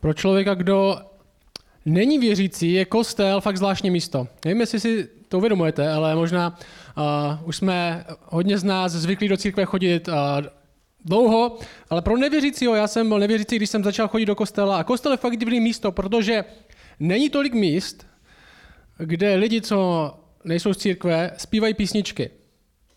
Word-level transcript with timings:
Pro 0.00 0.14
člověka, 0.14 0.54
kdo 0.54 0.98
není 1.84 2.18
věřící, 2.18 2.72
je 2.72 2.84
kostel 2.84 3.40
fakt 3.40 3.56
zvláštní 3.56 3.90
místo. 3.90 4.28
Nevím, 4.44 4.60
jestli 4.60 4.80
si 4.80 5.08
to 5.28 5.38
uvědomujete, 5.38 5.92
ale 5.92 6.14
možná 6.14 6.58
uh, 6.96 7.48
už 7.48 7.56
jsme 7.56 8.04
hodně 8.24 8.58
z 8.58 8.64
nás 8.64 8.92
zvyklí 8.92 9.28
do 9.28 9.36
církve 9.36 9.64
chodit 9.64 10.08
uh, 10.08 10.14
dlouho, 11.04 11.58
ale 11.90 12.02
pro 12.02 12.16
nevěřícího, 12.16 12.74
já 12.74 12.86
jsem 12.86 13.08
byl 13.08 13.18
nevěřící, 13.18 13.56
když 13.56 13.70
jsem 13.70 13.84
začal 13.84 14.08
chodit 14.08 14.26
do 14.26 14.34
kostela 14.34 14.78
a 14.78 14.84
kostel 14.84 15.12
je 15.12 15.18
fakt 15.18 15.36
divný 15.36 15.60
místo, 15.60 15.92
protože 15.92 16.44
není 17.00 17.30
tolik 17.30 17.54
míst, 17.54 18.06
kde 18.98 19.34
lidi, 19.34 19.60
co 19.60 20.10
nejsou 20.44 20.74
z 20.74 20.78
církve, 20.78 21.32
zpívají 21.36 21.74
písničky. 21.74 22.30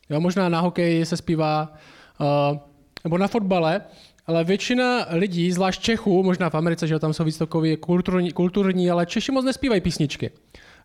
Jo, 0.09 0.19
možná 0.19 0.49
na 0.49 0.59
hokeji 0.59 1.05
se 1.05 1.17
zpívá, 1.17 1.73
uh, 2.19 2.57
nebo 3.03 3.17
na 3.17 3.27
fotbale, 3.27 3.81
ale 4.27 4.43
většina 4.43 5.05
lidí, 5.09 5.51
zvlášť 5.51 5.81
Čechů, 5.81 6.23
možná 6.23 6.49
v 6.49 6.55
Americe, 6.55 6.87
že 6.87 6.99
tam 6.99 7.13
jsou 7.13 7.23
víc 7.23 7.37
takový 7.37 7.77
kulturní, 7.77 8.31
kulturní, 8.31 8.91
ale 8.91 9.05
Češi 9.05 9.31
moc 9.31 9.45
nespívají 9.45 9.81
písničky. 9.81 10.31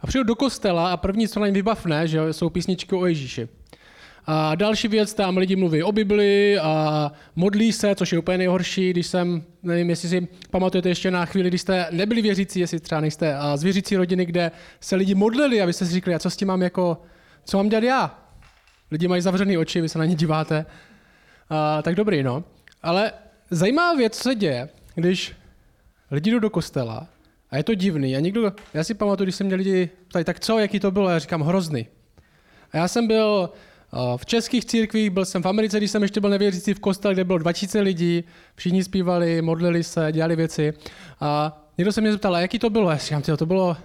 A 0.01 0.06
přijdu 0.06 0.24
do 0.24 0.34
kostela 0.34 0.92
a 0.92 0.96
první, 0.96 1.29
co 1.29 1.41
na 1.41 1.46
ně 1.46 1.52
vybavne, 1.52 2.09
že 2.09 2.32
jsou 2.32 2.51
písničky 2.51 2.95
o 2.95 3.06
Ježíši. 3.06 3.48
A 4.27 4.55
další 4.55 4.88
věc, 4.88 5.15
tam 5.15 5.37
lidi 5.37 5.56
mluví 5.56 5.82
o 5.82 5.93
Bibli 5.93 6.59
a 6.59 7.12
modlí 7.37 7.73
se, 7.73 7.95
což 7.95 8.12
je 8.12 8.19
úplně 8.19 8.38
nejhorší, 8.38 8.91
když 8.91 9.06
jsem, 9.06 9.43
nevím, 9.62 9.91
jestli 9.91 10.09
si 10.09 10.29
pamatujete 10.51 10.88
ještě 10.88 11.10
na 11.10 11.24
chvíli, 11.24 11.48
když 11.48 11.60
jste 11.60 11.87
nebyli 11.91 12.23
věřící, 12.23 12.60
jestli 12.60 12.80
třeba 12.80 13.01
nejste 13.01 13.37
z 13.55 13.62
věřící 13.62 13.96
rodiny, 13.96 14.27
kde 14.27 14.51
se 14.80 14.96
lidi 14.96 15.15
modlili 15.15 15.62
a 15.62 15.66
vy 15.66 15.73
jste 15.73 15.87
si 15.87 15.93
říkali, 15.93 16.15
a 16.15 16.18
co 16.18 16.30
s 16.30 16.37
tím 16.37 16.48
mám 16.48 16.62
jako, 16.62 17.02
co 17.45 17.57
mám 17.57 17.68
dělat 17.68 17.84
já? 17.84 18.18
Lidi 18.91 19.09
mají 19.09 19.23
zavřené 19.23 19.59
oči, 19.59 19.80
vy 19.80 19.88
se 19.88 19.98
na 19.98 20.05
ně 20.05 20.15
díváte. 20.15 20.66
A, 21.51 21.82
tak 21.82 21.95
dobrý, 21.95 22.23
no. 22.23 22.45
Ale 22.82 23.12
zajímavá 23.51 23.95
věc, 23.95 24.15
se 24.15 24.34
děje, 24.34 24.69
když 24.95 25.33
lidi 26.11 26.30
jdou 26.30 26.38
do 26.38 26.51
kostela 26.51 27.07
a 27.51 27.57
je 27.57 27.65
to 27.65 27.74
divný. 27.74 28.16
A 28.16 28.21
někdo, 28.21 28.52
já 28.74 28.84
si 28.84 28.95
pamatuju, 28.95 29.24
když 29.24 29.34
jsem 29.34 29.47
měl 29.47 29.59
lidi 29.59 29.90
ptali, 30.09 30.24
tak 30.24 30.40
co, 30.40 30.59
jaký 30.59 30.80
to 30.80 30.90
bylo? 30.90 31.09
Já 31.09 31.18
říkám, 31.18 31.43
hrozný. 31.43 31.87
A 32.73 32.77
já 32.77 32.88
jsem 32.88 33.07
byl 33.07 33.51
v 34.16 34.27
českých 34.27 34.65
církvích, 34.65 35.10
byl 35.10 35.24
jsem 35.24 35.43
v 35.43 35.49
Americe, 35.49 35.79
když 35.79 35.90
jsem 35.90 36.02
ještě 36.02 36.21
byl 36.21 36.30
nevěřící 36.30 36.74
v 36.74 36.80
kostele, 36.80 37.15
kde 37.15 37.24
bylo 37.24 37.38
2000 37.38 37.80
lidí, 37.80 38.24
všichni 38.55 38.85
zpívali, 38.85 39.43
modlili 39.43 39.85
se, 39.85 40.09
dělali 40.12 40.37
věci. 40.37 40.73
A 41.21 41.62
někdo 41.79 41.93
se 41.93 42.01
mě 42.01 42.12
zeptal, 42.12 42.37
jaký 42.37 42.59
to 42.59 42.71
bylo? 42.71 42.90
Já 42.90 42.96
říkám, 42.96 43.23
to 43.23 43.46
bylo, 43.46 43.77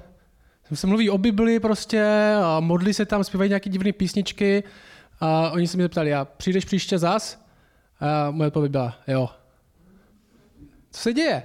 se 0.73 0.87
mluví 0.87 1.09
o 1.09 1.17
Bibli 1.17 1.59
prostě, 1.59 2.33
a 2.43 2.59
modlí 2.59 2.93
se 2.93 3.05
tam, 3.05 3.23
zpívají 3.23 3.49
nějaké 3.49 3.69
divné 3.69 3.91
písničky. 3.91 4.63
A 5.19 5.51
oni 5.51 5.67
se 5.67 5.77
mě 5.77 5.83
zeptali, 5.83 6.13
a 6.13 6.25
přijdeš 6.25 6.65
příště 6.65 6.97
zas? 6.97 7.45
A 7.99 8.31
moje 8.31 8.47
odpověď 8.47 8.71
byla, 8.71 8.97
jo. 9.07 9.29
Co 10.93 11.01
se 11.01 11.13
děje? 11.13 11.43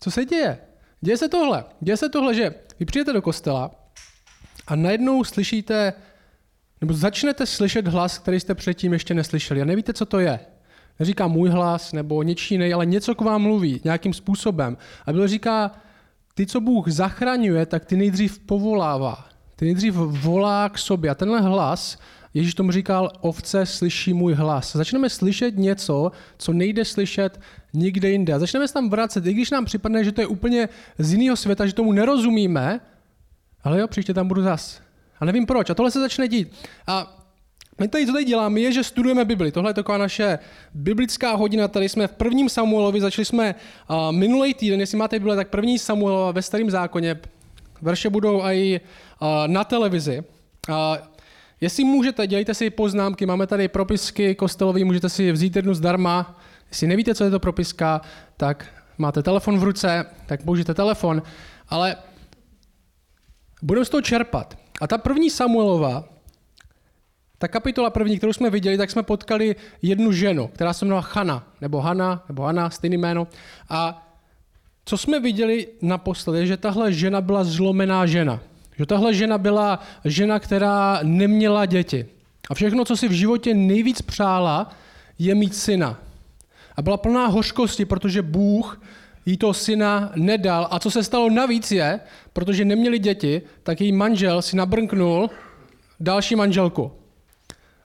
Co 0.00 0.10
se 0.10 0.24
děje? 0.24 0.58
Děje 1.00 1.16
se 1.16 1.28
tohle. 1.28 1.64
Děje 1.80 1.96
se 1.96 2.08
tohle, 2.08 2.34
že 2.34 2.54
vy 2.80 2.86
přijdete 2.86 3.12
do 3.12 3.22
kostela 3.22 3.70
a 4.66 4.76
najednou 4.76 5.24
slyšíte 5.24 5.92
nebo 6.80 6.94
začnete 6.94 7.46
slyšet 7.46 7.86
hlas, 7.88 8.18
který 8.18 8.40
jste 8.40 8.54
předtím 8.54 8.92
ještě 8.92 9.14
neslyšeli 9.14 9.62
a 9.62 9.64
nevíte, 9.64 9.92
co 9.92 10.06
to 10.06 10.18
je. 10.18 10.40
Neříká 10.98 11.26
můj 11.26 11.48
hlas 11.48 11.92
nebo 11.92 12.22
něčí 12.22 12.54
jiný, 12.54 12.74
ale 12.74 12.86
něco 12.86 13.14
k 13.14 13.20
vám 13.20 13.42
mluví 13.42 13.80
nějakým 13.84 14.12
způsobem. 14.14 14.76
A 15.06 15.12
byl 15.12 15.28
říká, 15.28 15.70
ty, 16.34 16.46
co 16.46 16.60
Bůh 16.60 16.88
zachraňuje, 16.88 17.66
tak 17.66 17.84
ty 17.84 17.96
nejdřív 17.96 18.38
povolává. 18.38 19.28
Ty 19.56 19.64
nejdřív 19.64 19.94
volá 19.96 20.68
k 20.68 20.78
sobě. 20.78 21.10
A 21.10 21.14
tenhle 21.14 21.40
hlas, 21.40 21.98
Ježíš 22.34 22.54
tomu 22.54 22.72
říkal, 22.72 23.12
ovce 23.20 23.66
slyší 23.66 24.14
můj 24.14 24.34
hlas. 24.34 24.76
Začneme 24.76 25.10
slyšet 25.10 25.56
něco, 25.56 26.12
co 26.38 26.52
nejde 26.52 26.84
slyšet 26.84 27.40
nikde 27.74 28.10
jinde. 28.10 28.32
A 28.32 28.38
začneme 28.38 28.68
se 28.68 28.74
tam 28.74 28.90
vracet, 28.90 29.26
i 29.26 29.32
když 29.32 29.50
nám 29.50 29.64
připadne, 29.64 30.04
že 30.04 30.12
to 30.12 30.20
je 30.20 30.26
úplně 30.26 30.68
z 30.98 31.12
jiného 31.12 31.36
světa, 31.36 31.66
že 31.66 31.74
tomu 31.74 31.92
nerozumíme, 31.92 32.80
ale 33.64 33.80
jo, 33.80 33.88
příště 33.88 34.14
tam 34.14 34.28
budu 34.28 34.42
zas. 34.42 34.80
A 35.20 35.24
nevím 35.24 35.46
proč. 35.46 35.70
A 35.70 35.74
tohle 35.74 35.90
se 35.90 36.00
začne 36.00 36.28
dít. 36.28 36.52
A 36.86 37.20
my 37.80 37.88
tady, 37.88 38.06
co 38.06 38.12
tady 38.12 38.24
děláme, 38.24 38.60
je, 38.60 38.72
že 38.72 38.84
studujeme 38.84 39.24
Bibli. 39.24 39.52
Tohle 39.52 39.70
je 39.70 39.74
taková 39.74 39.98
naše 39.98 40.38
biblická 40.74 41.34
hodina. 41.34 41.68
Tady 41.68 41.88
jsme 41.88 42.06
v 42.06 42.12
prvním 42.12 42.48
Samuelovi, 42.48 43.00
začali 43.00 43.24
jsme 43.24 43.54
uh, 43.90 44.12
minulý 44.12 44.54
týden, 44.54 44.80
jestli 44.80 44.98
máte 44.98 45.18
Bibli, 45.18 45.36
tak 45.36 45.48
první 45.48 45.78
Samuelova 45.78 46.30
ve 46.30 46.42
starém 46.42 46.70
zákoně. 46.70 47.20
Verše 47.82 48.10
budou 48.10 48.42
i 48.42 48.80
uh, 49.20 49.28
na 49.46 49.64
televizi. 49.64 50.22
Uh, 50.68 50.74
jestli 51.64 51.84
můžete, 51.84 52.26
dělejte 52.26 52.54
si 52.54 52.70
poznámky, 52.70 53.26
máme 53.26 53.46
tady 53.46 53.68
propisky 53.68 54.34
kostelové, 54.34 54.84
můžete 54.84 55.08
si 55.08 55.32
vzít 55.32 55.56
jednu 55.56 55.74
zdarma. 55.74 56.38
Jestli 56.68 56.86
nevíte, 56.86 57.14
co 57.14 57.24
je 57.24 57.30
to 57.30 57.40
propiska, 57.40 58.00
tak 58.36 58.66
máte 58.98 59.22
telefon 59.22 59.58
v 59.58 59.62
ruce, 59.62 60.06
tak 60.26 60.42
použijte 60.42 60.74
telefon. 60.74 61.22
Ale 61.68 61.96
budeme 63.62 63.84
z 63.84 63.88
toho 63.88 64.00
čerpat. 64.02 64.58
A 64.80 64.86
ta 64.86 64.98
první 64.98 65.30
Samuelova, 65.30 66.04
ta 67.38 67.48
kapitola 67.48 67.90
první, 67.90 68.18
kterou 68.18 68.32
jsme 68.32 68.50
viděli, 68.50 68.78
tak 68.78 68.90
jsme 68.90 69.02
potkali 69.02 69.56
jednu 69.82 70.12
ženu, 70.12 70.46
která 70.46 70.72
se 70.72 70.84
jmenovala 70.84 71.08
Hana, 71.12 71.48
nebo 71.60 71.80
Hana, 71.80 72.24
nebo 72.28 72.42
Hana, 72.42 72.70
stejný 72.70 72.96
jméno. 72.96 73.26
A 73.68 74.08
co 74.84 74.98
jsme 74.98 75.20
viděli 75.20 75.68
naposledy, 75.82 76.46
že 76.46 76.56
tahle 76.56 76.92
žena 76.92 77.20
byla 77.20 77.44
zlomená 77.44 78.06
žena. 78.06 78.40
Že 78.78 78.86
tahle 78.86 79.14
žena 79.14 79.38
byla 79.38 79.80
žena, 80.04 80.38
která 80.38 81.00
neměla 81.02 81.66
děti. 81.66 82.06
A 82.50 82.54
všechno, 82.54 82.84
co 82.84 82.96
si 82.96 83.08
v 83.08 83.12
životě 83.12 83.54
nejvíc 83.54 84.02
přála, 84.02 84.70
je 85.18 85.34
mít 85.34 85.54
syna. 85.54 86.00
A 86.76 86.82
byla 86.82 86.96
plná 86.96 87.26
hořkosti, 87.26 87.84
protože 87.84 88.22
Bůh 88.22 88.80
jí 89.26 89.36
toho 89.36 89.54
syna 89.54 90.12
nedal. 90.16 90.68
A 90.70 90.78
co 90.78 90.90
se 90.90 91.04
stalo 91.04 91.30
navíc 91.30 91.72
je, 91.72 92.00
protože 92.32 92.64
neměli 92.64 92.98
děti, 92.98 93.42
tak 93.62 93.80
její 93.80 93.92
manžel 93.92 94.42
si 94.42 94.56
nabrnknul 94.56 95.30
další 96.00 96.36
manželku, 96.36 96.92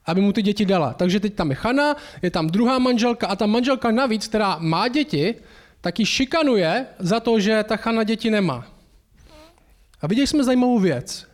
aby 0.06 0.22
mu 0.22 0.34
ty 0.34 0.42
děti 0.42 0.66
dala. 0.66 0.94
Takže 0.94 1.20
teď 1.20 1.34
tam 1.34 1.50
je 1.50 1.56
Chana, 1.56 1.96
je 2.22 2.32
tam 2.32 2.48
druhá 2.48 2.80
manželka 2.80 3.28
a 3.28 3.36
ta 3.36 3.46
manželka 3.46 3.92
navíc, 3.92 4.28
která 4.28 4.58
má 4.60 4.88
děti, 4.88 5.36
tak 5.82 6.00
ji 6.00 6.06
šikanuje 6.06 6.86
za 7.00 7.20
to, 7.20 7.40
že 7.40 7.64
ta 7.64 7.78
Chana 7.78 8.04
děti 8.04 8.30
nemá. 8.30 8.79
A 10.02 10.08
viděli 10.08 10.28
jsme 10.28 10.44
zajímavou 10.44 10.80
věc. 10.80 11.28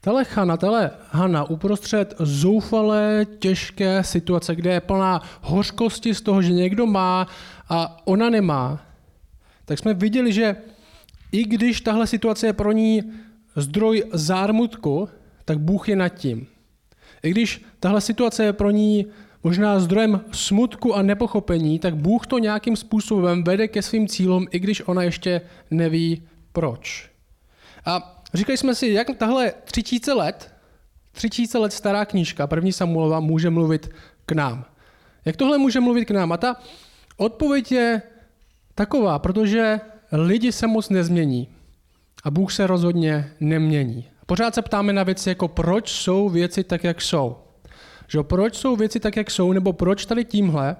Tele 0.00 0.24
Chana, 0.24 0.56
tele 0.56 0.90
Hana 1.10 1.44
uprostřed 1.44 2.14
zoufalé, 2.18 3.26
těžké 3.38 4.04
situace, 4.04 4.54
kde 4.54 4.72
je 4.72 4.80
plná 4.80 5.22
hořkosti 5.40 6.14
z 6.14 6.20
toho, 6.20 6.42
že 6.42 6.52
někdo 6.52 6.86
má 6.86 7.26
a 7.68 8.06
ona 8.06 8.30
nemá, 8.30 8.80
tak 9.64 9.78
jsme 9.78 9.94
viděli, 9.94 10.32
že 10.32 10.56
i 11.32 11.44
když 11.44 11.80
tahle 11.80 12.06
situace 12.06 12.46
je 12.46 12.52
pro 12.52 12.72
ní 12.72 13.02
zdroj 13.56 14.04
zármutku, 14.12 15.08
tak 15.44 15.58
Bůh 15.58 15.88
je 15.88 15.96
nad 15.96 16.08
tím. 16.08 16.46
I 17.22 17.30
když 17.30 17.64
tahle 17.80 18.00
situace 18.00 18.44
je 18.44 18.52
pro 18.52 18.70
ní 18.70 19.06
možná 19.44 19.80
zdrojem 19.80 20.20
smutku 20.32 20.94
a 20.94 21.02
nepochopení, 21.02 21.78
tak 21.78 21.96
Bůh 21.96 22.26
to 22.26 22.38
nějakým 22.38 22.76
způsobem 22.76 23.44
vede 23.44 23.68
ke 23.68 23.82
svým 23.82 24.08
cílům, 24.08 24.46
i 24.50 24.58
když 24.58 24.88
ona 24.88 25.02
ještě 25.02 25.40
neví 25.70 26.22
proč. 26.52 27.15
A 27.86 28.22
říkali 28.34 28.56
jsme 28.56 28.74
si, 28.74 28.88
jak 28.88 29.06
tahle 29.18 29.52
tři 29.64 30.12
let, 30.14 30.54
tři 31.12 31.58
let 31.58 31.72
stará 31.72 32.04
knížka, 32.04 32.46
první 32.46 32.72
Samuelova, 32.72 33.20
může 33.20 33.50
mluvit 33.50 33.90
k 34.26 34.32
nám. 34.32 34.64
Jak 35.24 35.36
tohle 35.36 35.58
může 35.58 35.80
mluvit 35.80 36.04
k 36.04 36.10
nám? 36.10 36.32
A 36.32 36.36
ta 36.36 36.56
odpověď 37.16 37.72
je 37.72 38.02
taková, 38.74 39.18
protože 39.18 39.80
lidi 40.12 40.52
se 40.52 40.66
moc 40.66 40.88
nezmění 40.88 41.48
a 42.24 42.30
Bůh 42.30 42.52
se 42.52 42.66
rozhodně 42.66 43.32
nemění. 43.40 44.08
Pořád 44.26 44.54
se 44.54 44.62
ptáme 44.62 44.92
na 44.92 45.02
věci 45.02 45.28
jako 45.28 45.48
proč 45.48 45.92
jsou 45.92 46.28
věci 46.28 46.64
tak, 46.64 46.84
jak 46.84 47.02
jsou. 47.02 47.36
Že 48.08 48.22
proč 48.22 48.54
jsou 48.54 48.76
věci 48.76 49.00
tak, 49.00 49.16
jak 49.16 49.30
jsou, 49.30 49.52
nebo 49.52 49.72
proč 49.72 50.06
tady 50.06 50.24
tímhle 50.24 50.76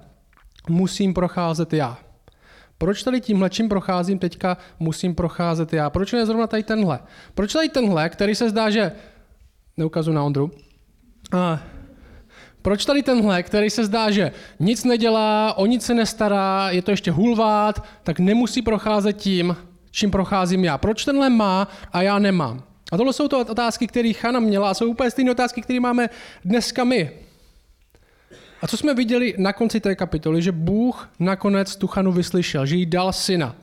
musím 0.68 1.14
procházet 1.14 1.72
já. 1.72 1.98
Proč 2.78 3.02
tady 3.02 3.20
tímhle, 3.20 3.50
čím 3.50 3.68
procházím 3.68 4.18
teďka, 4.18 4.56
musím 4.78 5.14
procházet 5.14 5.72
já? 5.72 5.90
Proč 5.90 6.12
ne 6.12 6.26
zrovna 6.26 6.46
tady 6.46 6.62
tenhle? 6.62 6.98
Proč 7.34 7.52
tady 7.52 7.68
tenhle, 7.68 8.08
který 8.08 8.34
se 8.34 8.50
zdá, 8.50 8.70
že... 8.70 8.92
Neukazu 9.76 10.12
na 10.12 10.24
Ondru. 10.24 10.50
A 11.32 11.60
proč 12.62 12.84
tady 12.84 13.02
tenhle, 13.02 13.42
který 13.42 13.70
se 13.70 13.84
zdá, 13.84 14.10
že 14.10 14.32
nic 14.60 14.84
nedělá, 14.84 15.54
o 15.58 15.66
nic 15.66 15.84
se 15.84 15.94
nestará, 15.94 16.70
je 16.70 16.82
to 16.82 16.90
ještě 16.90 17.10
hulvát, 17.10 17.84
tak 18.02 18.18
nemusí 18.20 18.62
procházet 18.62 19.16
tím, 19.16 19.56
čím 19.90 20.10
procházím 20.10 20.64
já. 20.64 20.78
Proč 20.78 21.04
tenhle 21.04 21.30
má 21.30 21.68
a 21.92 22.02
já 22.02 22.18
nemám? 22.18 22.62
A 22.92 22.96
tohle 22.96 23.12
jsou 23.12 23.28
to 23.28 23.40
otázky, 23.40 23.86
které 23.86 24.12
Chana 24.12 24.40
měla 24.40 24.70
a 24.70 24.74
jsou 24.74 24.86
úplně 24.86 25.10
stejné 25.10 25.30
otázky, 25.30 25.62
které 25.62 25.80
máme 25.80 26.08
dneska 26.44 26.84
my. 26.84 27.10
A 28.62 28.66
co 28.66 28.76
jsme 28.76 28.94
viděli 28.94 29.34
na 29.38 29.52
konci 29.52 29.80
té 29.80 29.94
kapitoly, 29.94 30.42
že 30.42 30.52
Bůh 30.52 31.08
nakonec 31.18 31.76
tu 31.76 31.86
Chanu 31.86 32.12
vyslyšel, 32.12 32.66
že 32.66 32.76
jí 32.76 32.86
dal 32.86 33.12
syna. 33.12 33.56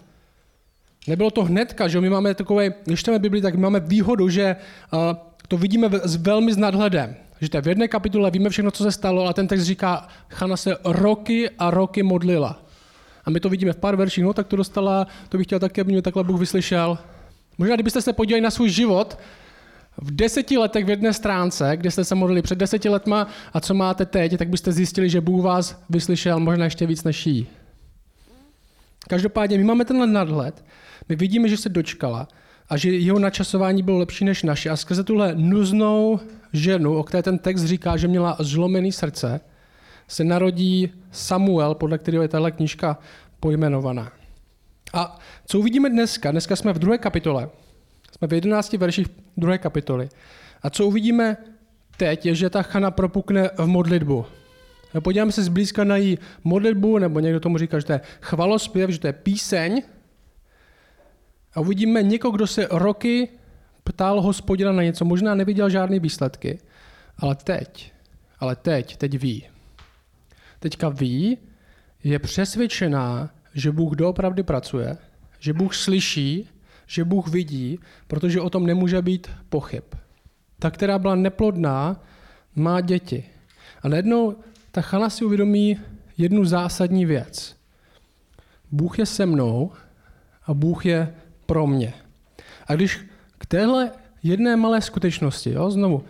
Nebylo 1.07 1.31
to 1.31 1.43
hnedka, 1.43 1.87
že 1.87 2.01
my 2.01 2.09
máme 2.09 2.33
takové, 2.33 2.73
když 2.85 2.99
čteme 2.99 3.19
Bibli, 3.19 3.41
tak 3.41 3.55
máme 3.55 3.79
výhodu, 3.79 4.29
že 4.29 4.55
uh, 4.93 4.99
to 5.47 5.57
vidíme 5.57 5.89
s 6.03 6.15
velmi 6.15 6.53
s 6.53 6.57
nadhledem. 6.57 7.15
Že 7.41 7.49
to 7.49 7.57
je 7.57 7.61
v 7.61 7.67
jedné 7.67 7.87
kapitole, 7.87 8.31
víme 8.31 8.49
všechno, 8.49 8.71
co 8.71 8.83
se 8.83 8.91
stalo, 8.91 9.21
ale 9.21 9.33
ten 9.33 9.47
text 9.47 9.63
říká, 9.63 10.07
Chana 10.29 10.57
se 10.57 10.77
roky 10.85 11.49
a 11.49 11.71
roky 11.71 12.03
modlila. 12.03 12.61
A 13.25 13.29
my 13.29 13.39
to 13.39 13.49
vidíme 13.49 13.73
v 13.73 13.77
pár 13.77 13.95
verších, 13.95 14.23
no 14.23 14.33
tak 14.33 14.47
to 14.47 14.55
dostala, 14.55 15.07
to 15.29 15.37
bych 15.37 15.47
chtěl 15.47 15.59
také, 15.59 15.81
aby 15.81 15.91
mě 15.91 16.01
takhle 16.01 16.23
Bůh 16.23 16.39
vyslyšel. 16.39 16.97
Možná, 17.57 17.75
kdybyste 17.75 18.01
se 18.01 18.13
podívali 18.13 18.41
na 18.41 18.51
svůj 18.51 18.69
život, 18.69 19.17
v 19.97 20.11
deseti 20.15 20.57
letech 20.57 20.85
v 20.85 20.89
jedné 20.89 21.13
stránce, 21.13 21.71
kde 21.77 21.91
jste 21.91 22.03
se 22.03 22.15
modlili 22.15 22.41
před 22.41 22.57
deseti 22.57 22.89
letma 22.89 23.27
a 23.53 23.59
co 23.59 23.73
máte 23.73 24.05
teď, 24.05 24.37
tak 24.37 24.49
byste 24.49 24.71
zjistili, 24.71 25.09
že 25.09 25.21
Bůh 25.21 25.43
vás 25.43 25.83
vyslyšel 25.89 26.39
možná 26.39 26.65
ještě 26.65 26.85
víc 26.85 27.03
než 27.03 27.27
jí. 27.27 27.47
Každopádně 29.07 29.57
my 29.57 29.63
máme 29.63 29.85
tenhle 29.85 30.07
nadhled, 30.07 30.65
my 31.09 31.15
vidíme, 31.15 31.47
že 31.47 31.57
se 31.57 31.69
dočkala 31.69 32.27
a 32.69 32.77
že 32.77 32.91
jeho 32.91 33.19
načasování 33.19 33.83
bylo 33.83 33.97
lepší 33.97 34.25
než 34.25 34.43
naše. 34.43 34.69
A 34.69 34.77
skrze 34.77 35.03
tuhle 35.03 35.35
nuznou 35.35 36.19
ženu, 36.53 36.97
o 36.97 37.03
které 37.03 37.23
ten 37.23 37.37
text 37.37 37.63
říká, 37.63 37.97
že 37.97 38.07
měla 38.07 38.37
zlomený 38.39 38.91
srdce, 38.91 39.41
se 40.07 40.23
narodí 40.23 40.91
Samuel, 41.11 41.75
podle 41.75 41.97
kterého 41.97 42.21
je 42.21 42.27
tahle 42.27 42.51
knížka 42.51 42.97
pojmenovaná. 43.39 44.11
A 44.93 45.19
co 45.45 45.59
uvidíme 45.59 45.89
dneska? 45.89 46.31
Dneska 46.31 46.55
jsme 46.55 46.73
v 46.73 46.79
druhé 46.79 46.97
kapitole. 46.97 47.49
Jsme 48.17 48.27
v 48.27 48.33
11 48.33 48.73
verších 48.73 49.07
druhé 49.37 49.57
kapitoly. 49.57 50.09
A 50.61 50.69
co 50.69 50.87
uvidíme 50.87 51.37
teď, 51.97 52.25
je, 52.25 52.35
že 52.35 52.49
ta 52.49 52.61
Chana 52.61 52.91
propukne 52.91 53.49
v 53.57 53.65
modlitbu. 53.67 54.25
Podíváme 54.99 55.31
se 55.31 55.43
zblízka 55.43 55.83
na 55.83 55.97
její 55.97 56.17
modlitbu, 56.43 56.97
nebo 56.97 57.19
někdo 57.19 57.39
tomu 57.39 57.57
říká, 57.57 57.79
že 57.79 57.85
to 57.85 57.93
je 57.93 58.01
chvalospěv, 58.21 58.89
že 58.89 58.99
to 58.99 59.07
je 59.07 59.13
píseň. 59.13 59.81
A 61.53 61.59
uvidíme 61.59 62.03
někoho, 62.03 62.31
kdo 62.31 62.47
se 62.47 62.67
roky 62.71 63.29
ptal 63.83 64.21
hospodina 64.21 64.71
na 64.71 64.83
něco, 64.83 65.05
možná 65.05 65.35
neviděl 65.35 65.69
žádné 65.69 65.99
výsledky, 65.99 66.59
ale 67.17 67.35
teď, 67.35 67.93
ale 68.39 68.55
teď, 68.55 68.97
teď 68.97 69.17
ví. 69.17 69.47
Teďka 70.59 70.89
ví, 70.89 71.37
je 72.03 72.19
přesvědčená, 72.19 73.29
že 73.53 73.71
Bůh 73.71 73.95
doopravdy 73.95 74.43
pracuje, 74.43 74.97
že 75.39 75.53
Bůh 75.53 75.75
slyší, 75.75 76.49
že 76.93 77.03
Bůh 77.03 77.27
vidí, 77.27 77.79
protože 78.07 78.41
o 78.41 78.49
tom 78.49 78.65
nemůže 78.65 79.01
být 79.01 79.29
pochyb. 79.49 79.83
Ta, 80.59 80.71
která 80.71 80.99
byla 80.99 81.15
neplodná, 81.15 82.01
má 82.55 82.81
děti. 82.81 83.23
A 83.81 83.87
najednou 83.87 84.35
ta 84.71 84.81
Chana 84.81 85.09
si 85.09 85.25
uvědomí 85.25 85.79
jednu 86.17 86.45
zásadní 86.45 87.05
věc. 87.05 87.55
Bůh 88.71 88.99
je 88.99 89.05
se 89.05 89.25
mnou 89.25 89.71
a 90.45 90.53
Bůh 90.53 90.85
je 90.85 91.15
pro 91.45 91.67
mě. 91.67 91.93
A 92.67 92.75
když 92.75 93.05
k 93.37 93.45
téhle 93.45 93.91
jedné 94.23 94.55
malé 94.55 94.81
skutečnosti, 94.81 95.51
jo, 95.51 95.71
znovu, 95.71 96.03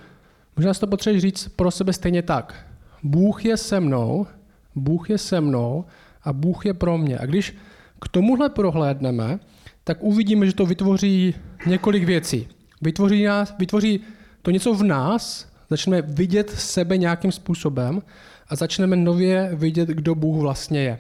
možná 0.56 0.74
si 0.74 0.80
to 0.80 0.88
potřebuješ 0.88 1.22
říct 1.22 1.48
pro 1.48 1.72
sebe 1.72 1.94
stejně 1.94 2.22
tak. 2.22 2.68
Bůh 3.04 3.46
je 3.46 3.58
se 3.58 3.80
mnou, 3.80 4.28
Bůh 4.76 5.10
je 5.10 5.18
se 5.18 5.42
mnou 5.42 5.86
a 6.24 6.34
Bůh 6.34 6.66
je 6.66 6.74
pro 6.74 6.98
mě. 6.98 7.18
A 7.18 7.26
když 7.26 7.56
k 8.02 8.08
tomuhle 8.08 8.50
prohlédneme, 8.50 9.40
tak 9.84 10.04
uvidíme, 10.04 10.46
že 10.46 10.54
to 10.54 10.66
vytvoří 10.66 11.36
několik 11.66 12.04
věcí. 12.04 12.48
Vytvoří, 12.82 13.24
nás, 13.24 13.54
vytvoří 13.60 14.00
to 14.42 14.52
něco 14.52 14.74
v 14.74 14.84
nás, 14.84 15.48
začneme 15.70 16.02
vidět 16.02 16.50
sebe 16.50 16.98
nějakým 16.98 17.32
způsobem 17.32 18.02
a 18.48 18.56
začneme 18.56 18.96
nově 18.96 19.50
vidět, 19.54 19.90
kdo 19.90 20.16
Bůh 20.16 20.42
vlastně 20.42 20.80
je. 20.80 21.00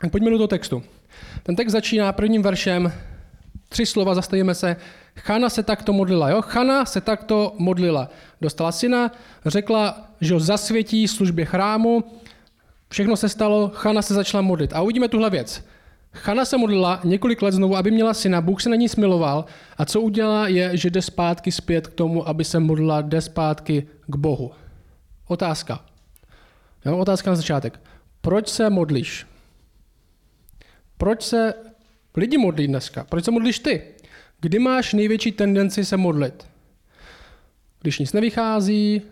Tak 0.00 0.10
pojďme 0.10 0.30
do 0.30 0.36
toho 0.36 0.48
textu. 0.48 0.82
Ten 1.42 1.56
text 1.56 1.72
začíná 1.72 2.12
prvním 2.12 2.42
veršem, 2.42 2.92
tři 3.68 3.86
slova, 3.86 4.14
zastavíme 4.14 4.54
se. 4.54 4.76
Chana 5.16 5.48
se 5.48 5.62
takto 5.62 5.92
modlila, 5.92 6.30
jo? 6.30 6.42
Chana 6.42 6.84
se 6.84 7.00
takto 7.00 7.54
modlila. 7.58 8.10
Dostala 8.40 8.72
syna, 8.72 9.12
řekla, 9.46 10.08
že 10.20 10.34
ho 10.34 10.40
zasvětí 10.40 11.08
službě 11.08 11.44
chrámu, 11.44 12.04
všechno 12.88 13.16
se 13.16 13.28
stalo, 13.28 13.70
Chana 13.74 14.02
se 14.02 14.14
začala 14.14 14.42
modlit. 14.42 14.72
A 14.72 14.80
uvidíme 14.80 15.08
tuhle 15.08 15.30
věc. 15.30 15.64
Chana 16.12 16.44
se 16.44 16.58
modlila 16.58 17.00
několik 17.04 17.42
let 17.42 17.52
znovu, 17.52 17.76
aby 17.76 17.90
měla 17.90 18.14
syna, 18.14 18.40
Bůh 18.40 18.62
se 18.62 18.68
na 18.68 18.76
ní 18.76 18.88
smiloval 18.88 19.44
a 19.78 19.84
co 19.84 20.00
udělá 20.00 20.48
je, 20.48 20.76
že 20.76 20.90
jde 20.90 21.02
zpátky 21.02 21.52
zpět 21.52 21.86
k 21.86 21.94
tomu, 21.94 22.28
aby 22.28 22.44
se 22.44 22.60
modlila, 22.60 23.00
jde 23.00 23.20
zpátky 23.20 23.86
k 24.06 24.16
Bohu. 24.16 24.50
Otázka. 25.26 25.84
Jo, 26.84 26.98
otázka 26.98 27.30
na 27.30 27.36
začátek. 27.36 27.80
Proč 28.20 28.48
se 28.48 28.70
modlíš? 28.70 29.26
Proč 30.98 31.22
se 31.22 31.54
lidi 32.16 32.38
modlí 32.38 32.66
dneska? 32.66 33.04
Proč 33.04 33.24
se 33.24 33.30
modlíš 33.30 33.58
ty? 33.58 33.82
Kdy 34.40 34.58
máš 34.58 34.94
největší 34.94 35.32
tendenci 35.32 35.84
se 35.84 35.96
modlit? 35.96 36.46
Když 37.80 37.98
nic 37.98 38.12
nevychází, 38.12 39.02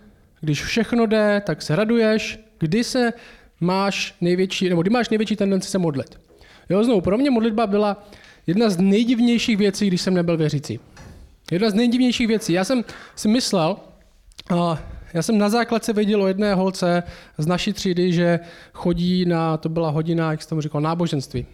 když 0.41 0.65
všechno 0.65 1.07
jde, 1.07 1.43
tak 1.47 1.63
se 1.63 1.77
raduješ. 1.77 2.41
Kdy 2.59 2.85
se 2.85 3.13
máš 3.61 4.15
největší, 4.21 4.69
nebo 4.69 4.83
kdy 4.83 4.91
máš 4.91 5.09
největší 5.09 5.37
tendenci 5.37 5.69
se 5.69 5.79
modlit? 5.79 6.28
Jo, 6.69 6.85
znovu, 6.85 7.01
pro 7.01 7.19
mě 7.19 7.31
modlitba 7.31 7.67
byla 7.67 8.07
jedna 8.47 8.71
z 8.71 8.79
nejdivnějších 8.79 9.57
věcí, 9.57 9.87
když 9.87 10.01
jsem 10.01 10.15
nebyl 10.15 10.37
věřící. 10.37 10.81
Jedna 11.53 11.71
z 11.71 11.75
nejdivnějších 11.75 12.29
věcí. 12.29 12.53
Já 12.53 12.65
jsem 12.65 12.85
si 13.17 13.29
myslel, 13.29 13.77
a 14.51 14.79
já 15.15 15.23
jsem 15.23 15.39
na 15.39 15.49
základce 15.49 15.93
věděl 15.93 16.23
o 16.23 16.27
jedné 16.27 16.55
holce 16.55 17.03
z 17.39 17.47
naší 17.47 17.73
třídy, 17.73 18.13
že 18.13 18.41
chodí 18.73 19.25
na, 19.25 19.57
to 19.57 19.69
byla 19.69 19.91
hodina, 19.91 20.31
jak 20.31 20.43
jsem 20.43 20.49
tomu 20.49 20.61
říkal, 20.61 20.81
náboženství. 20.81 21.47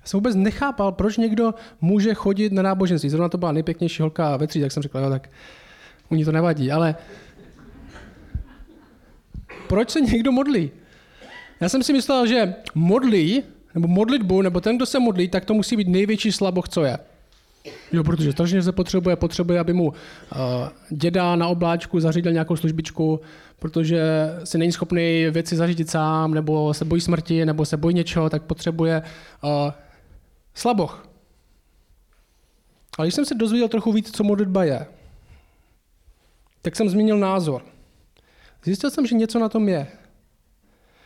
Já 0.00 0.06
jsem 0.06 0.18
vůbec 0.18 0.36
nechápal, 0.36 0.92
proč 0.92 1.16
někdo 1.16 1.54
může 1.80 2.14
chodit 2.14 2.52
na 2.52 2.62
náboženství. 2.62 3.10
Zrovna 3.10 3.28
to 3.28 3.38
byla 3.38 3.52
nejpěknější 3.52 4.02
holka 4.02 4.36
ve 4.36 4.46
třídě, 4.46 4.64
tak 4.64 4.72
jsem 4.72 4.82
říkal, 4.82 5.02
jo, 5.02 5.10
tak 5.10 5.30
u 6.08 6.14
ní 6.14 6.24
to 6.24 6.32
nevadí, 6.32 6.72
ale 6.72 6.96
proč 9.68 9.90
se 9.90 10.00
někdo 10.00 10.32
modlí? 10.32 10.70
Já 11.60 11.68
jsem 11.68 11.82
si 11.82 11.92
myslel, 11.92 12.26
že 12.26 12.54
modlí 12.74 13.42
nebo 13.76 13.88
modlitbu, 13.88 14.42
nebo 14.42 14.60
ten, 14.60 14.76
kdo 14.76 14.86
se 14.86 14.98
modlí, 14.98 15.28
tak 15.28 15.44
to 15.44 15.54
musí 15.54 15.76
být 15.76 15.88
největší 15.88 16.32
slaboch, 16.32 16.68
co 16.68 16.84
je. 16.84 16.98
Jo, 17.92 18.04
protože 18.04 18.32
strašně 18.32 18.62
se 18.62 18.72
potřebuje, 18.72 19.16
potřebuje, 19.16 19.60
aby 19.60 19.72
mu 19.72 19.88
uh, 19.88 19.94
děda 20.90 21.36
na 21.36 21.48
obláčku 21.48 22.00
zařídil 22.00 22.32
nějakou 22.32 22.56
službičku, 22.56 23.20
protože 23.58 24.02
si 24.44 24.58
není 24.58 24.72
schopný 24.72 25.26
věci 25.30 25.56
zařídit 25.56 25.90
sám, 25.90 26.34
nebo 26.34 26.74
se 26.74 26.84
bojí 26.84 27.00
smrti, 27.00 27.46
nebo 27.46 27.64
se 27.64 27.76
bojí 27.76 27.94
něčeho, 27.94 28.30
tak 28.30 28.42
potřebuje 28.42 29.02
uh, 29.42 29.50
slaboch. 30.54 31.08
Ale 32.98 33.06
když 33.06 33.14
jsem 33.14 33.24
se 33.24 33.34
dozvěděl 33.34 33.68
trochu 33.68 33.92
víc, 33.92 34.16
co 34.16 34.24
modlitba 34.24 34.64
je, 34.64 34.86
tak 36.62 36.76
jsem 36.76 36.88
změnil 36.88 37.18
názor. 37.18 37.62
Zjistil 38.64 38.90
jsem, 38.90 39.06
že 39.06 39.14
něco 39.14 39.38
na 39.38 39.48
tom 39.48 39.68
je. 39.68 39.86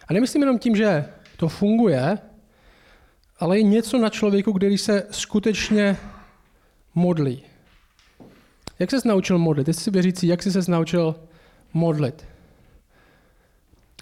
A 0.09 0.13
nemyslím 0.13 0.43
jenom 0.43 0.59
tím, 0.59 0.77
že 0.77 1.05
to 1.37 1.49
funguje, 1.49 2.19
ale 3.41 3.59
je 3.59 3.63
něco 3.63 3.99
na 3.99 4.09
člověku, 4.09 4.53
který 4.53 4.79
se 4.79 5.07
skutečně 5.11 5.97
modlí. 6.95 7.43
Jak 8.79 8.91
ses 8.91 9.05
naučil 9.05 9.39
modlit? 9.39 9.69
Jestli 9.69 9.85
si 9.85 9.91
věřící, 9.91 10.27
jak 10.27 10.43
jsi 10.43 10.53
se 10.53 10.71
naučil 10.71 11.15
modlit? 11.73 12.25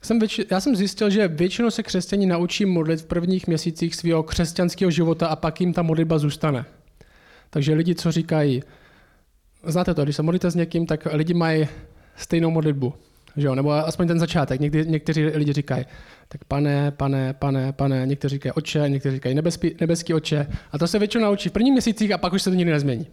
Jsem 0.02 0.18
větši, 0.18 0.46
já 0.50 0.60
jsem 0.60 0.76
zjistil, 0.76 1.10
že 1.10 1.28
většinou 1.28 1.70
se 1.70 1.82
křesťani 1.82 2.26
naučí 2.26 2.64
modlit 2.64 3.00
v 3.00 3.06
prvních 3.06 3.46
měsících 3.46 3.94
svého 3.94 4.22
křesťanského 4.22 4.90
života 4.90 5.26
a 5.26 5.36
pak 5.36 5.60
jim 5.60 5.72
ta 5.72 5.82
modlitba 5.82 6.18
zůstane. 6.18 6.64
Takže 7.50 7.74
lidi, 7.74 7.94
co 7.94 8.12
říkají, 8.12 8.62
znáte 9.64 9.94
to, 9.94 10.04
když 10.04 10.16
se 10.16 10.22
modlíte 10.22 10.50
s 10.50 10.54
někým, 10.54 10.86
tak 10.86 11.06
lidi 11.12 11.34
mají 11.34 11.68
stejnou 12.16 12.50
modlitbu. 12.50 12.94
Že 13.38 13.46
jo? 13.46 13.54
Nebo 13.54 13.72
aspoň 13.72 14.08
ten 14.08 14.18
začátek. 14.18 14.60
Někdy, 14.60 14.86
někteří 14.86 15.24
lidi 15.24 15.52
říkají, 15.52 15.84
tak 16.28 16.44
pane, 16.44 16.90
pane, 16.90 17.32
pane, 17.32 17.72
pane, 17.72 18.06
někteří 18.06 18.34
říkají 18.34 18.52
oče, 18.52 18.84
někteří 18.88 19.16
říkají 19.16 19.34
nebeský, 19.34 19.74
nebeský 19.80 20.14
oče. 20.14 20.46
A 20.72 20.78
to 20.78 20.88
se 20.88 20.98
většinou 20.98 21.24
naučí 21.24 21.48
v 21.48 21.52
prvních 21.52 21.72
měsících 21.72 22.12
a 22.12 22.18
pak 22.18 22.32
už 22.32 22.42
se 22.42 22.50
to 22.50 22.56
nikdy 22.56 22.72
nezmění. 22.72 23.06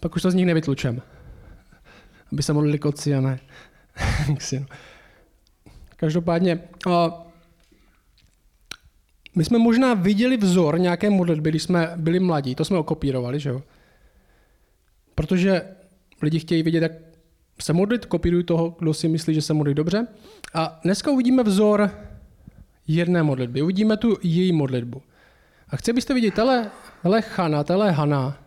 Pak 0.00 0.16
už 0.16 0.22
to 0.22 0.30
z 0.30 0.34
nich 0.34 0.46
nevytlučem. 0.46 1.02
Aby 2.32 2.42
se 2.42 2.52
modlili 2.52 2.78
koci 2.78 3.14
a 3.14 3.20
ne. 3.20 3.38
Každopádně, 5.96 6.60
a 6.90 7.26
my 9.36 9.44
jsme 9.44 9.58
možná 9.58 9.94
viděli 9.94 10.36
vzor 10.36 10.80
nějaké 10.80 11.10
modlitby, 11.10 11.50
když 11.50 11.62
jsme 11.62 11.92
byli 11.96 12.20
mladí. 12.20 12.54
To 12.54 12.64
jsme 12.64 12.78
okopírovali, 12.78 13.40
že 13.40 13.48
jo? 13.48 13.62
Protože 15.14 15.62
lidi 16.22 16.38
chtějí 16.38 16.62
vidět, 16.62 16.82
jak 16.82 16.92
se 17.60 17.72
modlit, 17.72 18.06
kopíruj 18.06 18.44
toho, 18.44 18.76
kdo 18.78 18.94
si 18.94 19.08
myslí, 19.08 19.34
že 19.34 19.42
se 19.42 19.54
modlí 19.54 19.74
dobře. 19.74 20.06
A 20.54 20.80
dneska 20.84 21.10
uvidíme 21.10 21.42
vzor 21.42 21.90
jedné 22.88 23.22
modlitby. 23.22 23.62
Uvidíme 23.62 23.96
tu 23.96 24.18
její 24.22 24.52
modlitbu. 24.52 25.02
A 25.68 25.76
chci, 25.76 25.90
abyste 25.90 26.14
viděli, 26.14 26.30
tele, 26.30 26.70
tele 27.02 27.22
Chana, 27.22 27.64
tele 27.64 27.90
Hana 27.90 28.38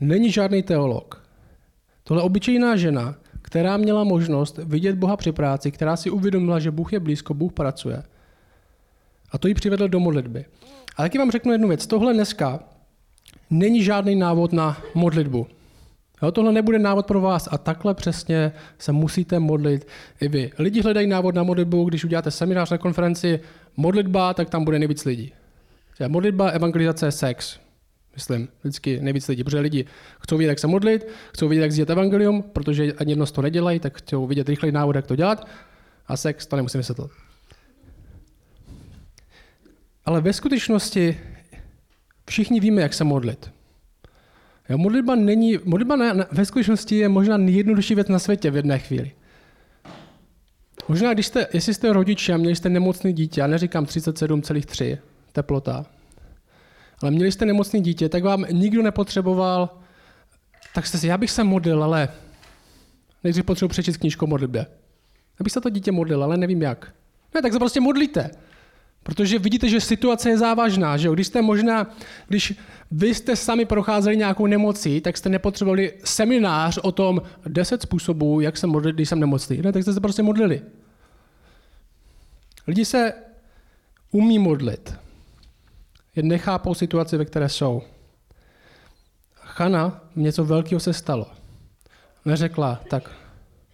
není 0.00 0.30
žádný 0.30 0.62
teolog. 0.62 1.26
Tohle 2.04 2.22
obyčejná 2.22 2.76
žena, 2.76 3.14
která 3.42 3.76
měla 3.76 4.04
možnost 4.04 4.58
vidět 4.58 4.96
Boha 4.96 5.16
při 5.16 5.32
práci, 5.32 5.70
která 5.70 5.96
si 5.96 6.10
uvědomila, 6.10 6.58
že 6.58 6.70
Bůh 6.70 6.92
je 6.92 7.00
blízko, 7.00 7.34
Bůh 7.34 7.52
pracuje. 7.52 8.02
A 9.30 9.38
to 9.38 9.48
ji 9.48 9.54
přivedl 9.54 9.88
do 9.88 10.00
modlitby. 10.00 10.44
A 10.96 11.02
taky 11.02 11.18
vám 11.18 11.30
řeknu 11.30 11.52
jednu 11.52 11.68
věc. 11.68 11.86
Tohle 11.86 12.14
dneska 12.14 12.60
není 13.50 13.82
žádný 13.82 14.16
návod 14.16 14.52
na 14.52 14.76
modlitbu. 14.94 15.46
Jo, 16.22 16.32
tohle 16.32 16.52
nebude 16.52 16.78
návod 16.78 17.06
pro 17.06 17.20
vás 17.20 17.48
a 17.50 17.58
takhle 17.58 17.94
přesně 17.94 18.52
se 18.78 18.92
musíte 18.92 19.38
modlit 19.38 19.86
i 20.20 20.28
vy. 20.28 20.52
Lidi 20.58 20.82
hledají 20.82 21.06
návod 21.06 21.34
na 21.34 21.42
modlitbu, 21.42 21.84
když 21.84 22.04
uděláte 22.04 22.30
seminář 22.30 22.70
na 22.70 22.78
konferenci, 22.78 23.40
modlitba, 23.76 24.34
tak 24.34 24.50
tam 24.50 24.64
bude 24.64 24.78
nejvíc 24.78 25.04
lidí. 25.04 25.32
Modlitba, 26.08 26.48
evangelizace, 26.48 27.12
sex. 27.12 27.58
Myslím, 28.14 28.48
vždycky 28.60 29.00
nejvíc 29.00 29.28
lidí, 29.28 29.44
protože 29.44 29.60
lidi 29.60 29.84
chcou 30.20 30.36
vidět, 30.36 30.48
jak 30.48 30.58
se 30.58 30.66
modlit, 30.66 31.06
chcou 31.34 31.48
vidět, 31.48 31.62
jak 31.62 31.72
sdílet 31.72 31.90
evangelium, 31.90 32.42
protože 32.42 32.92
ani 32.92 33.12
jedno 33.12 33.26
z 33.26 33.32
to 33.32 33.42
nedělají, 33.42 33.80
tak 33.80 33.98
chcou 33.98 34.26
vidět 34.26 34.48
rychlej 34.48 34.72
návod, 34.72 34.96
jak 34.96 35.06
to 35.06 35.16
dělat. 35.16 35.46
A 36.06 36.16
sex, 36.16 36.46
to 36.46 36.56
nemusím 36.56 36.78
vysvětlit. 36.78 37.10
Ale 40.04 40.20
ve 40.20 40.32
skutečnosti 40.32 41.20
všichni 42.28 42.60
víme, 42.60 42.82
jak 42.82 42.94
se 42.94 43.04
modlit. 43.04 43.55
Jo, 44.68 44.78
modlitba 44.78 45.14
není, 45.14 45.58
modlitba 45.64 45.96
na, 45.96 46.12
na, 46.12 46.26
ve 46.32 46.44
skutečnosti 46.44 46.96
je 46.96 47.08
možná 47.08 47.36
nejjednodušší 47.36 47.94
věc 47.94 48.08
na 48.08 48.18
světě 48.18 48.50
v 48.50 48.56
jedné 48.56 48.78
chvíli. 48.78 49.12
Možná, 50.88 51.14
když 51.14 51.26
jste, 51.26 51.46
jestli 51.52 51.74
jste 51.74 51.92
rodiče 51.92 52.32
a 52.32 52.36
měli 52.36 52.56
jste 52.56 52.68
nemocný 52.68 53.12
dítě, 53.12 53.40
já 53.40 53.46
neříkám 53.46 53.84
37,3 53.84 54.98
teplota, 55.32 55.86
ale 57.02 57.10
měli 57.10 57.32
jste 57.32 57.46
nemocný 57.46 57.80
dítě, 57.80 58.08
tak 58.08 58.24
vám 58.24 58.46
nikdo 58.50 58.82
nepotřeboval, 58.82 59.78
tak 60.74 60.86
jste 60.86 60.98
si, 60.98 61.06
já 61.06 61.18
bych 61.18 61.30
se 61.30 61.44
modlil, 61.44 61.84
ale 61.84 62.08
nejdřív 63.24 63.44
potřebuji 63.44 63.68
přečíst 63.68 63.96
knížku 63.96 64.24
o 64.24 64.28
modlitbě. 64.28 64.66
Abych 65.40 65.52
se 65.52 65.60
to 65.60 65.70
dítě 65.70 65.92
modlil, 65.92 66.24
ale 66.24 66.36
nevím 66.36 66.62
jak. 66.62 66.92
Ne, 67.34 67.42
tak 67.42 67.52
se 67.52 67.58
prostě 67.58 67.80
modlíte. 67.80 68.30
Protože 69.06 69.38
vidíte, 69.38 69.68
že 69.68 69.80
situace 69.80 70.30
je 70.30 70.38
závažná, 70.38 70.96
že 70.96 71.08
jo? 71.08 71.14
Když 71.14 71.26
jste 71.26 71.42
možná, 71.42 71.94
když 72.28 72.54
vy 72.90 73.14
jste 73.14 73.36
sami 73.36 73.64
procházeli 73.64 74.16
nějakou 74.16 74.46
nemocí, 74.46 75.00
tak 75.00 75.16
jste 75.16 75.28
nepotřebovali 75.28 75.92
seminář 76.04 76.78
o 76.78 76.92
tom 76.92 77.22
10 77.46 77.82
způsobů, 77.82 78.40
jak 78.40 78.56
se 78.56 78.66
modlit, 78.66 78.94
když 78.94 79.08
jsem 79.08 79.20
nemocný. 79.20 79.62
Ne, 79.62 79.72
tak 79.72 79.82
jste 79.82 79.92
se 79.92 80.00
prostě 80.00 80.22
modlili. 80.22 80.62
Lidi 82.66 82.84
se 82.84 83.12
umí 84.10 84.38
modlit. 84.38 84.94
Jen 86.16 86.28
nechápou 86.28 86.74
situaci, 86.74 87.16
ve 87.16 87.24
které 87.24 87.48
jsou. 87.48 87.82
Chana, 89.34 90.00
něco 90.16 90.44
velkého 90.44 90.80
se 90.80 90.92
stalo. 90.92 91.26
Neřekla, 92.24 92.80
tak 92.90 93.10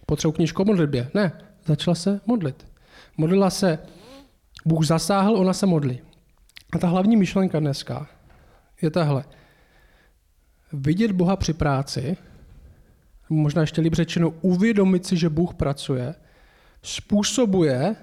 potřebuji 0.05 0.31
knižku 0.31 0.61
o 0.61 0.65
modlitbě. 0.65 1.09
Ne, 1.13 1.31
začala 1.65 1.95
se 1.95 2.21
modlit. 2.25 2.67
Modlila 3.17 3.49
se 3.49 3.79
Bůh 4.65 4.85
zasáhl, 4.85 5.37
ona 5.37 5.53
se 5.53 5.65
modlí. 5.65 6.01
A 6.73 6.77
ta 6.77 6.87
hlavní 6.87 7.17
myšlenka 7.17 7.59
dneska 7.59 8.07
je 8.81 8.91
tahle. 8.91 9.23
Vidět 10.73 11.11
Boha 11.11 11.35
při 11.35 11.53
práci, 11.53 12.17
možná 13.29 13.61
ještě 13.61 13.81
líp 13.81 13.93
řečeno 13.93 14.29
uvědomit 14.29 15.05
si, 15.05 15.17
že 15.17 15.29
Bůh 15.29 15.53
pracuje, 15.53 16.15
způsobuje, 16.81 17.95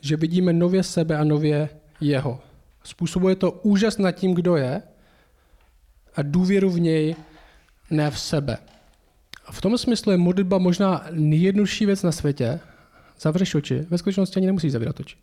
že 0.00 0.16
vidíme 0.16 0.52
nově 0.52 0.82
sebe 0.82 1.16
a 1.16 1.24
nově 1.24 1.68
jeho. 2.00 2.40
Způsobuje 2.84 3.36
to 3.36 3.52
úžas 3.52 3.98
nad 3.98 4.12
tím, 4.12 4.34
kdo 4.34 4.56
je 4.56 4.82
a 6.16 6.22
důvěru 6.22 6.70
v 6.70 6.80
něj, 6.80 7.16
ne 7.90 8.10
v 8.10 8.18
sebe. 8.18 8.58
A 9.46 9.52
v 9.52 9.60
tom 9.60 9.78
smyslu 9.78 10.12
je 10.12 10.18
modlitba 10.18 10.58
možná 10.58 11.06
nejjednodušší 11.10 11.86
věc 11.86 12.02
na 12.02 12.12
světě. 12.12 12.60
Zavřeš 13.20 13.54
oči, 13.54 13.86
ve 13.90 13.98
skutečnosti 13.98 14.36
ani 14.36 14.46
nemusíš 14.46 14.72
zavírat 14.72 15.00
oči 15.00 15.16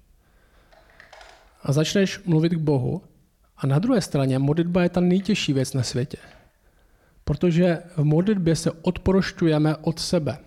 a 1.65 1.72
začneš 1.72 2.22
mluvit 2.25 2.53
k 2.53 2.57
Bohu. 2.57 3.01
A 3.57 3.67
na 3.67 3.79
druhé 3.79 4.01
straně 4.01 4.39
modlitba 4.39 4.84
je 4.84 4.89
ta 4.89 5.01
nejtěžší 5.01 5.53
věc 5.53 5.74
na 5.74 5.84
světě. 5.84 6.17
Protože 7.24 7.77
v 7.98 8.03
modlitbě 8.03 8.55
se 8.55 8.72
odprošťujeme 8.72 9.75
od 9.75 10.00
sebe. 10.00 10.38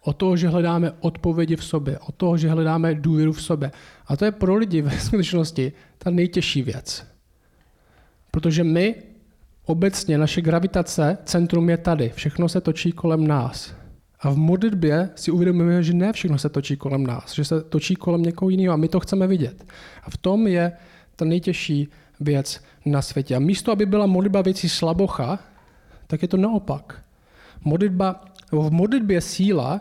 O 0.00 0.12
toho, 0.12 0.36
že 0.36 0.48
hledáme 0.48 0.92
odpovědi 1.00 1.56
v 1.56 1.64
sobě, 1.64 1.98
o 1.98 2.12
toho, 2.12 2.36
že 2.36 2.50
hledáme 2.50 2.94
důvěru 2.94 3.32
v 3.32 3.42
sobě. 3.42 3.72
A 4.06 4.16
to 4.16 4.24
je 4.24 4.32
pro 4.32 4.54
lidi 4.54 4.82
ve 4.82 4.98
skutečnosti 4.98 5.72
ta 5.98 6.10
nejtěžší 6.10 6.62
věc. 6.62 7.06
Protože 8.30 8.64
my 8.64 8.94
obecně, 9.64 10.18
naše 10.18 10.40
gravitace, 10.40 11.18
centrum 11.24 11.70
je 11.70 11.76
tady. 11.76 12.12
Všechno 12.14 12.48
se 12.48 12.60
točí 12.60 12.92
kolem 12.92 13.26
nás. 13.26 13.74
A 14.24 14.30
v 14.30 14.36
modlitbě 14.36 15.10
si 15.14 15.30
uvědomujeme, 15.30 15.82
že 15.82 15.94
ne 15.94 16.12
všechno 16.12 16.38
se 16.38 16.48
točí 16.48 16.76
kolem 16.76 17.06
nás, 17.06 17.34
že 17.34 17.44
se 17.44 17.62
točí 17.62 17.94
kolem 17.94 18.22
někoho 18.22 18.48
jiného 18.48 18.74
a 18.74 18.76
my 18.76 18.88
to 18.88 19.00
chceme 19.00 19.26
vidět. 19.26 19.64
A 20.04 20.10
v 20.10 20.16
tom 20.16 20.46
je 20.46 20.72
ta 21.16 21.24
nejtěžší 21.24 21.88
věc 22.20 22.60
na 22.84 23.02
světě. 23.02 23.36
A 23.36 23.38
místo, 23.38 23.72
aby 23.72 23.86
byla 23.86 24.06
modlitba 24.06 24.42
věcí 24.42 24.68
slabocha, 24.68 25.38
tak 26.06 26.22
je 26.22 26.28
to 26.28 26.36
naopak. 26.36 27.04
Modlitba, 27.64 28.24
v 28.52 28.70
modlitbě 28.70 29.16
je 29.16 29.20
síla, 29.20 29.80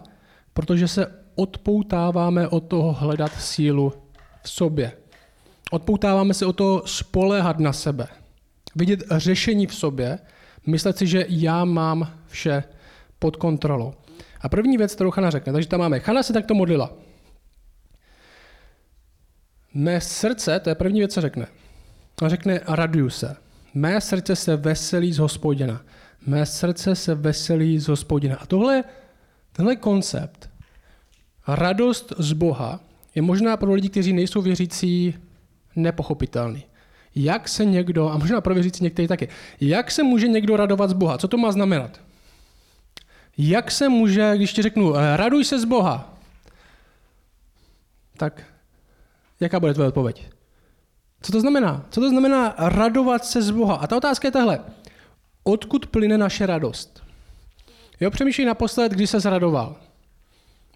protože 0.54 0.88
se 0.88 1.08
odpoutáváme 1.36 2.48
od 2.48 2.60
toho 2.60 2.94
hledat 2.94 3.32
sílu 3.40 3.94
v 4.44 4.50
sobě. 4.50 4.92
Odpoutáváme 5.72 6.34
se 6.34 6.46
o 6.46 6.54
to 6.54 6.84
spoléhat 6.86 7.60
na 7.60 7.74
sebe. 7.74 8.08
Vidět 8.76 9.04
řešení 9.12 9.68
v 9.68 9.76
sobě, 9.76 10.20
myslet 10.68 10.98
si, 10.98 11.08
že 11.08 11.26
já 11.30 11.66
mám 11.66 12.08
vše 12.28 12.64
pod 13.20 13.36
kontrolou. 13.36 13.94
A 14.44 14.50
první 14.50 14.78
věc, 14.78 14.96
kterou 14.96 15.12
Chana 15.12 15.30
řekne, 15.30 15.54
takže 15.54 15.70
tam 15.70 15.80
máme, 15.80 16.00
Chana 16.00 16.24
se 16.24 16.34
takto 16.34 16.54
modlila. 16.54 16.94
Mé 19.74 20.02
srdce, 20.02 20.60
to 20.60 20.70
je 20.70 20.76
první 20.76 21.00
věc, 21.00 21.14
co 21.14 21.22
řekne. 21.22 21.48
On 22.22 22.30
řekne, 22.30 22.60
raduju 22.68 23.10
se. 23.10 23.36
Mé 23.74 24.02
srdce 24.02 24.36
se 24.36 24.56
veselí 24.56 25.14
z 25.14 25.18
hospodina. 25.18 25.82
Mé 26.26 26.46
srdce 26.46 26.96
se 26.96 27.16
veselí 27.16 27.80
z 27.80 27.88
hospodina. 27.88 28.36
A 28.36 28.46
tohle, 28.46 28.84
tenhle 29.52 29.76
koncept, 29.76 30.50
radost 31.48 32.14
z 32.18 32.34
Boha, 32.34 32.80
je 33.16 33.22
možná 33.22 33.58
pro 33.58 33.74
lidi, 33.74 33.90
kteří 33.90 34.14
nejsou 34.14 34.42
věřící, 34.42 35.16
nepochopitelný. 35.76 36.64
Jak 37.16 37.50
se 37.50 37.66
někdo, 37.66 38.10
a 38.10 38.18
možná 38.18 38.42
pro 38.42 38.54
věřící 38.54 38.84
některý 38.84 39.08
taky, 39.08 39.28
jak 39.62 39.92
se 39.92 40.04
může 40.04 40.28
někdo 40.28 40.58
radovat 40.58 40.90
z 40.90 40.94
Boha? 40.94 41.18
Co 41.18 41.28
to 41.28 41.38
má 41.38 41.52
znamenat? 41.52 42.00
Jak 43.38 43.72
se 43.72 43.90
může, 43.90 44.34
když 44.36 44.54
ti 44.54 44.62
řeknu, 44.62 44.96
eh, 44.96 45.18
raduj 45.18 45.46
se 45.46 45.60
z 45.60 45.66
Boha, 45.66 46.18
tak 48.18 48.44
jaká 49.40 49.60
bude 49.60 49.74
tvoje 49.74 49.88
odpověď? 49.88 50.30
Co 51.22 51.32
to 51.32 51.40
znamená? 51.40 51.86
Co 51.90 52.02
to 52.02 52.10
znamená 52.10 52.56
radovat 52.58 53.26
se 53.26 53.42
z 53.42 53.52
Boha? 53.52 53.76
A 53.76 53.88
ta 53.88 53.98
otázka 53.98 54.28
je 54.28 54.32
tahle. 54.32 54.60
Odkud 55.44 55.88
plyne 55.88 56.18
naše 56.18 56.46
radost? 56.46 57.04
Jo, 58.00 58.12
přemýšlej 58.12 58.48
naposled, 58.48 58.92
kdy 58.92 59.08
se 59.08 59.20
zradoval. 59.20 59.76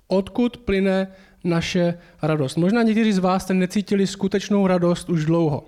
Odkud 0.07 0.57
plyne 0.57 1.07
naše 1.43 1.99
radost? 2.21 2.55
Možná 2.55 2.83
někteří 2.83 3.13
z 3.13 3.17
vás 3.17 3.43
jste 3.43 3.53
necítili 3.53 4.07
skutečnou 4.07 4.67
radost 4.67 5.09
už 5.09 5.25
dlouho. 5.25 5.65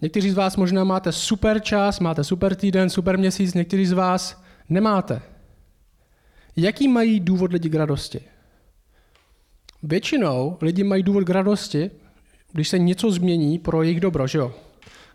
Někteří 0.00 0.30
z 0.30 0.34
vás 0.34 0.56
možná 0.56 0.84
máte 0.84 1.12
super 1.12 1.60
čas, 1.60 2.00
máte 2.00 2.24
super 2.24 2.54
týden, 2.54 2.90
super 2.90 3.18
měsíc, 3.18 3.54
někteří 3.54 3.86
z 3.86 3.92
vás 3.92 4.42
nemáte. 4.68 5.22
Jaký 6.56 6.88
mají 6.88 7.20
důvod 7.20 7.52
lidi 7.52 7.68
k 7.68 7.74
radosti? 7.74 8.20
Většinou 9.82 10.58
lidi 10.60 10.84
mají 10.84 11.02
důvod 11.02 11.24
k 11.24 11.30
radosti, 11.30 11.90
když 12.52 12.68
se 12.68 12.78
něco 12.78 13.10
změní 13.10 13.58
pro 13.58 13.82
jejich 13.82 14.00
dobro, 14.00 14.26
že 14.26 14.38
jo? 14.38 14.54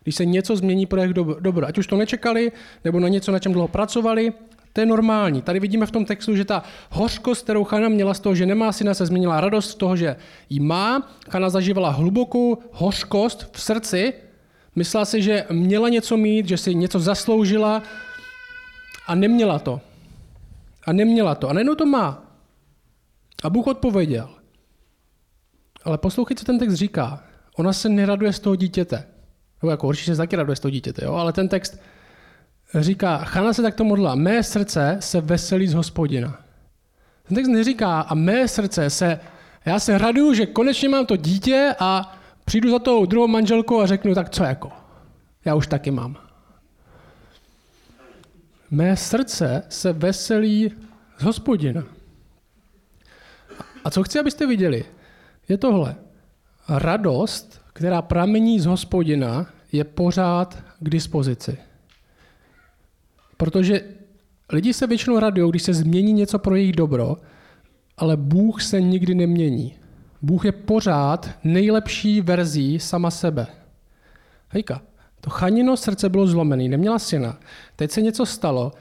Když 0.04 0.16
se 0.16 0.26
něco 0.26 0.56
změní 0.56 0.86
pro 0.86 1.02
jejich 1.02 1.14
dobro, 1.40 1.68
ať 1.68 1.78
už 1.78 1.88
to 1.88 1.98
nečekali, 1.98 2.52
nebo 2.86 3.00
na 3.00 3.08
něco, 3.08 3.32
na 3.32 3.40
čem 3.40 3.54
dlouho 3.54 3.68
pracovali, 3.68 4.34
to 4.74 4.82
je 4.82 4.86
normální. 4.86 5.42
Tady 5.42 5.60
vidíme 5.60 5.86
v 5.86 5.92
tom 5.92 6.06
textu, 6.06 6.36
že 6.36 6.46
ta 6.46 6.64
hořkost, 6.90 7.44
kterou 7.44 7.64
Chana 7.64 7.90
měla 7.90 8.14
z 8.14 8.20
toho, 8.20 8.36
že 8.36 8.46
nemá 8.46 8.72
syna, 8.72 8.94
se 8.94 9.06
změnila 9.06 9.42
radost 9.42 9.70
z 9.70 9.76
toho, 9.76 9.96
že 9.96 10.16
ji 10.50 10.60
má. 10.60 11.10
Chana 11.30 11.50
zažívala 11.50 11.90
hlubokou 11.90 12.58
hořkost 12.72 13.50
v 13.52 13.62
srdci, 13.62 14.14
myslela 14.76 15.06
si, 15.06 15.22
že 15.22 15.46
měla 15.52 15.90
něco 15.90 16.18
mít, 16.18 16.48
že 16.48 16.58
si 16.58 16.76
něco 16.76 17.00
zasloužila 17.00 17.84
a 19.08 19.16
neměla 19.16 19.60
to. 19.60 19.82
A 20.88 20.94
neměla 20.94 21.36
to. 21.36 21.50
A 21.50 21.54
najednou 21.54 21.76
to 21.76 21.86
má. 21.86 22.24
A 23.44 23.50
Bůh 23.50 23.68
odpověděl. 23.68 24.30
Ale 25.84 25.98
poslouchej, 25.98 26.38
co 26.38 26.46
ten 26.46 26.60
text 26.60 26.74
říká. 26.74 27.24
Ona 27.56 27.74
se 27.74 27.90
neraduje 27.90 28.34
z 28.34 28.40
toho 28.40 28.56
dítěte. 28.56 29.08
Nebo 29.62 29.72
jako 29.72 29.88
určitě 29.88 30.12
se 30.12 30.18
taky 30.18 30.36
raduje 30.36 30.56
z 30.56 30.60
toho 30.60 30.70
dítěte, 30.70 31.06
jo? 31.06 31.14
ale 31.14 31.34
ten 31.34 31.50
text 31.50 31.80
říká, 32.76 33.18
Chana 33.18 33.54
se 33.54 33.62
takto 33.62 33.84
modlila, 33.84 34.16
mé 34.16 34.44
srdce 34.44 34.98
se 35.00 35.22
veselí 35.22 35.68
z 35.68 35.74
hospodina. 35.74 36.40
Ten 37.28 37.36
text 37.36 37.50
neříká, 37.50 38.02
a 38.02 38.14
mé 38.16 38.48
srdce 38.48 38.90
se, 38.90 39.20
já 39.66 39.80
se 39.80 39.98
raduju, 39.98 40.34
že 40.34 40.46
konečně 40.46 40.90
mám 40.90 41.06
to 41.06 41.16
dítě 41.16 41.76
a 41.80 42.18
přijdu 42.46 42.72
za 42.72 42.80
tou 42.80 43.06
druhou 43.06 43.28
manželkou 43.28 43.82
a 43.82 43.86
řeknu, 43.86 44.16
tak 44.16 44.30
co 44.30 44.44
jako? 44.44 44.72
Já 45.46 45.56
už 45.56 45.68
taky 45.68 45.92
mám. 45.92 46.27
Mé 48.72 48.98
srdce 48.98 49.64
se 49.70 49.94
veselí 49.94 50.72
z 51.20 51.24
hospodina. 51.24 51.84
A 53.84 53.92
co 53.92 54.04
chci, 54.04 54.20
abyste 54.20 54.48
viděli, 54.48 54.86
je 55.50 55.58
tohle. 55.58 55.96
Radost, 56.70 57.62
která 57.74 58.02
pramení 58.02 58.60
z 58.60 58.66
hospodina, 58.66 59.46
je 59.72 59.84
pořád 59.84 60.64
k 60.80 60.90
dispozici. 60.90 61.58
Protože 63.38 63.82
lidi 64.52 64.74
se 64.74 64.88
většinou 64.88 65.20
radují, 65.20 65.50
když 65.50 65.64
se 65.64 65.74
změní 65.74 66.14
něco 66.14 66.40
pro 66.40 66.56
jejich 66.56 66.76
dobro, 66.76 67.18
ale 67.98 68.18
Bůh 68.18 68.62
se 68.62 68.82
nikdy 68.82 69.16
nemění. 69.16 69.76
Bůh 70.22 70.46
je 70.46 70.52
pořád 70.52 71.30
nejlepší 71.44 72.22
verzí 72.22 72.80
sama 72.80 73.12
sebe. 73.12 73.48
Hejka, 74.50 74.82
to 75.22 75.30
chanino 75.30 75.78
srdce 75.78 76.10
bylo 76.10 76.28
zlomené, 76.28 76.64
neměla 76.64 77.00
syna. 77.00 77.38
Teď 77.76 77.92
se 77.92 78.02
něco 78.02 78.26
stalo 78.26 78.72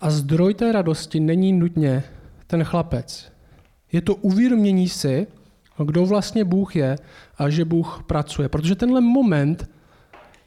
a 0.00 0.10
zdroj 0.10 0.54
té 0.54 0.72
radosti 0.72 1.20
není 1.20 1.52
nutně 1.52 2.04
ten 2.46 2.64
chlapec. 2.64 3.32
Je 3.92 4.00
to 4.00 4.14
uvědomění 4.14 4.88
si, 4.88 5.26
kdo 5.84 6.06
vlastně 6.06 6.44
Bůh 6.44 6.76
je 6.76 6.98
a 7.38 7.50
že 7.50 7.64
Bůh 7.64 8.04
pracuje. 8.06 8.48
Protože 8.48 8.74
tenhle 8.74 9.00
moment 9.00 9.70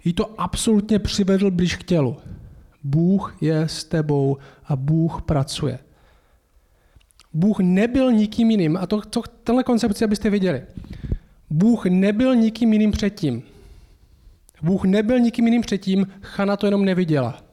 jí 0.05 0.13
to 0.13 0.41
absolutně 0.41 0.99
přivedl 0.99 1.51
blíž 1.51 1.75
k 1.75 1.83
tělu. 1.83 2.17
Bůh 2.83 3.37
je 3.41 3.61
s 3.61 3.83
tebou 3.83 4.37
a 4.65 4.75
Bůh 4.75 5.21
pracuje. 5.21 5.79
Bůh 7.33 7.59
nebyl 7.59 8.11
nikým 8.11 8.51
jiným, 8.51 8.77
a 8.77 8.87
to, 8.87 9.01
to, 9.01 9.21
tenhle 9.43 9.63
koncepci, 9.63 10.05
abyste 10.05 10.29
viděli. 10.29 10.63
Bůh 11.49 11.85
nebyl 11.85 12.35
nikým 12.35 12.73
jiným 12.73 12.91
předtím. 12.91 13.43
Bůh 14.65 14.83
nebyl 14.85 15.19
nikým 15.19 15.45
jiným 15.45 15.61
předtím, 15.61 16.07
Chana 16.21 16.57
to 16.57 16.67
jenom 16.67 16.85
neviděla. 16.85 17.43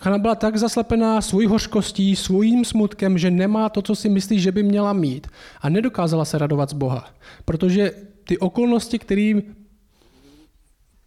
Chana 0.00 0.18
byla 0.18 0.34
tak 0.34 0.56
zaslepená 0.56 1.20
svojí 1.20 1.46
hořkostí, 1.46 2.16
svým 2.16 2.64
smutkem, 2.64 3.18
že 3.18 3.30
nemá 3.30 3.68
to, 3.68 3.82
co 3.82 3.94
si 3.94 4.08
myslí, 4.08 4.40
že 4.40 4.52
by 4.52 4.62
měla 4.62 4.92
mít. 4.92 5.26
A 5.60 5.68
nedokázala 5.68 6.24
se 6.24 6.38
radovat 6.38 6.70
z 6.70 6.72
Boha. 6.72 7.10
Protože 7.44 7.92
ty 8.24 8.38
okolnosti, 8.38 8.98
které 8.98 9.32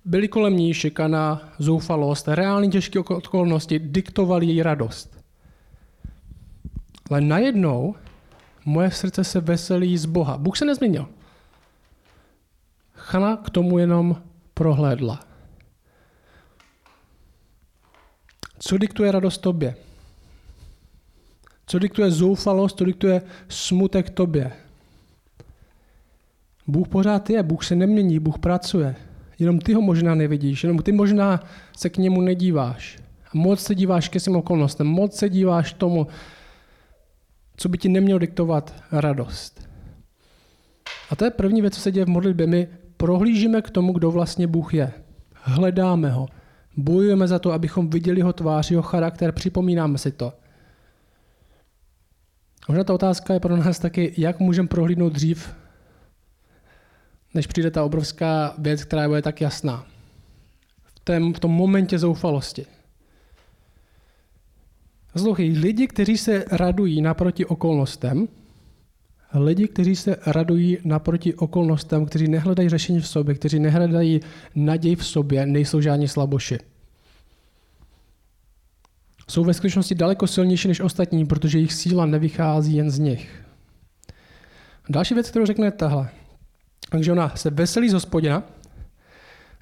byly 0.06 0.28
kolem 0.28 0.58
ní, 0.58 0.74
šikana, 0.74 1.42
zoufalost, 1.60 2.28
reálně 2.28 2.70
těžké 2.70 3.00
okolnosti, 3.00 3.80
diktovaly 3.80 4.46
její 4.46 4.64
radost. 4.64 5.18
Ale 7.10 7.22
najednou 7.22 7.96
moje 8.66 8.92
srdce 8.92 9.24
se 9.24 9.40
veselí 9.40 9.98
z 9.98 10.06
Boha. 10.06 10.38
Bůh 10.38 10.58
se 10.58 10.66
nezměnil. 10.66 11.08
Chana 12.94 13.38
k 13.38 13.50
tomu 13.50 13.80
jenom 13.80 14.31
prohlédla. 14.62 15.20
Co 18.60 18.78
diktuje 18.78 19.12
radost 19.12 19.38
tobě? 19.38 19.76
Co 21.66 21.80
diktuje 21.80 22.12
zoufalost, 22.12 22.78
co 22.78 22.86
diktuje 22.86 23.22
smutek 23.50 24.10
tobě? 24.10 24.52
Bůh 26.68 26.88
pořád 26.88 27.30
je, 27.30 27.44
Bůh 27.44 27.66
se 27.66 27.76
nemění, 27.76 28.20
Bůh 28.20 28.40
pracuje. 28.40 28.96
Jenom 29.40 29.60
ty 29.60 29.74
ho 29.74 29.82
možná 29.82 30.16
nevidíš, 30.16 30.64
jenom 30.64 30.80
ty 30.80 30.92
možná 30.92 31.40
se 31.78 31.90
k 31.90 31.98
němu 31.98 32.22
nedíváš. 32.22 33.00
A 33.26 33.30
moc 33.34 33.60
se 33.60 33.76
díváš 33.76 34.10
ke 34.10 34.20
svým 34.20 34.36
okolnostem, 34.36 34.88
moc 34.88 35.16
se 35.16 35.30
díváš 35.30 35.74
tomu, 35.74 36.08
co 37.58 37.70
by 37.70 37.78
ti 37.78 37.90
nemělo 37.90 38.20
diktovat 38.20 38.84
radost. 38.92 39.70
A 41.10 41.16
to 41.16 41.26
je 41.26 41.32
první 41.32 41.62
věc, 41.62 41.74
co 41.76 41.82
se 41.82 41.92
děje 41.92 42.06
v 42.06 42.10
modlitbě. 42.10 42.48
My 42.48 42.81
prohlížíme 43.02 43.62
k 43.62 43.70
tomu, 43.70 43.94
kdo 43.94 44.12
vlastně 44.12 44.48
Bůh 44.48 44.74
je. 44.74 44.92
Hledáme 45.34 46.10
ho. 46.10 46.28
Bojujeme 46.78 47.28
za 47.28 47.40
to, 47.40 47.52
abychom 47.52 47.90
viděli 47.90 48.20
jeho 48.20 48.34
tvář, 48.34 48.72
jeho 48.72 48.84
charakter, 48.84 49.32
připomínáme 49.32 49.98
si 49.98 50.12
to. 50.12 50.34
Možná 52.68 52.84
ta 52.84 52.94
otázka 52.94 53.34
je 53.34 53.40
pro 53.40 53.58
nás 53.58 53.80
taky, 53.80 54.14
jak 54.18 54.40
můžeme 54.40 54.68
prohlídnout 54.68 55.14
dřív, 55.14 55.54
než 57.34 57.48
přijde 57.48 57.72
ta 57.72 57.84
obrovská 57.84 58.54
věc, 58.58 58.84
která 58.84 59.08
bude 59.08 59.22
tak 59.22 59.42
jasná. 59.42 59.86
V, 60.84 61.00
tém, 61.00 61.34
v 61.34 61.40
tom 61.40 61.52
momentě 61.52 62.00
zoufalosti. 62.00 62.66
Poslouchej, 65.14 65.50
lidi, 65.50 65.88
kteří 65.88 66.18
se 66.18 66.46
radují 66.52 67.02
naproti 67.02 67.46
okolnostem, 67.46 68.28
lidi, 69.34 69.68
kteří 69.68 69.96
se 69.96 70.16
radují 70.26 70.78
naproti 70.84 71.34
okolnostem, 71.34 72.06
kteří 72.06 72.28
nehledají 72.28 72.70
řešení 72.70 73.00
v 73.00 73.08
sobě, 73.08 73.36
kteří 73.36 73.60
nehledají 73.60 74.20
naději 74.56 74.96
v 74.96 75.06
sobě, 75.06 75.46
nejsou 75.46 75.82
žádní 75.82 76.08
slaboši. 76.08 76.58
Jsou 79.28 79.44
ve 79.44 79.54
skutečnosti 79.54 79.96
daleko 79.96 80.28
silnější 80.28 80.68
než 80.68 80.80
ostatní, 80.80 81.26
protože 81.26 81.58
jejich 81.58 81.74
síla 81.74 82.06
nevychází 82.06 82.76
jen 82.76 82.92
z 82.92 83.00
nich. 83.00 83.46
Další 84.90 85.14
věc, 85.14 85.30
kterou 85.30 85.46
řekne, 85.46 85.72
tahle. 85.72 86.10
Takže 86.90 87.12
ona 87.12 87.32
se 87.36 87.50
veselí 87.50 87.90
z 87.90 87.94
hospodina. 87.94 88.44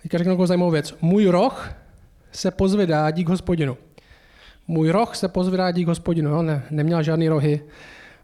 Teďka 0.01 0.17
řeknu 0.17 0.33
takovou 0.33 0.45
zajímavou 0.45 0.71
věc. 0.71 0.95
Můj 1.01 1.25
roh 1.25 1.71
se 2.31 2.51
pozvedá 2.51 3.11
dík 3.11 3.29
hospodinu. 3.29 3.77
Můj 4.67 4.89
roh 4.89 5.15
se 5.15 5.27
pozvedá 5.27 5.71
dík 5.71 5.87
hospodinu. 5.87 6.29
Jo? 6.29 6.41
Ne, 6.41 6.63
neměl 6.71 7.03
žádný 7.03 7.29
rohy. 7.29 7.61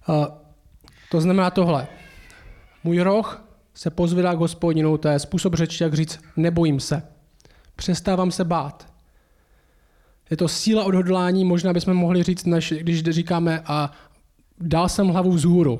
Uh, 0.09 0.25
to 1.11 1.21
znamená 1.21 1.49
tohle. 1.49 1.87
Můj 2.83 2.99
roh 2.99 3.43
se 3.73 3.89
pozvedá 3.89 4.35
k 4.35 4.39
hospodinu, 4.39 4.97
to 4.97 5.07
je 5.07 5.19
způsob 5.19 5.53
řeči, 5.53 5.83
jak 5.83 5.93
říct, 5.93 6.19
nebojím 6.37 6.79
se. 6.79 7.03
Přestávám 7.75 8.31
se 8.31 8.45
bát. 8.45 8.93
Je 10.29 10.37
to 10.37 10.47
síla 10.47 10.83
odhodlání, 10.83 11.45
možná 11.45 11.73
bychom 11.73 11.93
mohli 11.93 12.23
říct, 12.23 12.45
než 12.45 12.73
když 12.77 13.03
říkáme 13.03 13.61
a 13.65 13.91
dal 14.59 14.89
jsem 14.89 15.07
hlavu 15.07 15.31
vzhůru. 15.31 15.79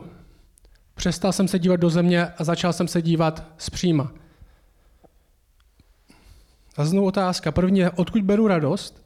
Přestal 0.95 1.31
jsem 1.31 1.47
se 1.47 1.59
dívat 1.59 1.79
do 1.79 1.89
země 1.89 2.27
a 2.27 2.43
začal 2.43 2.73
jsem 2.73 2.88
se 2.88 3.01
dívat 3.01 3.43
zpříma. 3.57 4.11
A 6.77 6.85
znovu 6.85 7.07
otázka. 7.07 7.51
První 7.51 7.79
je, 7.79 7.91
odkud 7.91 8.21
beru 8.21 8.47
radost? 8.47 9.05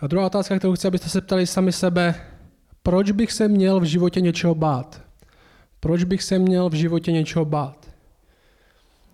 A 0.00 0.06
druhá 0.06 0.26
otázka, 0.26 0.58
kterou 0.58 0.74
chci, 0.74 0.88
abyste 0.88 1.08
se 1.08 1.20
ptali 1.20 1.46
sami 1.46 1.72
sebe, 1.72 2.14
proč 2.86 3.10
bych 3.10 3.32
se 3.32 3.48
měl 3.48 3.80
v 3.80 3.84
životě 3.84 4.20
něčeho 4.20 4.54
bát? 4.54 5.02
Proč 5.80 6.04
bych 6.04 6.22
se 6.22 6.38
měl 6.38 6.68
v 6.68 6.74
životě 6.74 7.12
něčeho 7.12 7.44
bát? 7.44 7.90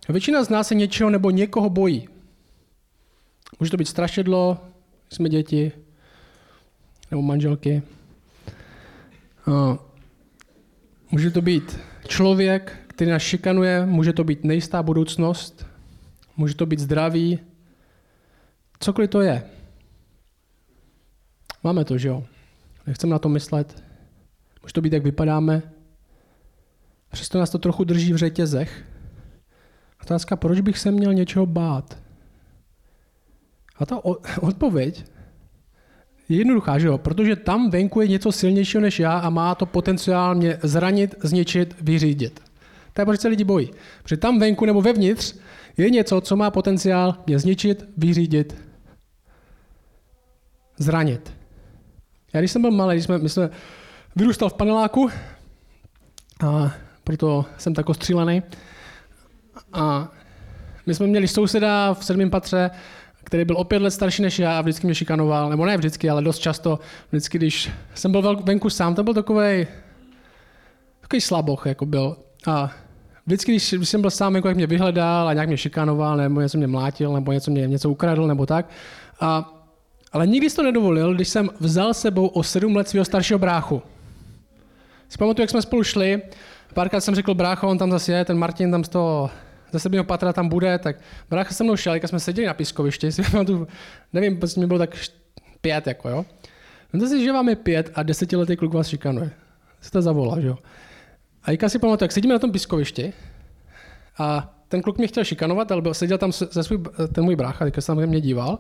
Většina 0.09 0.45
z 0.45 0.49
nás 0.49 0.69
se 0.69 0.75
něčeho 0.75 1.11
nebo 1.11 1.31
někoho 1.31 1.71
bojí. 1.71 2.09
Může 3.61 3.71
to 3.71 3.77
být 3.77 3.89
strašidlo, 3.89 4.59
jsme 5.09 5.29
děti, 5.29 5.73
nebo 7.11 7.23
manželky. 7.23 7.83
Může 11.11 11.31
to 11.31 11.43
být 11.43 11.79
člověk, 12.09 12.77
který 12.87 13.11
nás 13.11 13.23
šikanuje, 13.23 13.87
může 13.87 14.13
to 14.13 14.25
být 14.25 14.45
nejistá 14.45 14.83
budoucnost, 14.83 15.67
může 16.37 16.55
to 16.55 16.67
být 16.67 16.81
zdraví, 16.81 17.39
cokoliv 18.81 19.11
to 19.11 19.21
je. 19.21 19.43
Máme 21.65 21.85
to, 21.85 21.99
že 21.99 22.09
jo? 22.09 22.25
Nechceme 22.87 23.11
na 23.11 23.18
to 23.18 23.29
myslet. 23.29 23.83
Může 24.62 24.73
to 24.73 24.81
být, 24.81 24.92
jak 24.92 25.03
vypadáme. 25.03 25.62
Přesto 27.12 27.38
nás 27.38 27.51
to 27.51 27.59
trochu 27.59 27.85
drží 27.85 28.12
v 28.12 28.16
řetězech. 28.16 28.85
Otázka, 30.03 30.37
proč 30.37 30.61
bych 30.61 30.79
se 30.79 30.90
měl 30.90 31.14
něčeho 31.14 31.47
bát? 31.47 31.99
A 33.77 33.87
ta 33.87 34.05
odpověď 34.40 35.05
je 36.29 36.38
jednoduchá, 36.38 36.79
že 36.79 36.87
jo? 36.87 36.99
Protože 36.99 37.37
tam 37.37 37.71
venku 37.71 38.01
je 38.01 38.09
něco 38.09 38.33
silnějšího 38.33 38.81
než 38.81 39.01
já 39.01 39.18
a 39.18 39.31
má 39.31 39.55
to 39.55 39.66
potenciál 39.66 40.35
mě 40.35 40.59
zranit, 40.62 41.14
zničit, 41.23 41.77
vyřídit. 41.81 42.40
To 42.92 43.01
je 43.01 43.07
proč 43.07 43.21
se 43.21 43.29
lidi 43.29 43.45
bojí. 43.45 43.71
Protože 44.03 44.16
tam 44.16 44.38
venku 44.38 44.66
nebo 44.66 44.83
vevnitř 44.83 45.35
je 45.77 45.90
něco, 45.90 46.21
co 46.21 46.37
má 46.37 46.51
potenciál 46.51 47.16
mě 47.27 47.38
zničit, 47.38 47.85
vyřídit, 47.97 48.57
zranit. 50.79 51.41
Já 52.33 52.40
když 52.40 52.51
jsem 52.51 52.62
byl 52.62 52.71
malý, 52.71 52.95
když 52.95 53.05
jsme, 53.05 53.18
my 53.18 53.29
jsme 53.29 53.51
vyrůstal 54.16 54.49
v 54.49 54.55
paneláku, 54.55 55.11
a 56.47 56.73
proto 57.05 57.45
jsem 57.59 57.75
tak 57.75 57.88
ostřílený. 57.88 58.42
A 59.73 60.09
my 60.87 60.95
jsme 60.95 61.07
měli 61.07 61.29
souseda 61.29 61.95
v 61.95 62.05
sedmém 62.05 62.31
patře, 62.31 62.71
který 63.25 63.45
byl 63.45 63.57
o 63.57 63.64
pět 63.64 63.83
let 63.83 63.90
starší 63.90 64.23
než 64.23 64.38
já 64.38 64.59
a 64.59 64.61
vždycky 64.61 64.87
mě 64.87 64.95
šikanoval, 64.95 65.51
nebo 65.51 65.66
ne 65.66 65.77
vždycky, 65.77 66.11
ale 66.11 66.23
dost 66.23 66.38
často, 66.38 66.79
vždycky, 67.09 67.38
když 67.38 67.71
jsem 67.95 68.12
byl 68.12 68.37
venku 68.37 68.71
sám, 68.71 68.95
to 68.95 69.03
byl 69.05 69.14
takový 69.14 69.66
takový 71.01 71.21
slaboch, 71.21 71.66
jako 71.66 71.87
byl. 71.87 72.16
A 72.47 72.71
vždycky, 73.27 73.53
když, 73.53 73.73
když 73.73 73.88
jsem 73.88 74.01
byl 74.01 74.11
sám, 74.11 74.35
jako 74.35 74.49
jak 74.49 74.57
mě 74.57 74.66
vyhledal 74.66 75.29
a 75.29 75.33
nějak 75.33 75.49
mě 75.49 75.57
šikanoval, 75.57 76.16
nebo 76.16 76.40
něco 76.40 76.59
mě 76.59 76.66
mlátil, 76.66 77.12
nebo 77.12 77.33
něco 77.33 77.51
mě 77.51 77.66
něco 77.66 77.90
ukradl, 77.90 78.27
nebo 78.27 78.47
tak. 78.47 78.66
A 79.21 79.62
ale 80.12 80.27
nikdy 80.27 80.51
jsi 80.51 80.57
to 80.57 80.62
nedovolil, 80.62 81.14
když 81.14 81.29
jsem 81.29 81.51
vzal 81.61 81.94
sebou 81.94 82.27
o 82.27 82.42
sedm 82.42 82.77
let 82.77 82.88
svého 82.88 83.05
staršího 83.05 83.38
bráchu. 83.38 83.83
Si 85.09 85.18
pamatuju, 85.18 85.42
jak 85.42 85.51
jsme 85.51 85.62
spolu 85.62 85.85
šli, 85.85 86.22
párkrát 86.75 87.01
jsem 87.01 87.14
řekl, 87.14 87.35
brácho, 87.35 87.68
on 87.68 87.79
tam 87.79 87.90
zase 87.90 88.12
je, 88.12 88.25
ten 88.25 88.38
Martin 88.38 88.70
tam 88.70 88.85
z 88.85 88.88
toho 88.88 89.31
ze 89.72 89.79
sedmého 89.79 90.05
patra 90.05 90.33
tam 90.33 90.48
bude, 90.48 90.79
tak 90.79 90.96
brácha 91.31 91.55
se 91.55 91.64
mnou 91.64 91.77
šel, 91.77 91.94
jak 91.94 92.09
jsme 92.09 92.20
seděli 92.20 92.46
na 92.46 92.55
pískovišti, 92.55 93.12
si 93.12 93.22
pamatuju, 93.22 93.68
nevím, 94.12 94.38
prostě 94.38 94.61
mi 94.61 94.66
bylo 94.66 94.79
tak 94.79 94.96
pět, 95.61 95.87
jako 95.87 96.09
jo. 96.09 96.25
No 96.92 97.07
si, 97.07 97.25
že 97.25 97.33
vám 97.33 97.48
je 97.48 97.57
pět 97.57 97.90
a 97.94 98.03
desetiletý 98.03 98.57
kluk 98.57 98.75
vás 98.75 98.88
šikanuje. 98.88 99.31
To 99.90 100.03
zavolá, 100.03 100.40
že 100.40 100.46
jo. 100.46 100.59
A 101.42 101.51
Jika 101.51 101.68
si 101.68 101.79
pamatuju, 101.79 102.05
jak 102.05 102.12
sedíme 102.12 102.35
na 102.35 102.38
tom 102.38 102.53
pískovišti 102.53 103.12
a 104.18 104.55
ten 104.73 104.83
kluk 104.83 104.99
mě 104.99 105.07
chtěl 105.07 105.25
šikanovat, 105.25 105.73
ale 105.73 105.83
byl, 105.83 105.95
seděl 105.95 106.19
tam 106.19 106.33
se 106.33 106.63
svůj, 106.63 106.79
ten 107.13 107.25
můj 107.25 107.37
brácha, 107.37 107.65
teďka 107.65 107.81
se 107.81 107.95
na 107.95 108.07
mě 108.07 108.21
díval. 108.21 108.59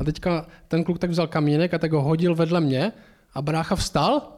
A 0.00 0.04
teďka 0.04 0.46
ten 0.68 0.84
kluk 0.84 0.98
tak 0.98 1.10
vzal 1.10 1.26
kamínek 1.26 1.74
a 1.74 1.78
tak 1.78 1.92
ho 1.92 2.02
hodil 2.02 2.34
vedle 2.34 2.60
mě 2.60 2.92
a 3.34 3.42
brácha 3.42 3.76
vstal, 3.76 4.32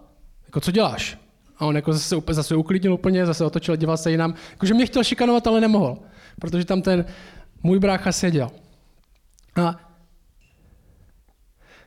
jako 0.45 0.61
co 0.61 0.71
děláš? 0.71 1.19
A 1.59 1.67
on 1.67 1.77
jako 1.77 1.93
zase, 1.93 2.17
zase 2.31 2.57
uklidnil 2.57 2.95
úplně, 2.95 3.27
zase 3.27 3.45
otočil, 3.45 3.77
díval 3.77 3.97
se 3.97 4.11
jinam. 4.11 4.35
Jakože 4.51 4.75
mě 4.75 4.87
chtěl 4.87 5.05
šikanovat, 5.05 5.47
ale 5.47 5.61
nemohl, 5.61 5.99
protože 6.41 6.65
tam 6.65 6.83
ten 6.83 7.05
můj 7.63 7.79
brácha 7.79 8.13
seděl. 8.13 8.51
A 9.57 9.81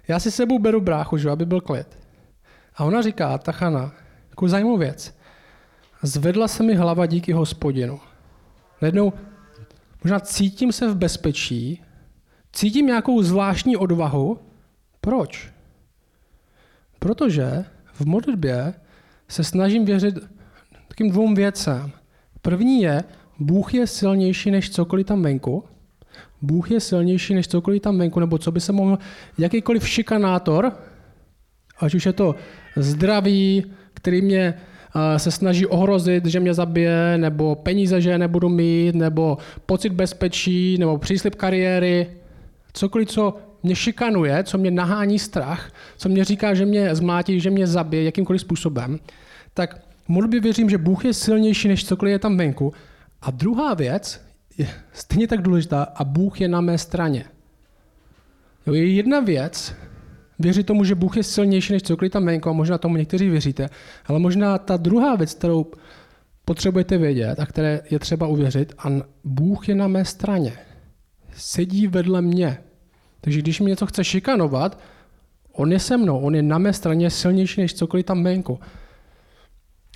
já 0.08 0.20
si 0.20 0.32
sebou 0.32 0.60
beru 0.60 0.82
bráchu, 0.82 1.18
že, 1.18 1.30
aby 1.30 1.46
byl 1.46 1.62
klid. 1.62 2.00
A 2.76 2.84
ona 2.84 3.02
říká, 3.02 3.38
ta 3.38 3.52
Chana, 3.52 3.92
jako 4.30 4.48
zajímavou 4.48 4.78
věc. 4.78 5.18
Zvedla 6.02 6.48
se 6.48 6.64
mi 6.64 6.76
hlava 6.76 7.06
díky 7.06 7.34
hospodinu. 7.34 8.00
Najednou 8.82 9.14
možná 10.04 10.20
cítím 10.20 10.72
se 10.72 10.88
v 10.88 10.98
bezpečí, 10.98 11.82
cítím 12.54 12.86
nějakou 12.86 13.22
zvláštní 13.22 13.78
odvahu. 13.78 14.40
Proč? 15.02 15.54
Protože 17.00 17.66
v 17.94 18.06
modlitbě 18.06 18.74
se 19.28 19.44
snažím 19.44 19.86
věřit 19.86 20.16
takým 20.88 21.10
dvou 21.10 21.34
věcem. 21.34 21.92
První 22.42 22.82
je, 22.82 23.04
Bůh 23.40 23.74
je 23.74 23.88
silnější 23.88 24.52
než 24.52 24.70
cokoliv 24.70 25.06
tam 25.06 25.22
venku. 25.22 25.64
Bůh 26.42 26.72
je 26.72 26.80
silnější 26.80 27.34
než 27.34 27.48
cokoliv 27.48 27.82
tam 27.82 27.98
venku, 27.98 28.20
nebo 28.20 28.38
co 28.38 28.52
by 28.52 28.60
se 28.60 28.72
mohl, 28.72 28.98
jakýkoliv 29.38 29.88
šikanátor, 29.88 30.78
ať 31.80 31.96
už 31.96 32.06
je 32.06 32.14
to 32.14 32.36
zdraví, 32.76 33.66
který 33.94 34.22
mě 34.22 34.54
se 35.18 35.32
snaží 35.32 35.66
ohrozit, 35.66 36.26
že 36.26 36.40
mě 36.40 36.54
zabije, 36.54 37.18
nebo 37.18 37.56
peníze, 37.56 38.02
že 38.02 38.18
nebudu 38.18 38.50
mít, 38.50 38.96
nebo 38.96 39.38
pocit 39.66 39.94
bezpečí, 39.94 40.78
nebo 40.78 40.98
příslip 40.98 41.36
kariéry, 41.36 42.08
cokoliv, 42.74 43.10
co 43.10 43.38
mě 43.64 43.76
šikanuje, 43.76 44.44
co 44.44 44.58
mě 44.58 44.72
nahání 44.72 45.20
strach, 45.20 45.72
co 45.98 46.10
mě 46.10 46.26
říká, 46.26 46.54
že 46.54 46.66
mě 46.66 46.96
zmátí, 46.96 47.40
že 47.40 47.50
mě 47.50 47.68
zabije 47.68 48.04
jakýmkoliv 48.04 48.42
způsobem, 48.42 49.00
tak 49.54 49.82
modlitbě 50.08 50.42
věřím, 50.42 50.70
že 50.70 50.78
Bůh 50.78 51.06
je 51.06 51.14
silnější 51.14 51.68
než 51.68 51.86
cokoliv 51.86 52.12
je 52.12 52.20
tam 52.20 52.38
venku. 52.38 52.74
A 53.22 53.32
druhá 53.32 53.74
věc 53.74 54.22
je 54.58 54.68
stejně 54.94 55.28
tak 55.28 55.42
důležitá 55.42 55.84
a 55.84 56.04
Bůh 56.04 56.42
je 56.42 56.48
na 56.48 56.62
mé 56.62 56.78
straně. 56.78 57.26
Jo, 58.68 58.74
je 58.74 58.94
jedna 58.94 59.20
věc, 59.20 59.76
věřit 60.40 60.66
tomu, 60.66 60.84
že 60.84 60.96
Bůh 60.96 61.18
je 61.18 61.24
silnější 61.24 61.74
než 61.74 61.84
cokoliv 61.84 62.12
tam 62.12 62.26
venku, 62.26 62.50
a 62.50 62.54
možná 62.54 62.78
tomu 62.78 62.98
někteří 62.98 63.30
věříte, 63.30 63.70
ale 64.06 64.20
možná 64.20 64.58
ta 64.58 64.78
druhá 64.78 65.16
věc, 65.16 65.34
kterou 65.34 65.66
potřebujete 66.46 66.98
vědět 66.98 67.40
a 67.40 67.46
které 67.46 67.82
je 67.90 68.00
třeba 68.00 68.28
uvěřit, 68.28 68.74
a 68.78 68.90
Bůh 69.24 69.70
je 69.70 69.76
na 69.76 69.88
mé 69.88 70.06
straně. 70.06 70.54
Sedí 71.34 71.88
vedle 71.88 72.22
mě. 72.22 72.58
Takže 73.22 73.40
když 73.40 73.60
mi 73.60 73.70
něco 73.70 73.86
chce 73.86 74.04
šikanovat, 74.04 74.80
on 75.54 75.72
je 75.72 75.80
se 75.80 75.98
mnou, 75.98 76.20
on 76.20 76.36
je 76.36 76.42
na 76.42 76.58
mé 76.58 76.74
straně 76.74 77.10
silnější 77.10 77.62
než 77.62 77.74
cokoliv 77.74 78.06
tam 78.06 78.24
venku. 78.24 78.60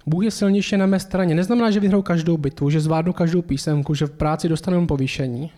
Bůh 0.06 0.24
je 0.24 0.32
silnější 0.32 0.78
na 0.78 0.86
mé 0.86 1.00
straně. 1.00 1.36
Neznamená, 1.36 1.72
že 1.72 1.80
vyhrou 1.80 2.02
každou 2.02 2.38
bitvu, 2.38 2.70
že 2.70 2.80
zvládnu 2.80 3.14
každou 3.14 3.42
písemku, 3.42 3.94
že 3.94 4.06
v 4.06 4.12
práci 4.12 4.50
dostanu 4.50 4.88
povýšení. 4.88 5.52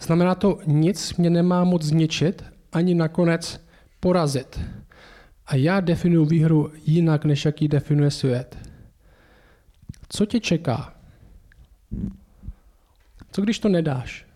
Znamená 0.00 0.34
to, 0.34 0.58
nic 0.66 1.16
mě 1.16 1.30
nemá 1.30 1.64
moc 1.64 1.82
zničit, 1.82 2.44
ani 2.74 2.94
nakonec 2.94 3.66
porazit. 4.00 4.60
A 5.46 5.56
já 5.56 5.80
definuji 5.80 6.26
výhru 6.26 6.72
jinak, 6.84 7.24
než 7.24 7.44
jaký 7.44 7.68
definuje 7.68 8.10
svět. 8.10 8.58
Co 10.08 10.26
tě 10.26 10.40
čeká? 10.40 10.94
Co 13.30 13.42
když 13.42 13.58
to 13.58 13.68
nedáš? 13.68 14.26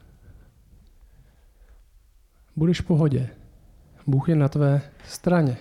Budeš 2.57 2.81
v 2.81 2.85
pohodě. 2.85 3.29
Bůh 4.07 4.29
je 4.29 4.37
na 4.37 4.49
tvé 4.49 4.81
straně. 5.09 5.57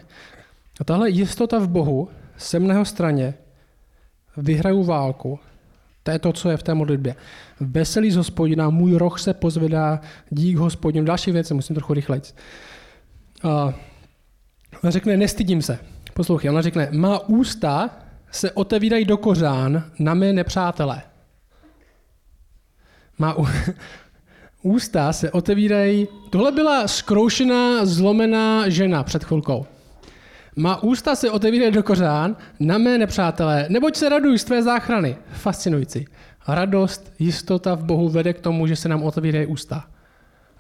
A 0.80 0.84
tahle 0.84 1.10
jistota 1.10 1.60
v 1.60 1.70
Bohu 1.70 2.10
jsem 2.38 2.68
na 2.68 2.86
straně, 2.86 3.34
vyhraju 4.38 4.84
válku, 4.84 5.40
to 6.08 6.12
je 6.12 6.20
to, 6.20 6.34
co 6.34 6.50
je 6.50 6.58
v 6.58 6.64
té 6.64 6.74
modlitbě. 6.74 7.16
Veselý 7.60 8.12
z 8.12 8.16
hospodina, 8.16 8.70
můj 8.70 8.94
roh 8.94 9.20
se 9.20 9.34
pozvedá, 9.34 10.00
dík 10.30 10.58
hospodinu. 10.58 11.06
Další 11.06 11.32
věci, 11.32 11.54
musím 11.54 11.76
trochu 11.76 11.94
rychleji. 11.94 12.22
Uh, 13.44 13.74
ona 14.84 14.92
řekne, 14.92 15.18
nestydím 15.18 15.62
se. 15.62 15.80
Poslouchej, 16.14 16.50
ona 16.50 16.62
řekne, 16.62 16.90
má 16.92 17.20
ústa 17.20 17.90
se 18.32 18.52
otevírají 18.52 19.06
do 19.06 19.18
kořán 19.18 19.84
na 20.00 20.14
mé 20.14 20.34
nepřátelé. 20.34 21.02
Má 23.18 23.36
ústa 24.62 25.14
se 25.14 25.32
otevírají... 25.32 26.08
Tohle 26.30 26.52
byla 26.52 26.88
zkroušená, 26.88 27.86
zlomená 27.86 28.70
žena 28.70 29.04
před 29.04 29.24
chvilkou. 29.24 29.66
Má 30.60 30.84
ústa 30.84 31.16
se 31.16 31.32
otevírají 31.32 31.72
do 31.72 31.84
kořán 31.84 32.36
na 32.60 32.78
mé 32.78 32.98
nepřátelé, 32.98 33.66
neboť 33.70 33.96
se 33.96 34.10
radují 34.10 34.40
z 34.40 34.44
tvé 34.44 34.64
záchrany. 34.64 35.18
Fascinující. 35.32 36.06
Radost, 36.48 37.14
jistota 37.20 37.76
v 37.76 37.84
Bohu 37.84 38.10
vede 38.10 38.34
k 38.34 38.42
tomu, 38.42 38.68
že 38.68 38.76
se 38.76 38.90
nám 38.90 39.04
otevírají 39.04 39.46
ústa. 39.46 39.86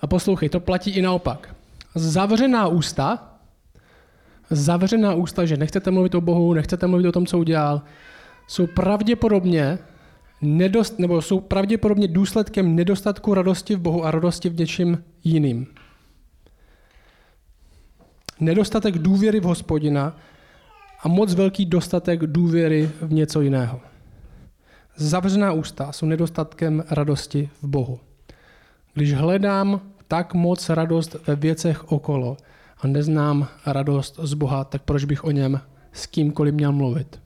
A 0.01 0.07
poslouchej, 0.07 0.49
to 0.49 0.60
platí 0.60 0.91
i 0.91 1.01
naopak. 1.01 1.55
Zavřená 1.95 2.67
ústa, 2.67 3.33
zavřená 4.49 5.13
ústa, 5.13 5.45
že 5.45 5.57
nechcete 5.57 5.91
mluvit 5.91 6.15
o 6.15 6.21
Bohu, 6.21 6.53
nechcete 6.53 6.88
mluvit 6.88 7.07
o 7.07 7.12
tom, 7.12 7.25
co 7.25 7.39
udělal, 7.39 7.81
jsou 8.47 8.67
pravděpodobně 8.67 9.79
nedost, 10.41 10.99
nebo 10.99 11.21
jsou 11.21 11.39
pravděpodobně 11.39 12.07
důsledkem 12.07 12.75
nedostatku 12.75 13.33
radosti 13.33 13.75
v 13.75 13.79
Bohu 13.79 14.05
a 14.05 14.12
radosti 14.12 14.49
v 14.49 14.60
něčím 14.60 15.03
jiným 15.23 15.67
nedostatek 18.39 18.97
důvěry 18.97 19.39
v 19.39 19.43
hospodina 19.43 20.15
a 21.04 21.08
moc 21.08 21.34
velký 21.34 21.65
dostatek 21.65 22.19
důvěry 22.19 22.91
v 23.02 23.13
něco 23.13 23.41
jiného. 23.41 23.80
Zavřená 24.95 25.52
ústa 25.52 25.91
jsou 25.91 26.06
nedostatkem 26.06 26.84
radosti 26.89 27.50
v 27.62 27.67
Bohu. 27.67 28.00
Když 28.93 29.13
hledám 29.13 29.82
tak 30.08 30.34
moc 30.34 30.69
radost 30.69 31.15
ve 31.28 31.36
věcech 31.36 31.91
okolo 31.91 32.38
a 32.82 32.88
neznám 32.88 33.47
radost 33.65 34.19
z 34.23 34.34
Boha, 34.34 34.63
tak 34.63 34.82
proč 34.82 35.06
bych 35.06 35.23
o 35.23 35.32
něm 35.32 35.62
s 35.93 36.06
kýmkoliv 36.06 36.54
měl 36.54 36.71
mluvit? 36.71 37.19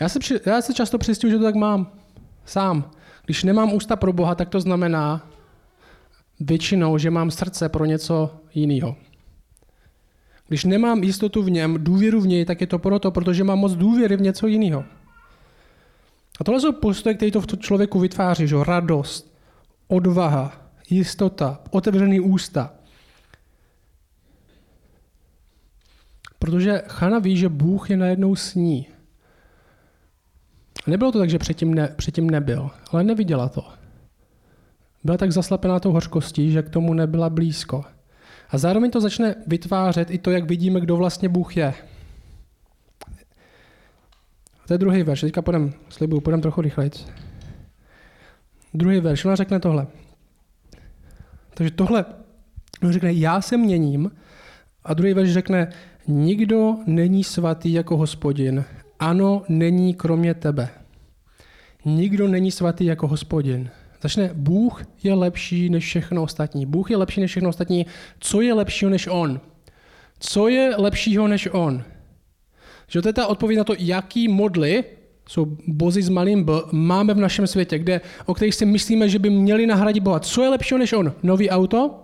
Já 0.00 0.08
se, 0.08 0.18
při, 0.18 0.40
já 0.46 0.62
se 0.62 0.74
často 0.74 0.98
přistěju, 0.98 1.30
že 1.30 1.38
to 1.38 1.44
tak 1.44 1.54
mám. 1.54 1.92
Sám. 2.44 2.90
Když 3.24 3.44
nemám 3.44 3.72
ústa 3.72 3.96
pro 3.96 4.12
Boha, 4.12 4.34
tak 4.34 4.48
to 4.48 4.60
znamená, 4.60 5.26
většinou, 6.44 6.98
že 6.98 7.10
mám 7.10 7.30
srdce 7.30 7.68
pro 7.68 7.84
něco 7.84 8.30
jiného. 8.54 8.96
Když 10.48 10.64
nemám 10.64 11.02
jistotu 11.02 11.42
v 11.42 11.50
něm, 11.50 11.84
důvěru 11.84 12.20
v 12.20 12.26
něj, 12.26 12.44
tak 12.44 12.60
je 12.60 12.66
to 12.66 12.78
proto, 12.78 13.10
protože 13.10 13.44
mám 13.44 13.58
moc 13.58 13.74
důvěry 13.74 14.16
v 14.16 14.20
něco 14.20 14.46
jiného. 14.46 14.84
A 16.40 16.44
tohle 16.44 16.60
jsou 16.60 16.72
postoje, 16.72 17.14
které 17.14 17.30
to 17.30 17.40
v 17.40 17.46
člověku 17.58 18.00
vytváří, 18.00 18.46
že? 18.46 18.56
radost, 18.64 19.34
odvaha, 19.88 20.52
jistota, 20.90 21.60
otevřený 21.70 22.20
ústa. 22.20 22.74
Protože 26.38 26.82
Chana 26.86 27.18
ví, 27.18 27.36
že 27.36 27.48
Bůh 27.48 27.90
je 27.90 27.96
najednou 27.96 28.36
s 28.36 28.54
ní. 28.54 28.86
Nebylo 30.86 31.12
to 31.12 31.18
tak, 31.18 31.30
že 31.30 31.38
předtím, 31.38 31.74
ne, 31.74 31.94
předtím 31.96 32.30
nebyl, 32.30 32.70
ale 32.90 33.04
neviděla 33.04 33.48
to. 33.48 33.81
Byla 35.04 35.16
tak 35.16 35.32
zaslepená 35.32 35.80
tou 35.80 35.92
hořkostí, 35.92 36.52
že 36.52 36.62
k 36.62 36.70
tomu 36.70 36.94
nebyla 36.94 37.30
blízko. 37.30 37.84
A 38.50 38.58
zároveň 38.58 38.90
to 38.90 39.00
začne 39.00 39.34
vytvářet 39.46 40.10
i 40.10 40.18
to, 40.18 40.30
jak 40.30 40.44
vidíme, 40.44 40.80
kdo 40.80 40.96
vlastně 40.96 41.28
Bůh 41.28 41.56
je. 41.56 41.74
A 44.62 44.66
to 44.66 44.74
je 44.74 44.78
druhý 44.78 45.02
verš. 45.02 45.20
Teďka 45.20 45.42
půjdem, 45.42 45.72
slibuju, 45.88 46.20
půjdem 46.20 46.40
trochu 46.40 46.60
rychleji. 46.60 46.90
Druhý 48.74 49.00
verš, 49.00 49.24
ona 49.24 49.36
řekne 49.36 49.60
tohle. 49.60 49.86
Takže 51.54 51.70
tohle, 51.70 52.04
on 52.82 52.92
řekne, 52.92 53.12
já 53.12 53.40
se 53.40 53.56
měním, 53.56 54.10
a 54.84 54.94
druhý 54.94 55.14
verš 55.14 55.32
řekne, 55.32 55.72
nikdo 56.08 56.76
není 56.86 57.24
svatý 57.24 57.72
jako 57.72 57.96
hospodin. 57.96 58.64
Ano, 58.98 59.42
není 59.48 59.94
kromě 59.94 60.34
tebe. 60.34 60.68
Nikdo 61.84 62.28
není 62.28 62.50
svatý 62.50 62.84
jako 62.84 63.08
hospodin. 63.08 63.70
Začne, 64.02 64.30
Bůh 64.34 64.82
je 65.02 65.14
lepší 65.14 65.70
než 65.70 65.84
všechno 65.84 66.22
ostatní. 66.22 66.66
Bůh 66.66 66.90
je 66.90 66.96
lepší 66.96 67.20
než 67.20 67.30
všechno 67.30 67.48
ostatní. 67.48 67.86
Co 68.20 68.40
je 68.40 68.54
lepšího 68.54 68.90
než 68.90 69.06
On? 69.06 69.40
Co 70.18 70.48
je 70.48 70.74
lepšího 70.76 71.28
než 71.28 71.48
On? 71.52 71.84
Že 72.88 73.02
to 73.02 73.08
je 73.08 73.12
ta 73.12 73.26
odpověď 73.26 73.58
na 73.58 73.64
to, 73.64 73.74
jaký 73.78 74.28
modly 74.28 74.84
jsou 75.28 75.56
bozy 75.66 76.02
s 76.02 76.08
malým 76.08 76.44
B, 76.44 76.52
máme 76.72 77.14
v 77.14 77.18
našem 77.18 77.46
světě, 77.46 77.78
kde, 77.78 78.00
o 78.26 78.34
kterých 78.34 78.54
si 78.54 78.66
myslíme, 78.66 79.08
že 79.08 79.18
by 79.18 79.30
měli 79.30 79.66
nahradit 79.66 80.02
Boha. 80.02 80.20
Co 80.20 80.42
je 80.42 80.48
lepšího 80.48 80.78
než 80.78 80.92
On? 80.92 81.12
Nový 81.22 81.50
auto? 81.50 81.94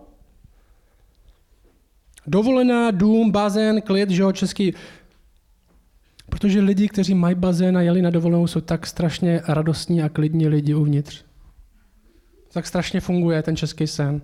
Dovolená, 2.26 2.90
dům, 2.90 3.30
bazén, 3.30 3.80
klid, 3.80 4.10
že 4.10 4.22
jo, 4.22 4.32
český. 4.32 4.74
Protože 6.30 6.60
lidi, 6.60 6.88
kteří 6.88 7.14
mají 7.14 7.34
bazén 7.34 7.76
a 7.76 7.82
jeli 7.82 8.02
na 8.02 8.10
dovolenou, 8.10 8.46
jsou 8.46 8.60
tak 8.60 8.86
strašně 8.86 9.40
radostní 9.48 10.02
a 10.02 10.08
klidní 10.08 10.48
lidi 10.48 10.74
uvnitř 10.74 11.27
tak 12.58 12.66
strašně 12.66 13.00
funguje 13.00 13.42
ten 13.42 13.56
český 13.56 13.86
sen. 13.86 14.20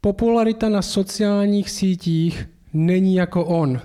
Popularita 0.00 0.68
na 0.68 0.82
sociálních 0.82 1.70
sítích 1.70 2.48
není 2.72 3.14
jako 3.14 3.44
on. 3.44 3.80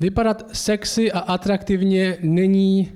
Vypadat 0.00 0.56
sexy 0.56 1.12
a 1.12 1.18
atraktivně 1.18 2.18
není 2.22 2.92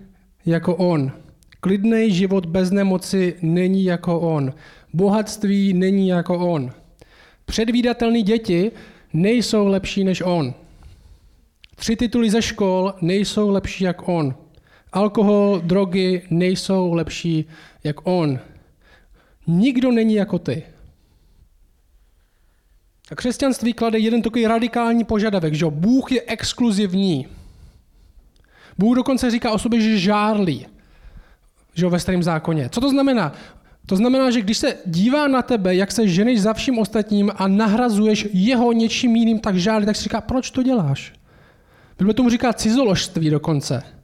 jako 0.46 0.76
on. 0.76 1.12
Klidný 1.60 2.10
život 2.10 2.46
bez 2.46 2.70
nemoci 2.70 3.36
není 3.42 3.84
jako 3.84 4.20
on. 4.20 4.52
Bohatství 4.92 5.72
není 5.72 6.08
jako 6.08 6.38
on. 6.38 6.70
Předvídatelné 7.44 8.22
děti 8.22 8.72
nejsou 9.12 9.66
lepší 9.66 10.04
než 10.04 10.20
on. 10.20 10.54
Tři 11.76 11.96
tituly 11.96 12.30
ze 12.30 12.42
škol 12.42 12.94
nejsou 13.00 13.50
lepší 13.50 13.84
jak 13.84 14.08
on. 14.08 14.47
Alkohol, 14.98 15.60
drogy 15.64 16.22
nejsou 16.30 16.92
lepší 16.92 17.44
jak 17.84 18.06
on. 18.06 18.38
Nikdo 19.46 19.92
není 19.92 20.14
jako 20.14 20.38
ty. 20.38 20.62
A 23.10 23.14
křesťanství 23.14 23.72
klade 23.72 23.98
jeden 23.98 24.22
takový 24.22 24.46
radikální 24.46 25.04
požadavek, 25.04 25.54
že 25.54 25.66
Bůh 25.66 26.12
je 26.12 26.22
exkluzivní. 26.22 27.26
Bůh 28.78 28.96
dokonce 28.96 29.30
říká 29.30 29.50
o 29.50 29.58
sobě, 29.58 29.80
že 29.80 29.98
žárlí 29.98 30.66
že 31.74 31.88
ve 31.88 32.00
starém 32.00 32.22
zákoně. 32.22 32.68
Co 32.68 32.80
to 32.80 32.90
znamená? 32.90 33.32
To 33.86 33.96
znamená, 33.96 34.30
že 34.30 34.40
když 34.40 34.58
se 34.58 34.76
dívá 34.86 35.28
na 35.28 35.42
tebe, 35.42 35.74
jak 35.74 35.92
se 35.92 36.08
ženeš 36.08 36.40
za 36.40 36.52
vším 36.54 36.78
ostatním 36.78 37.32
a 37.36 37.48
nahrazuješ 37.48 38.28
jeho 38.32 38.72
něčím 38.72 39.16
jiným, 39.16 39.38
tak 39.38 39.56
žádný, 39.56 39.86
tak 39.86 39.96
si 39.96 40.02
říká, 40.02 40.20
proč 40.20 40.50
to 40.50 40.62
děláš? 40.62 41.12
Bible 41.98 42.14
tomu 42.14 42.30
říká 42.30 42.52
cizoložství 42.52 43.30
dokonce. 43.30 43.97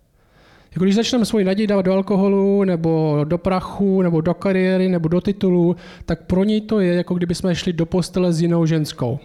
Jako 0.74 0.84
když 0.84 0.94
začneme 0.94 1.24
svoji 1.24 1.44
naději 1.44 1.66
dávat 1.66 1.82
do 1.82 1.92
alkoholu, 1.92 2.64
nebo 2.64 3.20
do 3.24 3.38
prachu, 3.38 4.02
nebo 4.02 4.20
do 4.20 4.34
kariéry, 4.34 4.88
nebo 4.88 5.08
do 5.08 5.20
titulu, 5.20 5.76
tak 6.04 6.26
pro 6.26 6.44
něj 6.44 6.60
to 6.60 6.80
je, 6.80 6.94
jako 6.94 7.14
kdyby 7.14 7.34
jsme 7.34 7.54
šli 7.54 7.72
do 7.72 7.86
postele 7.86 8.32
s 8.32 8.40
jinou 8.40 8.66
ženskou. 8.66 9.18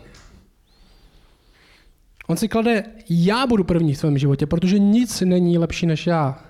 On 2.27 2.37
si 2.37 2.47
klade, 2.47 2.83
já 3.09 3.47
budu 3.47 3.63
první 3.63 3.93
v 3.93 3.99
tvém 3.99 4.17
životě, 4.17 4.45
protože 4.45 4.79
nic 4.79 5.21
není 5.21 5.57
lepší 5.57 5.85
než 5.85 6.07
já. 6.07 6.43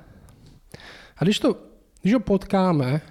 A 1.17 1.23
když, 1.23 1.39
to, 1.39 1.55
když 2.01 2.13
ho 2.13 2.19
potkáme, 2.19 3.01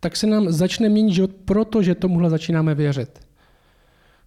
tak 0.00 0.16
se 0.16 0.26
nám 0.26 0.52
začne 0.52 0.88
měnit 0.88 1.12
život, 1.12 1.30
protože 1.44 1.94
tomuhle 1.94 2.30
začínáme 2.30 2.74
věřit. 2.74 3.20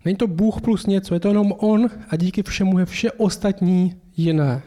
Není 0.05 0.17
to 0.17 0.27
Bůh 0.27 0.61
plus 0.61 0.85
něco, 0.85 1.13
je 1.13 1.19
to 1.19 1.27
jenom 1.27 1.53
On 1.57 1.89
a 2.09 2.15
díky 2.15 2.43
všemu 2.43 2.79
je 2.79 2.85
vše 2.85 3.11
ostatní 3.11 4.01
jiné. 4.17 4.61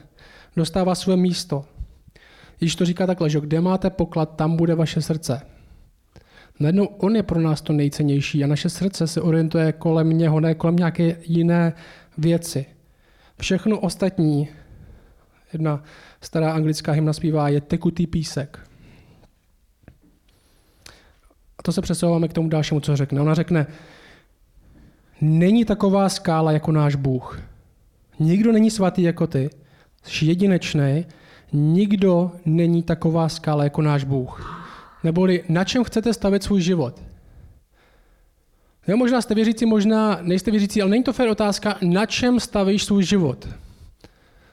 Dostává 0.57 0.95
své 0.95 1.17
místo. 1.17 1.65
Když 2.59 2.77
to 2.77 2.85
říká 2.85 3.07
takhle, 3.07 3.31
že 3.31 3.41
kde 3.41 3.61
máte 3.61 3.91
poklad, 3.91 4.37
tam 4.37 4.57
bude 4.57 4.75
vaše 4.75 5.03
srdce. 5.03 5.43
Najednou 6.61 6.85
on 6.85 7.17
je 7.17 7.23
pro 7.23 7.41
nás 7.41 7.63
to 7.63 7.73
nejcennější 7.73 8.45
a 8.45 8.47
naše 8.47 8.69
srdce 8.69 9.07
se 9.07 9.21
orientuje 9.21 9.73
kolem 9.73 10.09
něho, 10.19 10.41
ne 10.41 10.55
kolem 10.55 10.77
nějaké 10.77 11.17
jiné 11.23 11.73
věci. 12.19 12.67
Všechno 13.41 13.79
ostatní, 13.79 14.49
jedna 15.53 15.83
stará 16.21 16.53
anglická 16.53 16.93
hymna 16.93 17.13
zpívá, 17.13 17.49
je 17.49 17.61
tekutý 17.61 18.07
písek. 18.07 18.59
A 21.59 21.63
to 21.63 21.73
se 21.73 21.83
přesouváme 21.83 22.29
k 22.29 22.33
tomu 22.33 22.49
dalšímu, 22.49 22.81
co 22.81 22.97
řekne. 22.97 23.21
Ona 23.21 23.35
řekne, 23.35 23.67
není 25.21 25.65
taková 25.65 26.09
skála 26.09 26.53
jako 26.53 26.73
náš 26.73 26.95
Bůh. 26.95 27.43
Nikdo 28.19 28.53
není 28.53 28.71
svatý 28.71 29.03
jako 29.03 29.27
ty, 29.27 29.51
jsi 30.03 30.25
jedinečný, 30.25 31.07
nikdo 31.57 32.33
není 32.45 32.83
taková 32.83 33.29
skála 33.29 33.65
jako 33.65 33.83
náš 33.83 34.05
Bůh. 34.05 34.63
Neboli 35.05 35.45
na 35.49 35.65
čem 35.65 35.85
chcete 35.85 36.15
stavit 36.15 36.43
svůj 36.43 36.61
život? 36.61 37.03
Jo, 38.89 38.97
možná 38.97 39.23
jste 39.23 39.35
věřící, 39.35 39.67
možná 39.67 40.19
nejste 40.23 40.51
věřící, 40.51 40.83
ale 40.83 40.91
není 40.91 41.05
to 41.05 41.13
fér 41.13 41.29
otázka, 41.29 41.79
na 41.83 42.07
čem 42.07 42.41
stavíš 42.41 42.85
svůj 42.85 43.05
život. 43.05 43.49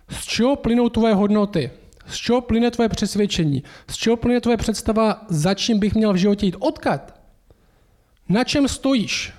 Z 0.09 0.25
čeho 0.25 0.55
plynou 0.55 0.89
tvoje 0.89 1.13
hodnoty? 1.13 1.71
Z 2.07 2.15
čeho 2.15 2.41
plyne 2.41 2.71
tvoje 2.71 2.89
přesvědčení? 2.89 3.63
Z 3.87 3.95
čeho 3.95 4.17
plyne 4.17 4.41
tvoje 4.41 4.57
představa, 4.57 5.25
za 5.29 5.53
čím 5.53 5.79
bych 5.79 5.95
měl 5.95 6.13
v 6.13 6.17
životě 6.17 6.45
jít? 6.45 6.55
Odkud? 6.59 7.01
Na 8.29 8.43
čem 8.43 8.67
stojíš? 8.67 9.33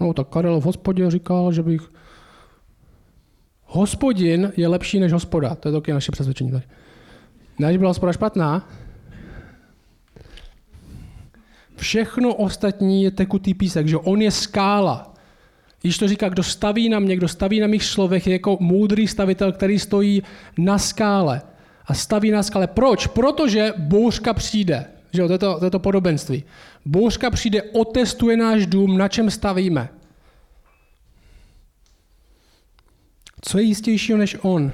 No 0.00 0.12
tak 0.12 0.28
Karel 0.28 0.60
v 0.60 0.64
hospodě 0.64 1.10
říkal, 1.10 1.52
že 1.52 1.62
bych... 1.62 1.90
Hospodin 3.76 4.52
je 4.56 4.68
lepší 4.68 5.00
než 5.00 5.12
hospoda. 5.12 5.54
To 5.54 5.68
je 5.68 5.72
taky 5.72 5.92
naše 5.92 6.12
přesvědčení 6.12 6.50
tady. 6.50 6.62
Ne, 7.58 7.72
že 7.72 7.78
byla 7.78 7.90
hospoda 7.90 8.12
špatná. 8.12 8.68
Všechno 11.76 12.34
ostatní 12.34 13.02
je 13.02 13.10
tekutý 13.10 13.54
písek, 13.54 13.88
že 13.88 13.96
on 13.96 14.22
je 14.22 14.30
skála. 14.30 15.14
Když 15.82 15.98
to 15.98 16.08
říká, 16.08 16.28
kdo 16.28 16.42
staví 16.42 16.88
na 16.88 16.98
mě, 16.98 17.16
kdo 17.16 17.28
staví 17.28 17.60
na 17.60 17.66
mých 17.66 17.84
slovech, 17.84 18.26
je 18.26 18.32
jako 18.32 18.58
moudrý 18.60 19.08
stavitel, 19.08 19.52
který 19.52 19.78
stojí 19.78 20.22
na 20.58 20.78
skále. 20.78 21.42
A 21.86 21.94
staví 21.94 22.30
na 22.30 22.42
skále. 22.42 22.66
Proč? 22.66 23.06
Protože 23.06 23.72
bouřka 23.76 24.34
přijde. 24.34 24.84
Že 25.12 25.22
jo, 25.22 25.26
to, 25.26 25.32
je 25.32 25.38
to, 25.38 25.58
to 25.58 25.64
je 25.64 25.70
to 25.70 25.78
podobenství. 25.78 26.44
Bouřka 26.84 27.30
přijde, 27.30 27.62
otestuje 27.62 28.36
náš 28.36 28.66
dům, 28.66 28.98
na 28.98 29.08
čem 29.08 29.30
stavíme. 29.30 29.88
Co 33.46 33.58
je 33.58 33.64
jistějšího 33.64 34.18
než 34.18 34.36
on? 34.42 34.72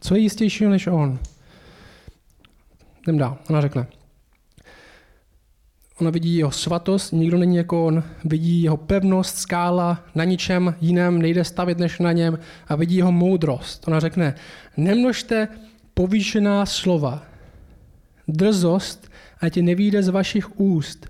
Co 0.00 0.14
je 0.14 0.20
jistějšího 0.20 0.70
než 0.70 0.86
on? 0.86 1.18
Jdem 3.02 3.18
dál. 3.18 3.38
Ona 3.50 3.60
řekne. 3.60 3.86
Ona 6.00 6.10
vidí 6.10 6.36
jeho 6.36 6.50
svatost, 6.50 7.12
nikdo 7.12 7.38
není 7.38 7.56
jako 7.56 7.86
on, 7.86 8.04
vidí 8.24 8.62
jeho 8.62 8.76
pevnost, 8.76 9.36
skála, 9.36 10.04
na 10.14 10.24
ničem 10.24 10.74
jiném 10.80 11.22
nejde 11.22 11.44
stavit 11.44 11.78
než 11.78 11.98
na 11.98 12.12
něm 12.12 12.38
a 12.68 12.76
vidí 12.76 12.96
jeho 12.96 13.12
moudrost. 13.12 13.88
Ona 13.88 14.00
řekne, 14.00 14.34
nemnožte 14.76 15.48
povýšená 15.94 16.66
slova, 16.66 17.22
drzost, 18.28 19.10
ať 19.40 19.52
tě 19.52 19.62
nevíde 19.62 20.02
z 20.02 20.08
vašich 20.08 20.60
úst. 20.60 21.06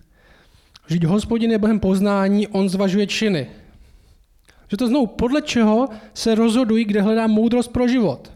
Vždyť 0.86 1.04
hospodin 1.04 1.50
je 1.50 1.58
Bohem 1.58 1.80
poznání, 1.80 2.48
on 2.48 2.68
zvažuje 2.68 3.06
činy. 3.06 3.46
Že 4.70 4.76
to 4.76 4.86
znovu, 4.86 5.06
podle 5.06 5.42
čeho 5.42 5.88
se 6.14 6.34
rozhodují, 6.34 6.84
kde 6.84 7.02
hledám 7.02 7.30
moudrost 7.30 7.72
pro 7.72 7.88
život. 7.88 8.32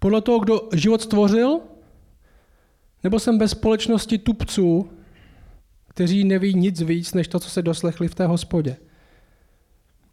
Podle 0.00 0.20
toho, 0.20 0.38
kdo 0.38 0.68
život 0.74 1.02
stvořil, 1.02 1.60
nebo 3.04 3.18
jsem 3.18 3.38
ve 3.38 3.48
společnosti 3.48 4.18
tupců, 4.18 4.90
kteří 5.88 6.24
neví 6.24 6.54
nic 6.54 6.80
víc, 6.80 7.14
než 7.14 7.28
to, 7.28 7.40
co 7.40 7.50
se 7.50 7.62
doslechli 7.62 8.08
v 8.08 8.14
té 8.14 8.26
hospodě. 8.26 8.76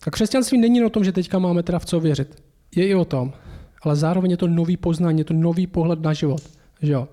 A 0.07 0.11
křesťanství 0.11 0.57
není 0.57 0.83
o 0.83 0.89
tom, 0.89 1.03
že 1.03 1.11
teďka 1.11 1.39
máme 1.39 1.63
teda 1.63 1.79
v 1.79 1.85
co 1.85 1.99
věřit. 1.99 2.43
Je 2.75 2.87
i 2.87 2.95
o 2.95 3.05
tom, 3.05 3.33
ale 3.81 3.95
zároveň 3.95 4.31
je 4.31 4.37
to 4.37 4.47
nový 4.47 4.77
poznání, 4.77 5.19
je 5.19 5.25
to 5.25 5.33
nový 5.33 5.67
pohled 5.67 6.01
na 6.01 6.13
život. 6.13 6.41
Že 6.81 6.91
jo? 6.91 7.07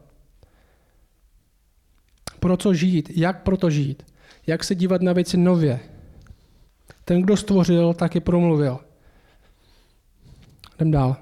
Pro 2.41 2.57
co 2.57 2.75
žít? 2.75 3.11
Jak 3.17 3.43
pro 3.43 3.57
to 3.57 3.71
žít? 3.71 4.03
Jak 4.47 4.65
se 4.65 4.75
dívat 4.75 5.03
na 5.03 5.13
věci 5.13 5.37
nově? 5.37 5.81
Ten, 7.11 7.23
kdo 7.23 7.37
stvořil, 7.37 7.95
taky 7.95 8.21
promluvil. 8.21 8.79
Jdem 10.77 10.91
dál. 10.91 11.17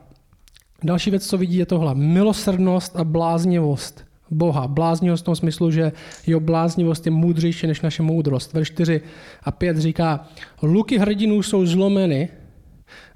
Další 0.85 1.11
věc, 1.11 1.27
co 1.27 1.38
vidí, 1.38 1.57
je 1.57 1.66
tohle. 1.66 1.94
Milosrdnost 1.94 2.96
a 2.96 3.05
bláznivost 3.05 4.05
Boha. 4.31 4.68
Bláznivost 4.68 5.22
v 5.22 5.24
tom 5.24 5.37
smyslu, 5.37 5.70
že 5.70 5.92
jeho 6.27 6.40
bláznivost 6.40 7.07
je 7.07 7.12
moudřejší 7.12 7.66
než 7.66 7.81
naše 7.81 8.03
moudrost. 8.03 8.53
Verš 8.53 8.68
4 8.68 9.01
a 9.42 9.51
5 9.51 9.79
říká, 9.79 10.29
luky 10.62 10.98
hrdinů 10.98 11.42
jsou 11.42 11.66
zlomeny, 11.66 12.29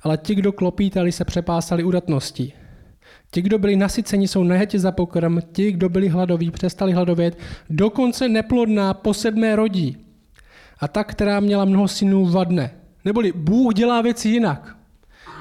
ale 0.03 0.19
ti, 0.19 0.35
kdo 0.35 0.53
klopítali, 0.53 1.13
se 1.13 1.25
přepásali 1.25 1.85
udatností. 1.85 2.53
Ti, 3.31 3.43
kdo 3.43 3.59
byli 3.59 3.77
nasyceni, 3.77 4.29
jsou 4.29 4.45
nehetě 4.45 4.79
za 4.79 4.93
pokrm, 4.93 5.39
ti, 5.53 5.73
kdo 5.73 5.89
byli 5.89 6.09
hladoví, 6.09 6.51
přestali 6.51 6.93
hladovět, 6.93 7.39
dokonce 7.71 8.29
neplodná 8.29 8.95
po 8.95 9.15
sedmé 9.15 9.57
rodí. 9.57 10.12
A 10.83 10.89
ta, 10.89 11.05
která 11.05 11.41
měla 11.41 11.65
mnoho 11.65 11.89
synů, 11.89 12.27
vadne. 12.27 12.75
Neboli 13.05 13.33
Bůh 13.37 13.75
dělá 13.75 14.01
věci 14.01 14.29
jinak. 14.29 14.77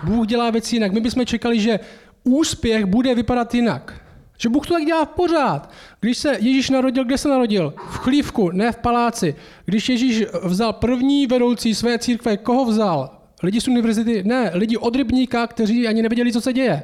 Bůh 0.03 0.27
dělá 0.27 0.49
věci 0.49 0.75
jinak. 0.75 0.91
My 0.91 0.99
bychom 0.99 1.25
čekali, 1.25 1.59
že 1.59 1.79
úspěch 2.23 2.85
bude 2.85 3.15
vypadat 3.15 3.55
jinak. 3.55 4.01
Že 4.37 4.49
Bůh 4.49 4.67
to 4.67 4.73
tak 4.73 4.85
dělá 4.85 5.05
pořád. 5.05 5.71
Když 5.99 6.17
se 6.17 6.37
Ježíš 6.39 6.69
narodil, 6.69 7.05
kde 7.05 7.17
se 7.17 7.29
narodil? 7.29 7.73
V 7.89 7.97
chlívku, 7.97 8.51
ne 8.51 8.71
v 8.71 8.77
paláci. 8.77 9.35
Když 9.65 9.89
Ježíš 9.89 10.25
vzal 10.43 10.73
první 10.73 11.27
vedoucí 11.27 11.75
své 11.75 11.99
církve, 11.99 12.37
koho 12.37 12.65
vzal? 12.65 13.17
Lidi 13.43 13.61
z 13.61 13.67
univerzity? 13.67 14.23
Ne, 14.23 14.51
lidi 14.53 14.77
od 14.77 14.95
rybníka, 14.95 15.47
kteří 15.47 15.87
ani 15.87 16.01
nevěděli, 16.01 16.33
co 16.33 16.41
se 16.41 16.53
děje. 16.53 16.83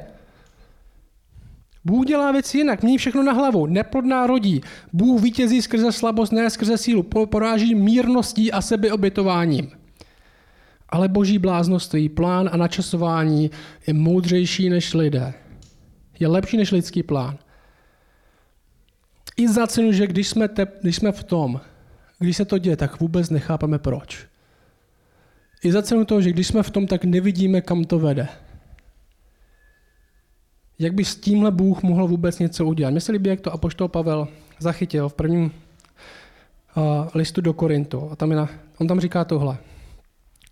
Bůh 1.88 2.06
dělá 2.06 2.32
věci 2.32 2.58
jinak, 2.58 2.82
mění 2.82 2.98
všechno 2.98 3.22
na 3.22 3.32
hlavu, 3.32 3.66
neplodná 3.66 4.26
rodí. 4.26 4.60
Bůh 4.92 5.22
vítězí 5.22 5.62
skrze 5.62 5.92
slabost, 5.92 6.32
ne 6.32 6.50
skrze 6.50 6.78
sílu, 6.78 7.02
poráží 7.02 7.74
mírností 7.74 8.52
a 8.52 8.60
sebeobětováním. 8.60 9.70
Ale 10.88 11.08
boží 11.08 11.38
bláznoství, 11.38 12.08
plán 12.08 12.50
a 12.52 12.56
načasování 12.56 13.50
je 13.86 13.94
moudřejší 13.94 14.70
než 14.70 14.94
lidé. 14.94 15.34
Je 16.20 16.28
lepší 16.28 16.56
než 16.56 16.72
lidský 16.72 17.02
plán. 17.02 17.38
I 19.36 19.48
za 19.48 19.66
cenu, 19.66 19.92
že 19.92 20.06
když 20.06 20.28
jsme, 20.28 20.48
te, 20.48 20.66
když 20.82 20.96
jsme 20.96 21.12
v 21.12 21.24
tom, 21.24 21.60
když 22.18 22.36
se 22.36 22.44
to 22.44 22.58
děje, 22.58 22.76
tak 22.76 23.00
vůbec 23.00 23.30
nechápeme 23.30 23.78
proč. 23.78 24.26
I 25.64 25.72
za 25.72 25.82
cenu 25.82 26.04
toho, 26.04 26.20
že 26.20 26.30
když 26.30 26.46
jsme 26.46 26.62
v 26.62 26.70
tom, 26.70 26.86
tak 26.86 27.04
nevidíme, 27.04 27.60
kam 27.60 27.84
to 27.84 27.98
vede. 27.98 28.28
Jak 30.78 30.94
by 30.94 31.04
s 31.04 31.16
tímhle 31.16 31.50
Bůh 31.50 31.82
mohl 31.82 32.06
vůbec 32.06 32.38
něco 32.38 32.66
udělat? 32.66 32.90
Mně 32.90 33.00
se 33.00 33.12
líbí, 33.12 33.30
jak 33.30 33.40
to 33.40 33.52
apoštol 33.52 33.88
Pavel 33.88 34.28
zachytil 34.58 35.08
v 35.08 35.14
prvním 35.14 35.44
uh, 35.44 36.82
listu 37.14 37.40
do 37.40 37.52
Korintu. 37.52 38.08
A 38.12 38.16
tam 38.16 38.30
je 38.30 38.36
na, 38.36 38.48
on 38.78 38.86
tam 38.86 39.00
říká 39.00 39.24
tohle. 39.24 39.58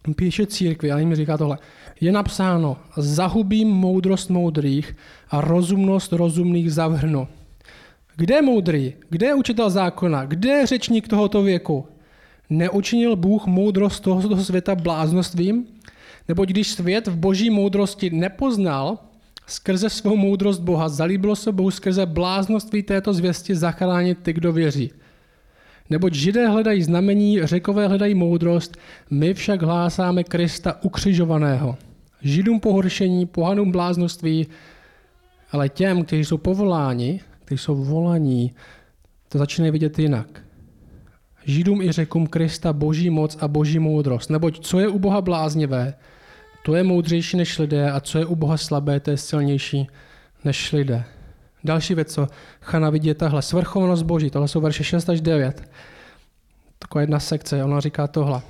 On 0.08 0.14
píše 0.14 0.46
církvi 0.46 0.92
a 0.92 0.98
jim 0.98 1.14
říká 1.14 1.38
tohle. 1.38 1.58
Je 2.00 2.12
napsáno, 2.12 2.76
zahubím 2.96 3.68
moudrost 3.68 4.30
moudrých 4.30 4.96
a 5.30 5.40
rozumnost 5.40 6.12
rozumných 6.12 6.72
zavrhnu. 6.72 7.28
Kde 8.16 8.34
je 8.34 8.42
moudrý? 8.42 8.94
Kde 9.08 9.26
je 9.26 9.34
učitel 9.34 9.70
zákona? 9.70 10.24
Kde 10.24 10.48
je 10.48 10.66
řečník 10.66 11.08
tohoto 11.08 11.42
věku? 11.42 11.86
Neučinil 12.50 13.16
Bůh 13.16 13.46
moudrost 13.46 14.02
tohoto 14.02 14.36
světa 14.44 14.74
bláznostvím? 14.74 15.66
Nebo 16.28 16.44
když 16.44 16.68
svět 16.68 17.06
v 17.06 17.16
boží 17.16 17.50
moudrosti 17.50 18.10
nepoznal, 18.10 18.98
skrze 19.46 19.90
svou 19.90 20.16
moudrost 20.16 20.62
Boha 20.62 20.88
zalíbilo 20.88 21.36
se 21.36 21.52
Bohu 21.52 21.70
skrze 21.70 22.06
bláznoství 22.06 22.82
této 22.82 23.12
zvěsti 23.12 23.54
zachránit 23.54 24.18
ty, 24.22 24.32
kdo 24.32 24.52
věří. 24.52 24.90
Neboť 25.90 26.14
židé 26.14 26.48
hledají 26.48 26.82
znamení, 26.82 27.46
řekové 27.46 27.88
hledají 27.88 28.14
moudrost, 28.14 28.76
my 29.10 29.34
však 29.34 29.62
hlásáme 29.62 30.24
Krista 30.24 30.82
ukřižovaného. 30.82 31.76
Židům 32.22 32.60
pohoršení, 32.60 33.26
pohanům 33.26 33.72
bláznoství, 33.72 34.46
ale 35.52 35.68
těm, 35.68 36.04
kteří 36.04 36.24
jsou 36.24 36.38
povoláni, 36.38 37.20
kteří 37.44 37.58
jsou 37.58 37.84
volaní, 37.84 38.52
to 39.28 39.38
začínají 39.38 39.72
vidět 39.72 39.98
jinak. 39.98 40.42
Židům 41.44 41.82
i 41.82 41.92
řekům 41.92 42.26
Krista 42.26 42.72
boží 42.72 43.10
moc 43.10 43.36
a 43.40 43.48
boží 43.48 43.78
moudrost. 43.78 44.30
Neboť 44.30 44.60
co 44.60 44.80
je 44.80 44.88
u 44.88 44.98
Boha 44.98 45.20
bláznivé, 45.20 45.94
to 46.66 46.74
je 46.74 46.82
moudřejší 46.82 47.36
než 47.36 47.58
lidé 47.58 47.90
a 47.90 48.00
co 48.00 48.18
je 48.18 48.26
u 48.26 48.36
Boha 48.36 48.56
slabé, 48.56 49.00
to 49.00 49.10
je 49.10 49.16
silnější 49.16 49.86
než 50.44 50.72
lidé. 50.72 51.04
Další 51.64 51.94
věc, 51.94 52.14
co 52.14 52.26
Chana 52.60 52.90
vidí, 52.90 53.08
je 53.08 53.14
tahle 53.14 53.42
svrchovanost 53.42 54.02
Boží. 54.02 54.30
Tohle 54.30 54.48
jsou 54.48 54.60
verše 54.60 54.84
6 54.84 55.08
až 55.08 55.20
9. 55.20 55.70
Taková 56.78 57.00
jedna 57.00 57.20
sekce, 57.20 57.64
ona 57.64 57.80
říká 57.80 58.06
tohle. 58.06 58.42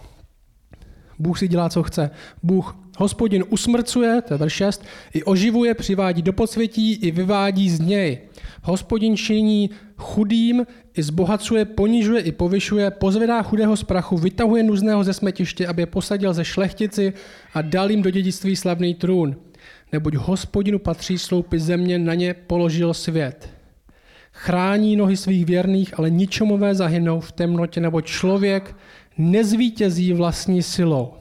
Bůh 1.18 1.38
si 1.38 1.48
dělá, 1.48 1.68
co 1.68 1.82
chce. 1.82 2.10
Bůh 2.42 2.76
hospodin 2.98 3.44
usmrcuje, 3.48 4.22
to 4.22 4.34
je 4.34 4.38
verš 4.38 4.52
6, 4.52 4.84
i 5.14 5.24
oživuje, 5.24 5.74
přivádí 5.74 6.22
do 6.22 6.32
podsvětí, 6.32 6.94
i 6.94 7.10
vyvádí 7.10 7.70
z 7.70 7.80
něj. 7.80 8.18
Hospodin 8.62 9.16
činí 9.16 9.70
chudým, 9.96 10.66
i 10.94 11.02
zbohacuje, 11.02 11.64
ponižuje, 11.64 12.20
i 12.20 12.32
povyšuje, 12.32 12.90
pozvedá 12.90 13.42
chudého 13.42 13.76
z 13.76 13.82
prachu, 13.82 14.16
vytahuje 14.16 14.62
nuzného 14.62 15.04
ze 15.04 15.12
smetiště, 15.12 15.66
aby 15.66 15.82
je 15.82 15.86
posadil 15.86 16.34
ze 16.34 16.44
šlechtici 16.44 17.12
a 17.54 17.62
dal 17.62 17.90
jim 17.90 18.02
do 18.02 18.10
dědictví 18.10 18.56
slavný 18.56 18.94
trůn. 18.94 19.36
Neboť 19.92 20.14
hospodinu 20.14 20.78
patří 20.78 21.18
sloupy 21.18 21.58
země, 21.58 21.98
na 21.98 22.14
ně 22.14 22.34
položil 22.34 22.94
svět. 22.94 23.50
Chrání 24.32 24.96
nohy 24.96 25.16
svých 25.16 25.46
věrných, 25.46 25.98
ale 25.98 26.10
ničomové 26.10 26.74
zahynou 26.74 27.20
v 27.20 27.32
temnotě, 27.32 27.80
nebo 27.80 28.00
člověk 28.00 28.76
nezvítězí 29.18 30.12
vlastní 30.12 30.62
silou. 30.62 31.12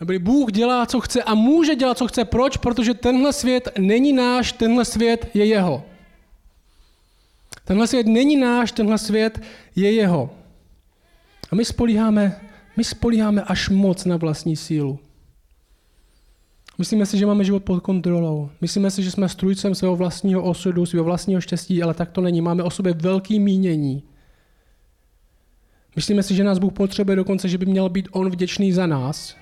Aby 0.00 0.18
Bůh 0.18 0.52
dělá, 0.52 0.86
co 0.86 1.00
chce 1.00 1.22
a 1.22 1.34
může 1.34 1.74
dělat, 1.74 1.98
co 1.98 2.06
chce. 2.06 2.24
Proč? 2.24 2.56
Protože 2.56 2.94
tenhle 2.94 3.32
svět 3.32 3.68
není 3.78 4.12
náš, 4.12 4.52
tenhle 4.52 4.84
svět 4.84 5.30
je 5.34 5.44
jeho. 5.44 5.84
Tenhle 7.64 7.86
svět 7.86 8.06
není 8.06 8.36
náš, 8.36 8.72
tenhle 8.72 8.98
svět 8.98 9.40
je 9.76 9.92
jeho. 9.92 10.30
A 11.52 11.56
my 11.56 11.64
spolíháme, 11.64 12.40
my 12.76 12.84
spolíháme 12.84 13.42
až 13.42 13.68
moc 13.68 14.04
na 14.04 14.16
vlastní 14.16 14.56
sílu. 14.56 14.98
Myslíme 16.78 17.06
si, 17.06 17.18
že 17.18 17.26
máme 17.26 17.44
život 17.44 17.64
pod 17.64 17.80
kontrolou. 17.80 18.50
Myslíme 18.60 18.90
si, 18.90 19.02
že 19.02 19.10
jsme 19.10 19.28
strujcem 19.28 19.74
svého 19.74 19.96
vlastního 19.96 20.42
osudu, 20.42 20.86
svého 20.86 21.04
vlastního 21.04 21.40
štěstí, 21.40 21.82
ale 21.82 21.94
tak 21.94 22.10
to 22.10 22.20
není. 22.20 22.40
Máme 22.40 22.62
o 22.62 22.70
sobě 22.70 22.92
velký 22.92 23.40
mínění. 23.40 24.02
Myslíme 25.96 26.22
si, 26.22 26.34
že 26.34 26.44
nás 26.44 26.58
Bůh 26.58 26.72
potřebuje 26.72 27.16
dokonce, 27.16 27.48
že 27.48 27.58
by 27.58 27.66
měl 27.66 27.88
být 27.88 28.08
On 28.12 28.30
vděčný 28.30 28.72
za 28.72 28.86
nás. 28.86 29.36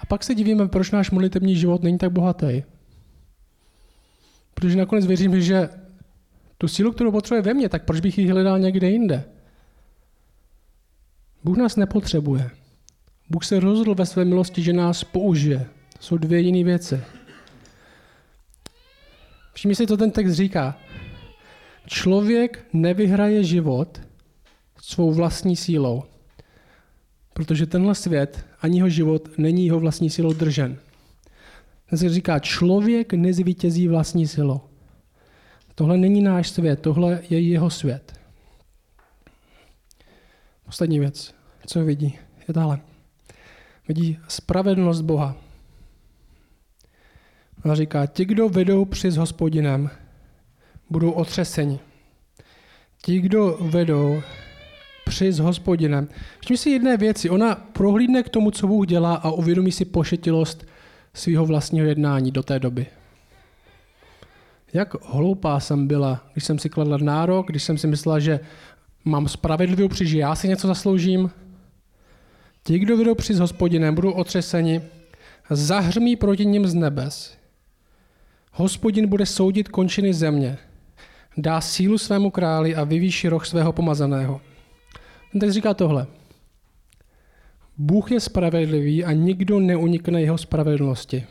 A 0.00 0.06
pak 0.06 0.24
se 0.24 0.34
divíme, 0.34 0.68
proč 0.68 0.90
náš 0.90 1.10
modlitební 1.10 1.56
život 1.56 1.82
není 1.82 1.98
tak 1.98 2.12
bohatý. 2.12 2.62
Protože 4.54 4.78
nakonec 4.78 5.06
věříme, 5.06 5.40
že 5.40 5.68
tu 6.64 6.68
sílu, 6.68 6.92
kterou 6.92 7.12
potřebuje 7.12 7.42
ve 7.42 7.54
mně, 7.54 7.68
tak 7.68 7.84
proč 7.84 8.00
bych 8.00 8.18
ji 8.18 8.30
hledal 8.30 8.58
někde 8.58 8.90
jinde? 8.90 9.24
Bůh 11.44 11.56
nás 11.56 11.76
nepotřebuje. 11.76 12.50
Bůh 13.30 13.44
se 13.44 13.60
rozhodl 13.60 13.94
ve 13.94 14.06
své 14.06 14.24
milosti, 14.24 14.62
že 14.62 14.72
nás 14.72 15.04
použije. 15.04 15.66
Jsou 16.00 16.16
dvě 16.16 16.40
jiné 16.40 16.64
věci. 16.64 17.00
Všimni 19.52 19.74
si, 19.74 19.86
co 19.86 19.96
ten 19.96 20.10
text 20.10 20.32
říká. 20.32 20.78
Člověk 21.86 22.64
nevyhraje 22.72 23.44
život 23.44 24.00
svou 24.80 25.12
vlastní 25.12 25.56
sílou, 25.56 26.02
protože 27.32 27.66
tenhle 27.66 27.94
svět 27.94 28.46
ani 28.60 28.78
jeho 28.78 28.88
život 28.88 29.38
není 29.38 29.66
jeho 29.66 29.80
vlastní 29.80 30.10
silou 30.10 30.32
držen. 30.32 30.78
Ten 31.90 31.98
se 31.98 32.08
říká, 32.08 32.38
člověk 32.38 33.12
nezvítězí 33.12 33.88
vlastní 33.88 34.26
silou. 34.26 34.73
Tohle 35.74 35.96
není 35.96 36.22
náš 36.22 36.50
svět, 36.50 36.80
tohle 36.80 37.20
je 37.30 37.40
jeho 37.40 37.70
svět. 37.70 38.20
Poslední 40.64 40.98
věc, 40.98 41.34
co 41.66 41.84
vidí, 41.84 42.18
je 42.48 42.54
dále. 42.54 42.80
Vidí 43.88 44.18
spravedlnost 44.28 45.02
Boha. 45.02 45.36
Ona 47.64 47.74
říká, 47.74 48.06
ti, 48.06 48.24
kdo 48.24 48.48
vedou 48.48 48.84
při 48.84 49.10
s 49.10 49.16
hospodinem, 49.16 49.90
budou 50.90 51.10
otřeseni. 51.10 51.80
Ti, 53.02 53.20
kdo 53.20 53.58
vedou 53.60 54.22
při 55.04 55.32
s 55.32 55.38
hospodinem. 55.38 56.08
Všimni 56.40 56.58
si 56.58 56.70
jedné 56.70 56.96
věci. 56.96 57.30
Ona 57.30 57.54
prohlídne 57.54 58.22
k 58.22 58.28
tomu, 58.28 58.50
co 58.50 58.66
Bůh 58.66 58.86
dělá 58.86 59.14
a 59.14 59.30
uvědomí 59.30 59.72
si 59.72 59.84
pošetilost 59.84 60.66
svého 61.14 61.46
vlastního 61.46 61.86
jednání 61.86 62.30
do 62.30 62.42
té 62.42 62.58
doby. 62.58 62.86
Jak 64.74 65.04
hloupá 65.04 65.60
jsem 65.60 65.86
byla, 65.86 66.26
když 66.32 66.44
jsem 66.44 66.58
si 66.58 66.68
kladla 66.68 66.96
nárok, 66.96 67.46
když 67.46 67.62
jsem 67.62 67.78
si 67.78 67.86
myslela, 67.86 68.18
že 68.18 68.40
mám 69.04 69.28
spravedlivou 69.28 69.88
při, 69.88 70.06
že 70.06 70.18
já 70.18 70.34
si 70.34 70.48
něco 70.48 70.66
zasloužím. 70.66 71.30
Ti, 72.64 72.78
kdo 72.78 72.96
vedou 72.96 73.14
při 73.14 73.34
s 73.34 73.38
hospodinem, 73.38 73.94
budou 73.94 74.10
otřeseni, 74.10 74.82
zahřmí 75.50 76.16
proti 76.16 76.46
ním 76.46 76.66
z 76.66 76.74
nebes. 76.74 77.38
Hospodin 78.52 79.08
bude 79.08 79.26
soudit 79.26 79.68
končiny 79.68 80.14
země, 80.14 80.58
dá 81.36 81.60
sílu 81.60 81.98
svému 81.98 82.30
králi 82.30 82.74
a 82.76 82.84
vyvýší 82.84 83.28
roh 83.28 83.46
svého 83.46 83.72
pomazaného. 83.72 84.40
Ten 85.32 85.40
teď 85.40 85.50
říká 85.50 85.74
tohle. 85.74 86.06
Bůh 87.78 88.12
je 88.12 88.20
spravedlivý 88.20 89.04
a 89.04 89.12
nikdo 89.12 89.60
neunikne 89.60 90.22
jeho 90.22 90.38
spravedlnosti. 90.38 91.26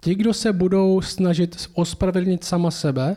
Ti, 0.00 0.14
kdo 0.14 0.34
se 0.34 0.52
budou 0.52 1.00
snažit 1.00 1.70
ospravedlnit 1.74 2.44
sama 2.44 2.70
sebe, 2.70 3.16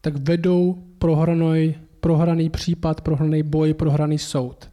tak 0.00 0.16
vedou 0.16 0.82
prohraný, 0.98 1.74
prohraný 2.00 2.50
případ, 2.50 3.00
prohraný 3.00 3.42
boj, 3.42 3.74
prohraný 3.74 4.18
soud. 4.18 4.70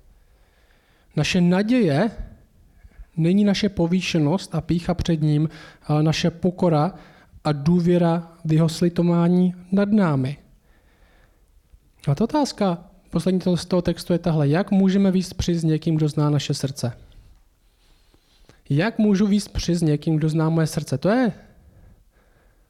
Naše 1.16 1.42
naděje 1.42 2.12
není 3.18 3.44
naše 3.44 3.70
povýšenost 3.70 4.56
a 4.56 4.62
pícha 4.62 4.94
před 4.94 5.22
ním, 5.22 5.50
ale 5.84 6.04
naše 6.04 6.32
pokora 6.32 6.94
a 7.44 7.52
důvěra 7.52 8.32
v 8.46 8.54
jeho 8.54 8.70
slitování 8.70 9.54
nad 9.72 9.90
námi. 9.90 10.38
A 12.08 12.16
ta 12.16 12.24
otázka 12.24 12.84
poslední 13.10 13.42
z 13.56 13.66
toho 13.66 13.82
textu 13.82 14.14
je 14.14 14.20
tahle. 14.20 14.48
Jak 14.48 14.72
můžeme 14.72 15.12
výst 15.12 15.34
při 15.34 15.56
s 15.56 15.64
někým, 15.64 15.96
kdo 15.96 16.08
zná 16.08 16.30
naše 16.30 16.54
srdce? 16.54 16.94
Jak 18.70 18.98
můžu 18.98 19.28
výst 19.28 19.54
při 19.54 19.76
s 19.76 19.82
někým, 19.82 20.16
kdo 20.16 20.30
zná 20.30 20.50
moje 20.50 20.68
srdce? 20.68 20.98
To 20.98 21.10
je 21.10 21.34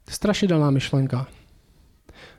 strašidelná 0.10 0.72
myšlenka. 0.72 1.28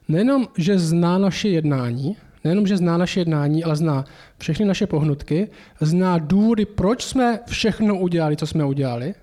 Nejenom, 0.09 0.48
že 0.56 0.78
zná 0.78 1.18
naše 1.18 1.48
jednání, 1.48 2.16
nejenom, 2.44 2.66
že 2.66 2.76
zná 2.76 2.96
naše 2.96 3.20
jednání, 3.20 3.64
ale 3.64 3.76
zná 3.76 4.04
všechny 4.38 4.64
naše 4.64 4.86
pohnutky, 4.86 5.50
zná 5.80 6.18
důvody, 6.18 6.66
proč 6.66 7.04
jsme 7.04 7.40
všechno 7.46 7.98
udělali, 7.98 8.36
co 8.36 8.46
jsme 8.46 8.64
udělali, 8.64 9.14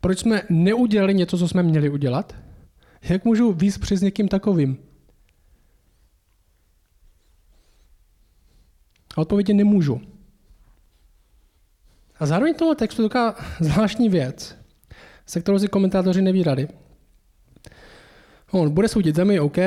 proč 0.00 0.18
jsme 0.18 0.42
neudělali 0.48 1.14
něco, 1.14 1.38
co 1.38 1.48
jsme 1.48 1.62
měli 1.62 1.88
udělat? 1.90 2.34
Jak 3.02 3.24
můžu 3.24 3.52
víc 3.52 3.78
při 3.78 3.96
s 3.96 4.02
někým 4.02 4.28
takovým? 4.28 4.78
A 9.16 9.20
odpověď 9.20 9.52
nemůžu. 9.52 10.00
A 12.20 12.26
zároveň 12.26 12.54
tomu 12.54 12.74
textu 12.74 13.08
taková 13.08 13.34
zvláštní 13.60 14.08
věc, 14.08 14.56
se 15.26 15.40
kterou 15.40 15.58
si 15.58 15.68
komentátoři 15.68 16.22
neví 16.22 16.42
rady. 16.42 16.68
On 18.50 18.70
bude 18.70 18.88
soudit 18.88 19.16
zemi, 19.16 19.40
OK, 19.40 19.58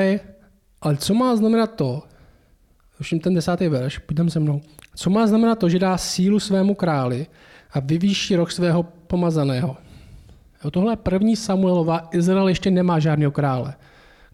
ale 0.81 0.97
co 0.97 1.13
má 1.13 1.35
znamenat 1.35 1.75
to, 1.75 2.03
všim 3.01 3.19
ten 3.19 3.33
desátý 3.33 3.67
verš, 3.67 3.97
půjdem 3.97 4.29
se 4.29 4.39
mnou, 4.39 4.61
co 4.95 5.09
má 5.09 5.27
znamenat 5.27 5.59
to, 5.59 5.69
že 5.69 5.79
dá 5.79 5.97
sílu 5.97 6.39
svému 6.39 6.75
králi 6.75 7.27
a 7.71 7.79
vyvýší 7.79 8.35
rok 8.35 8.51
svého 8.51 8.83
pomazaného. 8.83 9.77
Jo, 10.63 10.71
tohle 10.71 10.93
je 10.93 10.97
první 10.97 11.35
Samuelova, 11.35 12.09
Izrael 12.13 12.47
ještě 12.47 12.71
nemá 12.71 12.99
žádného 12.99 13.31
krále. 13.31 13.75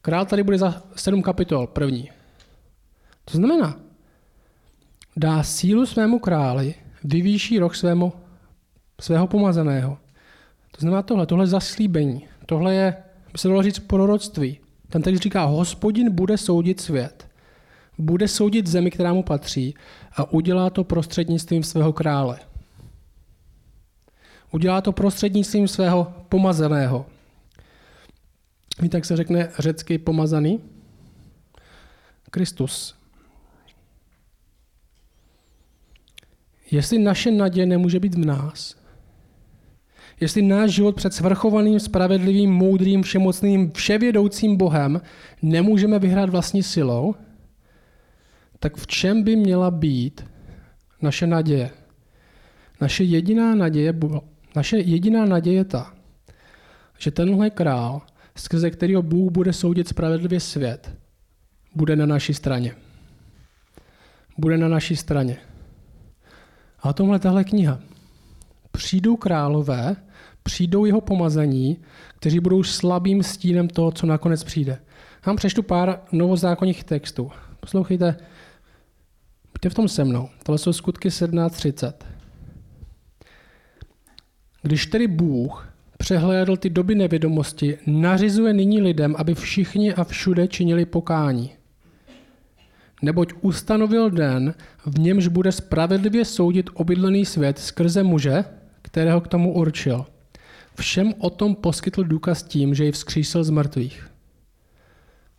Král 0.01 0.25
tady 0.25 0.43
bude 0.43 0.57
za 0.57 0.83
sedm 0.95 1.21
kapitol, 1.21 1.67
první. 1.67 2.11
To 3.25 3.37
znamená, 3.37 3.79
dá 5.17 5.43
sílu 5.43 5.85
svému 5.85 6.19
králi, 6.19 6.75
vyvýší 7.03 7.59
rok 7.59 7.75
svému, 7.75 8.13
svého 9.01 9.27
pomazaného. 9.27 9.97
To 10.71 10.81
znamená 10.81 11.01
tohle, 11.01 11.25
tohle 11.25 11.47
zaslíbení. 11.47 12.27
Tohle 12.45 12.75
je, 12.75 12.97
by 13.31 13.37
se 13.37 13.47
dalo 13.47 13.63
říct, 13.63 13.79
proroctví. 13.79 14.59
Ten 14.89 15.01
text 15.01 15.21
říká, 15.21 15.43
hospodin 15.43 16.11
bude 16.11 16.37
soudit 16.37 16.81
svět. 16.81 17.27
Bude 17.97 18.27
soudit 18.27 18.67
zemi, 18.67 18.91
která 18.91 19.13
mu 19.13 19.23
patří 19.23 19.75
a 20.15 20.31
udělá 20.31 20.69
to 20.69 20.83
prostřednictvím 20.83 21.63
svého 21.63 21.93
krále. 21.93 22.39
Udělá 24.51 24.81
to 24.81 24.91
prostřednictvím 24.91 25.67
svého 25.67 26.13
pomazeného. 26.29 27.05
Víte, 28.81 28.97
jak 28.97 29.05
se 29.05 29.15
řekne 29.15 29.49
řecky 29.59 29.97
pomazaný? 29.97 30.61
Kristus. 32.31 32.95
Jestli 36.71 36.99
naše 36.99 37.31
naděje 37.31 37.65
nemůže 37.65 37.99
být 37.99 38.15
v 38.15 38.25
nás, 38.25 38.75
jestli 40.19 40.41
náš 40.41 40.71
život 40.71 40.95
před 40.95 41.13
svrchovaným, 41.13 41.79
spravedlivým, 41.79 42.51
moudrým, 42.51 43.03
všemocným, 43.03 43.71
vševědoucím 43.71 44.57
Bohem 44.57 45.01
nemůžeme 45.41 45.99
vyhrát 45.99 46.29
vlastní 46.29 46.63
silou, 46.63 47.15
tak 48.59 48.77
v 48.77 48.87
čem 48.87 49.23
by 49.23 49.35
měla 49.35 49.71
být 49.71 50.25
naše 51.01 51.27
naděje? 51.27 51.69
Naše 52.81 53.03
jediná 53.03 53.55
naděje, 53.55 53.93
naše 54.55 54.77
jediná 54.77 55.25
naděje 55.25 55.55
je 55.55 55.65
ta, 55.65 55.93
že 56.97 57.11
tenhle 57.11 57.49
král, 57.49 58.01
skrze 58.35 58.71
kterého 58.71 59.01
Bůh 59.01 59.31
bude 59.31 59.53
soudit 59.53 59.87
spravedlivě 59.87 60.39
svět, 60.39 60.95
bude 61.75 61.95
na 61.95 62.05
naší 62.05 62.33
straně. 62.33 62.75
Bude 64.37 64.57
na 64.57 64.67
naší 64.67 64.95
straně. 64.95 65.37
A 66.79 66.89
o 66.89 66.93
tomhle 66.93 67.19
tahle 67.19 67.43
kniha. 67.43 67.79
Přijdou 68.71 69.15
králové, 69.15 69.95
přijdou 70.43 70.85
jeho 70.85 71.01
pomazaní, 71.01 71.77
kteří 72.19 72.39
budou 72.39 72.63
slabým 72.63 73.23
stínem 73.23 73.67
toho, 73.67 73.91
co 73.91 74.05
nakonec 74.05 74.43
přijde. 74.43 74.71
Já 74.71 75.29
vám 75.29 75.35
přečtu 75.35 75.63
pár 75.63 75.99
novozákonních 76.11 76.83
textů. 76.83 77.31
Poslouchejte, 77.59 78.15
buďte 79.53 79.69
v 79.69 79.73
tom 79.73 79.87
se 79.87 80.03
mnou. 80.03 80.29
Tohle 80.43 80.57
jsou 80.57 80.73
skutky 80.73 81.09
17.30. 81.09 81.93
Když 84.61 84.85
tedy 84.85 85.07
Bůh 85.07 85.73
přehlédl 85.97 86.57
ty 86.57 86.69
doby 86.69 86.95
nevědomosti, 86.95 87.77
nařizuje 87.87 88.53
nyní 88.53 88.81
lidem, 88.81 89.15
aby 89.17 89.35
všichni 89.35 89.93
a 89.93 90.03
všude 90.03 90.47
činili 90.47 90.85
pokání. 90.85 91.56
Neboť 93.01 93.33
ustanovil 93.41 94.09
den, 94.09 94.53
v 94.85 94.99
němž 94.99 95.27
bude 95.27 95.51
spravedlivě 95.51 96.25
soudit 96.25 96.69
obydlený 96.73 97.25
svět 97.25 97.59
skrze 97.59 98.03
muže, 98.03 98.45
kterého 98.81 99.21
k 99.21 99.27
tomu 99.27 99.53
určil. 99.53 100.05
Všem 100.75 101.13
o 101.17 101.29
tom 101.29 101.55
poskytl 101.55 102.03
důkaz 102.03 102.43
tím, 102.43 102.75
že 102.75 102.85
ji 102.85 102.91
vzkřísil 102.91 103.43
z 103.43 103.49
mrtvých. 103.49 104.09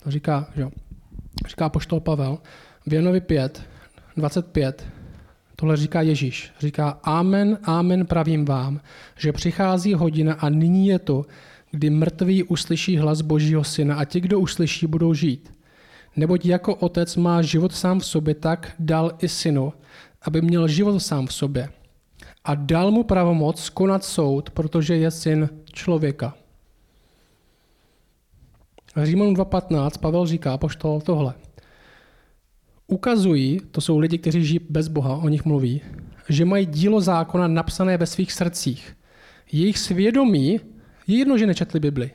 To 0.04 0.10
říká, 0.10 0.46
že 0.56 0.62
jo. 0.62 0.70
říká 1.48 1.68
poštol 1.68 2.00
Pavel 2.00 2.38
v 2.86 2.92
Janovi 2.92 3.20
5, 3.20 3.62
25. 4.16 4.86
Tohle 5.56 5.76
říká 5.76 6.02
Ježíš. 6.02 6.52
Říká, 6.60 7.00
amen, 7.02 7.58
amen 7.62 8.06
pravím 8.06 8.44
vám, 8.44 8.80
že 9.16 9.32
přichází 9.32 9.94
hodina 9.94 10.34
a 10.34 10.48
nyní 10.48 10.86
je 10.86 10.98
to, 10.98 11.26
kdy 11.70 11.90
mrtví 11.90 12.42
uslyší 12.42 12.96
hlas 12.96 13.20
Božího 13.20 13.64
syna 13.64 13.94
a 13.94 14.04
ti, 14.04 14.20
kdo 14.20 14.40
uslyší, 14.40 14.86
budou 14.86 15.14
žít. 15.14 15.57
Neboť 16.18 16.46
jako 16.46 16.74
otec 16.74 17.16
má 17.16 17.42
život 17.42 17.74
sám 17.74 18.00
v 18.00 18.06
sobě, 18.06 18.34
tak 18.34 18.74
dal 18.78 19.12
i 19.22 19.28
synu, 19.28 19.72
aby 20.22 20.42
měl 20.42 20.68
život 20.68 21.00
sám 21.00 21.26
v 21.26 21.32
sobě. 21.32 21.68
A 22.44 22.54
dal 22.54 22.90
mu 22.90 23.04
pravomoc 23.04 23.68
konat 23.68 24.04
soud, 24.04 24.50
protože 24.50 24.96
je 24.96 25.10
syn 25.10 25.48
člověka. 25.72 26.34
Římanům 29.02 29.34
2.15 29.34 29.98
Pavel 30.00 30.26
říká, 30.26 30.58
poštol 30.58 31.00
tohle. 31.00 31.34
Ukazují, 32.86 33.60
to 33.70 33.80
jsou 33.80 33.98
lidi, 33.98 34.18
kteří 34.18 34.44
žijí 34.44 34.60
bez 34.70 34.88
Boha, 34.88 35.16
o 35.16 35.28
nich 35.28 35.44
mluví, 35.44 35.80
že 36.28 36.44
mají 36.44 36.66
dílo 36.66 37.00
zákona 37.00 37.48
napsané 37.48 37.96
ve 37.96 38.06
svých 38.06 38.32
srdcích. 38.32 38.96
Jejich 39.52 39.78
svědomí 39.78 40.60
je 41.06 41.18
jedno, 41.18 41.38
že 41.38 41.46
nečetli 41.46 41.80
Bibli. 41.80 42.10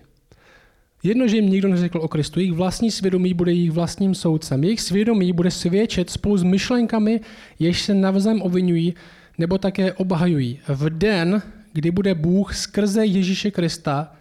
Jedno, 1.04 1.28
že 1.28 1.36
jim 1.36 1.50
nikdo 1.50 1.68
neřekl 1.68 1.98
o 1.98 2.08
Kristu, 2.08 2.40
jejich 2.40 2.54
vlastní 2.54 2.92
svědomí 2.92 3.34
bude 3.34 3.52
jejich 3.52 3.72
vlastním 3.72 4.16
soudcem. 4.16 4.64
Jejich 4.64 4.82
svědomí 4.82 5.34
bude 5.34 5.52
svědčet 5.52 6.10
spolu 6.10 6.38
s 6.38 6.44
myšlenkami, 6.44 7.22
jež 7.60 7.82
se 7.82 7.94
navzájem 7.94 8.42
obvinují 8.42 8.94
nebo 9.38 9.58
také 9.58 9.94
obhajují. 9.94 10.60
V 10.68 10.90
den, 10.90 11.42
kdy 11.74 11.92
bude 11.92 12.16
Bůh 12.16 12.56
skrze 12.56 13.06
Ježíše 13.06 13.52
Krista 13.52 14.16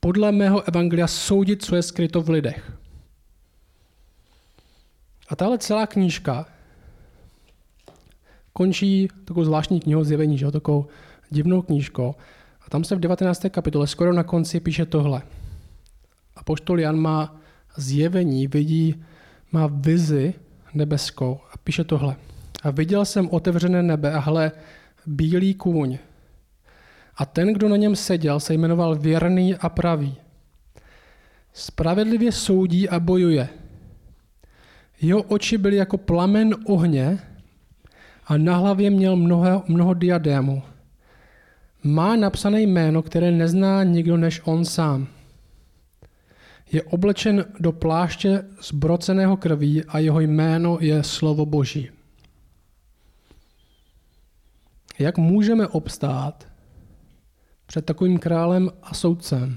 podle 0.00 0.32
mého 0.32 0.68
evangelia 0.68 1.06
soudit, 1.06 1.64
co 1.64 1.76
je 1.76 1.82
skryto 1.82 2.22
v 2.22 2.30
lidech. 2.30 2.72
A 5.28 5.36
tahle 5.36 5.58
celá 5.58 5.86
knížka 5.86 6.46
končí 8.52 9.08
takovou 9.24 9.44
zvláštní 9.44 9.80
knihou 9.80 10.04
zjevení, 10.04 10.38
že? 10.38 10.50
takovou 10.50 10.86
divnou 11.30 11.62
knížkou. 11.62 12.14
A 12.66 12.70
tam 12.70 12.84
se 12.84 12.96
v 12.96 13.00
19. 13.00 13.46
kapitole 13.50 13.86
skoro 13.86 14.12
na 14.12 14.22
konci 14.22 14.60
píše 14.60 14.86
tohle. 14.86 15.22
A 16.36 16.42
poštol 16.42 16.80
Jan 16.80 16.96
má 16.96 17.36
zjevení, 17.76 18.46
vidí, 18.46 19.04
má 19.52 19.66
vizi 19.66 20.34
nebeskou 20.74 21.40
a 21.52 21.58
píše 21.58 21.84
tohle. 21.84 22.16
A 22.62 22.70
viděl 22.70 23.04
jsem 23.04 23.28
otevřené 23.30 23.82
nebe 23.82 24.12
a 24.12 24.18
hle, 24.18 24.52
bílý 25.06 25.54
kůň. 25.54 25.98
A 27.16 27.26
ten, 27.26 27.52
kdo 27.52 27.68
na 27.68 27.76
něm 27.76 27.96
seděl, 27.96 28.40
se 28.40 28.54
jmenoval 28.54 28.96
věrný 28.96 29.54
a 29.54 29.68
pravý. 29.68 30.16
Spravedlivě 31.52 32.32
soudí 32.32 32.88
a 32.88 33.00
bojuje. 33.00 33.48
Jeho 35.00 35.22
oči 35.22 35.58
byly 35.58 35.76
jako 35.76 35.98
plamen 35.98 36.54
ohně 36.66 37.18
a 38.26 38.36
na 38.36 38.56
hlavě 38.56 38.90
měl 38.90 39.16
mnoho, 39.16 39.64
mnoho 39.68 39.94
diadémů. 39.94 40.62
Má 41.82 42.16
napsané 42.16 42.60
jméno, 42.60 43.02
které 43.02 43.30
nezná 43.30 43.84
nikdo 43.84 44.16
než 44.16 44.40
on 44.44 44.64
sám. 44.64 45.08
Je 46.72 46.82
oblečen 46.82 47.44
do 47.60 47.72
pláště 47.72 48.44
zbroceného 48.60 49.36
krví 49.36 49.84
a 49.84 49.98
jeho 49.98 50.20
jméno 50.20 50.78
je 50.80 51.02
slovo 51.02 51.46
Boží. 51.46 51.90
Jak 54.98 55.18
můžeme 55.18 55.68
obstát 55.68 56.48
před 57.66 57.84
takovým 57.84 58.18
králem 58.18 58.70
a 58.82 58.94
soudcem? 58.94 59.56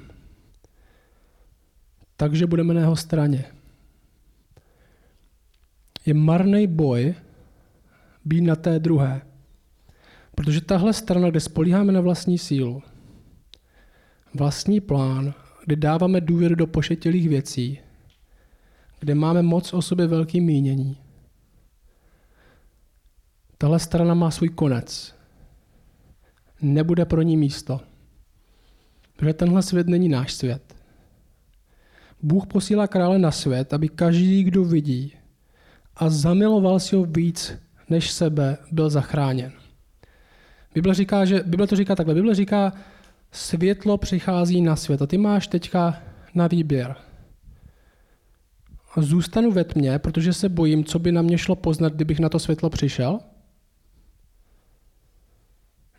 Takže 2.15 2.47
budeme 2.47 2.73
na 2.73 2.81
jeho 2.81 2.95
straně. 2.95 3.45
Je 6.05 6.13
marný 6.13 6.67
boj 6.67 7.15
být 8.25 8.41
na 8.41 8.55
té 8.55 8.79
druhé. 8.79 9.21
Protože 10.35 10.61
tahle 10.61 10.93
strana, 10.93 11.29
kde 11.29 11.39
spolíháme 11.39 11.91
na 11.91 12.01
vlastní 12.01 12.37
sílu, 12.37 12.83
vlastní 14.33 14.81
plán, 14.81 15.33
kde 15.69 15.75
dáváme 15.75 16.21
důvěru 16.21 16.55
do 16.55 16.67
pošetilých 16.67 17.29
věcí, 17.29 17.79
kde 18.99 19.15
máme 19.15 19.41
moc 19.41 19.73
o 19.73 19.81
sobě 19.81 20.07
velký 20.07 20.41
mínění, 20.41 20.97
tahle 23.57 23.79
strana 23.79 24.13
má 24.13 24.31
svůj 24.31 24.49
konec 24.49 25.15
nebude 26.61 27.05
pro 27.05 27.21
ní 27.21 27.37
místo. 27.37 27.81
Protože 29.15 29.33
tenhle 29.33 29.63
svět 29.63 29.87
není 29.87 30.09
náš 30.09 30.33
svět. 30.33 30.75
Bůh 32.21 32.47
posílá 32.47 32.87
krále 32.87 33.19
na 33.19 33.31
svět, 33.31 33.73
aby 33.73 33.89
každý, 33.89 34.43
kdo 34.43 34.63
vidí 34.65 35.13
a 35.95 36.09
zamiloval 36.09 36.79
si 36.79 36.95
ho 36.95 37.05
víc 37.05 37.53
než 37.89 38.11
sebe, 38.11 38.57
byl 38.71 38.89
zachráněn. 38.89 39.51
Bible, 40.73 40.93
říká, 40.93 41.25
že, 41.25 41.43
Bible 41.45 41.67
to 41.67 41.75
říká 41.75 41.95
takhle. 41.95 42.15
Bible 42.15 42.35
říká, 42.35 42.73
světlo 43.31 43.97
přichází 43.97 44.61
na 44.61 44.75
svět 44.75 45.01
a 45.01 45.07
ty 45.07 45.17
máš 45.17 45.47
teďka 45.47 46.01
na 46.35 46.47
výběr. 46.47 46.95
Zůstanu 48.97 49.51
ve 49.51 49.63
tmě, 49.63 49.99
protože 49.99 50.33
se 50.33 50.49
bojím, 50.49 50.83
co 50.83 50.99
by 50.99 51.11
na 51.11 51.21
mě 51.21 51.37
šlo 51.37 51.55
poznat, 51.55 51.93
kdybych 51.93 52.19
na 52.19 52.29
to 52.29 52.39
světlo 52.39 52.69
přišel– 52.69 53.19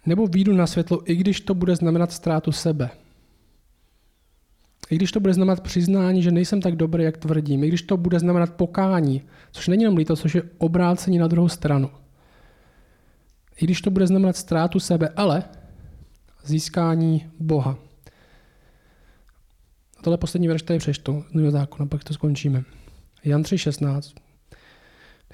nebo 0.07 0.27
výjdu 0.27 0.53
na 0.53 0.67
světlo, 0.67 1.11
i 1.11 1.17
když 1.17 1.41
to 1.41 1.55
bude 1.55 1.77
znamenat 1.77 2.13
ztrátu 2.13 2.53
sebe. 2.53 2.91
I 4.91 4.97
když 4.97 5.13
to 5.13 5.21
bude 5.21 5.35
znamenat 5.35 5.61
přiznání, 5.61 6.23
že 6.23 6.31
nejsem 6.31 6.61
tak 6.61 6.77
dobrý, 6.77 7.05
jak 7.05 7.17
tvrdím. 7.17 7.65
I 7.65 7.69
když 7.69 7.83
to 7.83 7.97
bude 7.97 8.19
znamenat 8.19 8.55
pokání, 8.55 9.23
což 9.53 9.69
není 9.69 9.83
jenom 9.83 9.97
líto, 9.97 10.17
což 10.17 10.35
je 10.35 10.43
obrácení 10.59 11.19
na 11.19 11.27
druhou 11.27 11.49
stranu. 11.49 11.91
I 13.57 13.65
když 13.65 13.81
to 13.81 13.91
bude 13.91 14.07
znamenat 14.07 14.37
ztrátu 14.37 14.81
sebe, 14.81 15.09
ale 15.17 15.45
získání 16.45 17.31
Boha. 17.39 17.79
A 19.99 20.03
tohle 20.03 20.19
poslední 20.19 20.49
verš 20.49 20.63
tady 20.63 20.79
přečtu 20.79 21.25
z 21.31 21.35
Nového 21.35 21.51
zákona, 21.51 21.87
pak 21.87 22.05
to 22.05 22.15
skončíme. 22.15 22.63
Jan 23.25 23.43
3.16. 23.43 24.15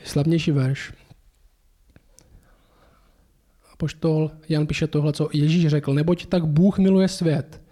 Slavnější 0.04 0.50
verš. 0.52 0.92
A 3.72 3.76
poštol 3.76 4.30
Jan 4.48 4.66
píše 4.66 4.86
tohle, 4.86 5.12
co 5.12 5.28
Ježíš 5.32 5.66
řekl. 5.66 5.94
Neboť 5.94 6.26
tak 6.26 6.46
Bůh 6.46 6.78
miluje 6.78 7.08
svět. 7.08 7.62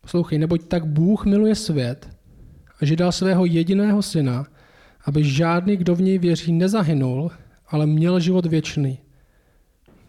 Poslouchej, 0.00 0.38
neboť 0.38 0.64
tak 0.64 0.86
Bůh 0.86 1.26
miluje 1.26 1.54
svět, 1.54 2.18
že 2.82 2.96
dal 2.96 3.12
svého 3.12 3.44
jediného 3.44 4.02
syna, 4.02 4.46
aby 5.04 5.24
žádný, 5.24 5.76
kdo 5.76 5.94
v 5.94 6.00
něj 6.00 6.18
věří, 6.18 6.52
nezahynul, 6.52 7.30
ale 7.66 7.86
měl 7.86 8.20
život 8.20 8.46
věčný. 8.46 8.98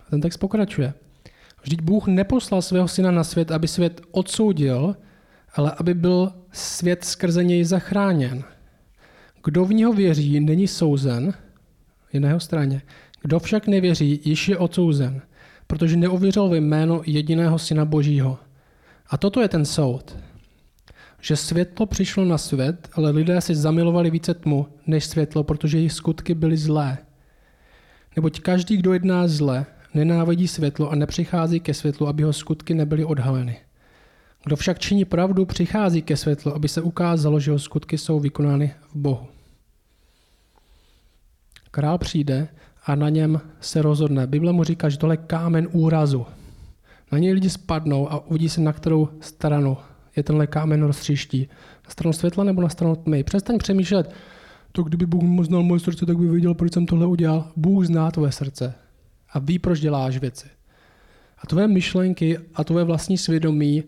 A 0.02 0.10
ten 0.10 0.22
text 0.22 0.38
pokračuje. 0.38 0.94
Vždyť 1.70 1.82
Bůh 1.82 2.08
neposlal 2.08 2.62
svého 2.62 2.88
syna 2.88 3.12
na 3.12 3.24
svět, 3.24 3.52
aby 3.52 3.68
svět 3.68 4.02
odsoudil, 4.12 4.96
ale 5.56 5.72
aby 5.78 5.94
byl 5.94 6.34
svět 6.52 7.06
skrze 7.06 7.44
něj 7.44 7.64
zachráněn. 7.64 8.44
Kdo 9.44 9.66
v 9.66 9.74
něho 9.74 9.94
věří, 9.94 10.40
není 10.40 10.68
souzen, 10.68 11.34
je 12.14 12.20
na 12.20 12.28
jeho 12.28 12.40
straně. 12.40 12.82
Kdo 13.22 13.40
však 13.40 13.68
nevěří, 13.68 14.22
již 14.26 14.50
je 14.50 14.58
odsouzen, 14.58 15.22
protože 15.68 15.98
neuvěřil 15.98 16.50
ve 16.50 16.58
jméno 16.58 17.02
jediného 17.06 17.60
syna 17.60 17.86
Božího. 17.86 18.38
A 19.10 19.18
toto 19.18 19.42
je 19.42 19.48
ten 19.48 19.66
soud. 19.66 20.18
Že 21.22 21.36
světlo 21.36 21.86
přišlo 21.86 22.26
na 22.26 22.38
svět, 22.38 22.90
ale 22.94 23.12
lidé 23.12 23.42
si 23.42 23.56
zamilovali 23.56 24.10
více 24.10 24.34
tmu 24.34 24.68
než 24.88 25.06
světlo, 25.06 25.44
protože 25.44 25.78
jejich 25.78 25.94
skutky 25.94 26.34
byly 26.34 26.58
zlé. 26.58 26.98
Neboť 28.16 28.40
každý, 28.40 28.78
kdo 28.78 28.94
jedná 28.94 29.28
zle, 29.28 29.66
nenávidí 29.94 30.48
světlo 30.48 30.92
a 30.92 30.96
nepřichází 30.96 31.60
ke 31.60 31.74
světlu, 31.74 32.08
aby 32.08 32.22
jeho 32.22 32.34
skutky 32.34 32.74
nebyly 32.74 33.06
odhaleny. 33.06 33.58
Kdo 34.44 34.56
však 34.56 34.80
činí 34.80 35.06
pravdu, 35.06 35.46
přichází 35.46 36.02
ke 36.02 36.18
světlu, 36.18 36.56
aby 36.56 36.68
se 36.68 36.82
ukázalo, 36.82 37.40
že 37.40 37.52
jeho 37.52 37.60
skutky 37.60 37.98
jsou 37.98 38.20
vykonány 38.20 38.74
v 38.92 38.96
Bohu. 38.96 39.28
Král 41.72 41.98
přijde 41.98 42.48
a 42.86 42.96
na 42.96 43.10
něm 43.10 43.42
se 43.62 43.82
rozhodne. 43.82 44.28
Bible 44.28 44.54
mu 44.54 44.64
říká, 44.64 44.90
že 44.90 44.98
tohle 44.98 45.14
je 45.14 45.18
kámen 45.28 45.68
úrazu. 45.72 46.26
Na 47.12 47.18
něj 47.18 47.34
lidi 47.34 47.50
spadnou 47.50 48.12
a 48.12 48.26
uvidí 48.28 48.50
se, 48.50 48.62
na 48.62 48.74
kterou 48.74 49.10
stranu 49.20 49.78
je 50.16 50.24
tenhle 50.24 50.48
kámen 50.48 50.84
roztříští. 50.84 51.50
Na 51.86 51.90
stranu 51.90 52.14
světla 52.14 52.44
nebo 52.44 52.62
na 52.62 52.70
stranu 52.70 52.96
tmy. 52.96 53.24
Přestaň 53.24 53.58
přemýšlet, 53.58 54.12
to 54.72 54.84
kdyby 54.84 55.06
Bůh 55.06 55.46
znal 55.46 55.64
moje 55.64 55.80
srdce, 55.80 56.06
tak 56.06 56.18
by 56.18 56.28
věděl, 56.28 56.54
proč 56.54 56.74
jsem 56.74 56.86
tohle 56.86 57.06
udělal. 57.06 57.52
Bůh 57.56 57.86
zná 57.86 58.12
tvoje 58.12 58.32
srdce 58.32 58.74
a 59.34 59.40
ví, 59.40 59.60
proč 59.60 59.80
děláš 59.80 60.18
věci. 60.18 60.48
A 61.38 61.48
tvoje 61.48 61.68
myšlenky 61.68 62.40
a 62.56 62.64
tvoje 62.64 62.86
vlastní 62.86 63.18
svědomí 63.18 63.84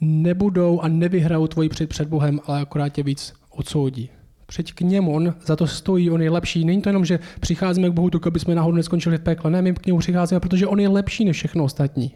nebudou 0.00 0.80
a 0.80 0.88
nevyhrajou 0.88 1.46
tvoji 1.46 1.68
před, 1.68 1.88
před 1.88 2.08
Bohem, 2.08 2.40
ale 2.46 2.60
akorát 2.60 2.88
tě 2.88 3.02
víc 3.02 3.34
odsoudí. 3.50 4.10
Přeď 4.46 4.74
k 4.74 4.80
němu, 4.80 5.14
on 5.14 5.34
za 5.46 5.56
to 5.56 5.66
stojí, 5.66 6.10
on 6.10 6.22
je 6.22 6.30
lepší. 6.30 6.64
Není 6.64 6.82
to 6.82 6.88
jenom, 6.88 7.04
že 7.04 7.18
přicházíme 7.40 7.90
k 7.90 7.92
Bohu, 7.92 8.10
tak 8.10 8.26
aby 8.26 8.40
jsme 8.40 8.54
náhodou 8.54 8.76
neskončili 8.76 9.18
v 9.18 9.20
pekle. 9.20 9.50
Ne, 9.50 9.62
my 9.62 9.74
k 9.74 9.86
němu 9.86 9.98
přicházíme, 9.98 10.40
protože 10.40 10.66
on 10.66 10.80
je 10.80 10.88
lepší 10.88 11.24
než 11.24 11.36
všechno 11.36 11.64
ostatní. 11.64 12.14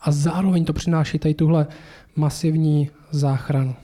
A 0.00 0.12
zároveň 0.12 0.64
to 0.64 0.72
přináší 0.72 1.18
tady 1.18 1.34
tuhle 1.34 1.66
masivní 2.16 2.90
záchranu. 3.10 3.74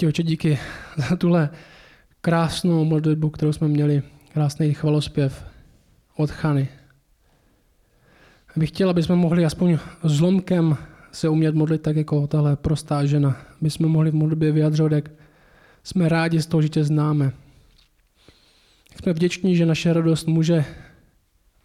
Ti 0.00 0.06
oče, 0.06 0.22
díky 0.22 0.58
za 1.08 1.16
tuhle 1.16 1.50
krásnou 2.20 2.84
modlitbu, 2.84 3.30
kterou 3.30 3.52
jsme 3.52 3.68
měli, 3.68 4.02
krásný 4.32 4.74
chvalospěv 4.74 5.44
od 6.16 6.30
Chany. 6.30 6.68
Bych 8.56 8.68
chtěl, 8.68 8.90
aby 8.90 9.02
jsme 9.02 9.16
mohli 9.16 9.44
aspoň 9.44 9.78
zlomkem 10.02 10.76
se 11.12 11.28
umět 11.28 11.54
modlit 11.54 11.82
tak 11.82 11.96
jako 11.96 12.26
tahle 12.26 12.56
prostá 12.56 13.06
žena. 13.06 13.36
My 13.60 13.70
jsme 13.70 13.86
mohli 13.86 14.10
v 14.10 14.14
modlitbě 14.14 14.52
vyjadřovat, 14.52 14.92
jak 14.92 15.10
jsme 15.84 16.08
rádi 16.08 16.42
z 16.42 16.46
toho, 16.46 16.62
že 16.62 16.68
tě 16.68 16.84
známe. 16.84 17.32
Jsme 19.02 19.12
vděční, 19.12 19.56
že 19.56 19.66
naše 19.66 19.92
radost 19.92 20.26
může 20.26 20.64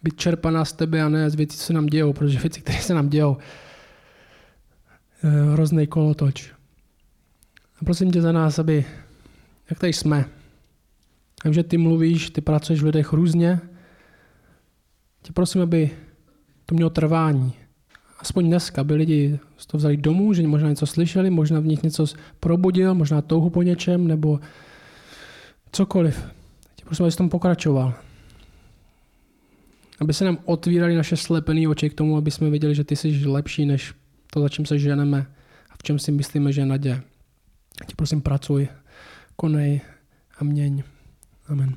být 0.02 0.16
čerpaná 0.16 0.64
z 0.64 0.72
tebe 0.72 1.02
a 1.02 1.08
ne 1.08 1.30
z 1.30 1.34
věcí, 1.34 1.56
co 1.56 1.64
se 1.64 1.72
nám 1.72 1.86
dějou, 1.86 2.12
protože 2.12 2.38
věci, 2.38 2.60
které 2.60 2.78
se 2.78 2.94
nám 2.94 3.08
dějou, 3.08 3.36
hrozný 5.52 5.86
kolotoč. 5.86 6.53
Prosím 7.84 8.12
tě 8.12 8.22
za 8.22 8.32
nás, 8.32 8.58
aby, 8.58 8.84
jak 9.70 9.78
tady 9.78 9.92
jsme, 9.92 10.24
vím, 11.44 11.54
že 11.54 11.62
ty 11.62 11.78
mluvíš, 11.78 12.30
ty 12.30 12.40
pracuješ 12.40 12.82
v 12.82 12.84
lidech 12.84 13.12
různě, 13.12 13.60
tě 15.22 15.32
prosím, 15.32 15.62
aby 15.62 15.90
to 16.66 16.74
mělo 16.74 16.90
trvání. 16.90 17.52
Aspoň 18.18 18.46
dneska, 18.46 18.80
aby 18.80 18.94
lidi 18.94 19.38
to 19.66 19.76
vzali 19.76 19.96
domů, 19.96 20.32
že 20.32 20.46
možná 20.46 20.68
něco 20.68 20.86
slyšeli, 20.86 21.30
možná 21.30 21.60
v 21.60 21.66
nich 21.66 21.82
něco 21.82 22.06
probudil, 22.40 22.94
možná 22.94 23.22
touhu 23.22 23.50
po 23.50 23.62
něčem, 23.62 24.06
nebo 24.06 24.40
cokoliv. 25.72 26.24
Tě 26.76 26.84
prosím, 26.84 27.04
aby 27.04 27.14
tom 27.14 27.28
pokračoval. 27.28 27.94
Aby 30.00 30.12
se 30.12 30.24
nám 30.24 30.38
otvírali 30.44 30.96
naše 30.96 31.16
slepené 31.16 31.68
oči 31.68 31.90
k 31.90 31.94
tomu, 31.94 32.16
aby 32.16 32.30
jsme 32.30 32.50
viděli, 32.50 32.74
že 32.74 32.84
ty 32.84 32.96
jsi 32.96 33.26
lepší, 33.26 33.66
než 33.66 33.94
to, 34.30 34.40
za 34.40 34.48
čím 34.48 34.66
se 34.66 34.78
ženeme 34.78 35.26
a 35.70 35.74
v 35.78 35.82
čem 35.82 35.98
si 35.98 36.12
myslíme, 36.12 36.52
že 36.52 36.60
je 36.60 36.66
naděje. 36.66 37.02
Tě 37.86 37.94
prosím, 37.96 38.22
pracuj, 38.22 38.68
konej 39.36 39.80
a 40.38 40.44
měň. 40.44 40.82
Amen. 41.48 41.76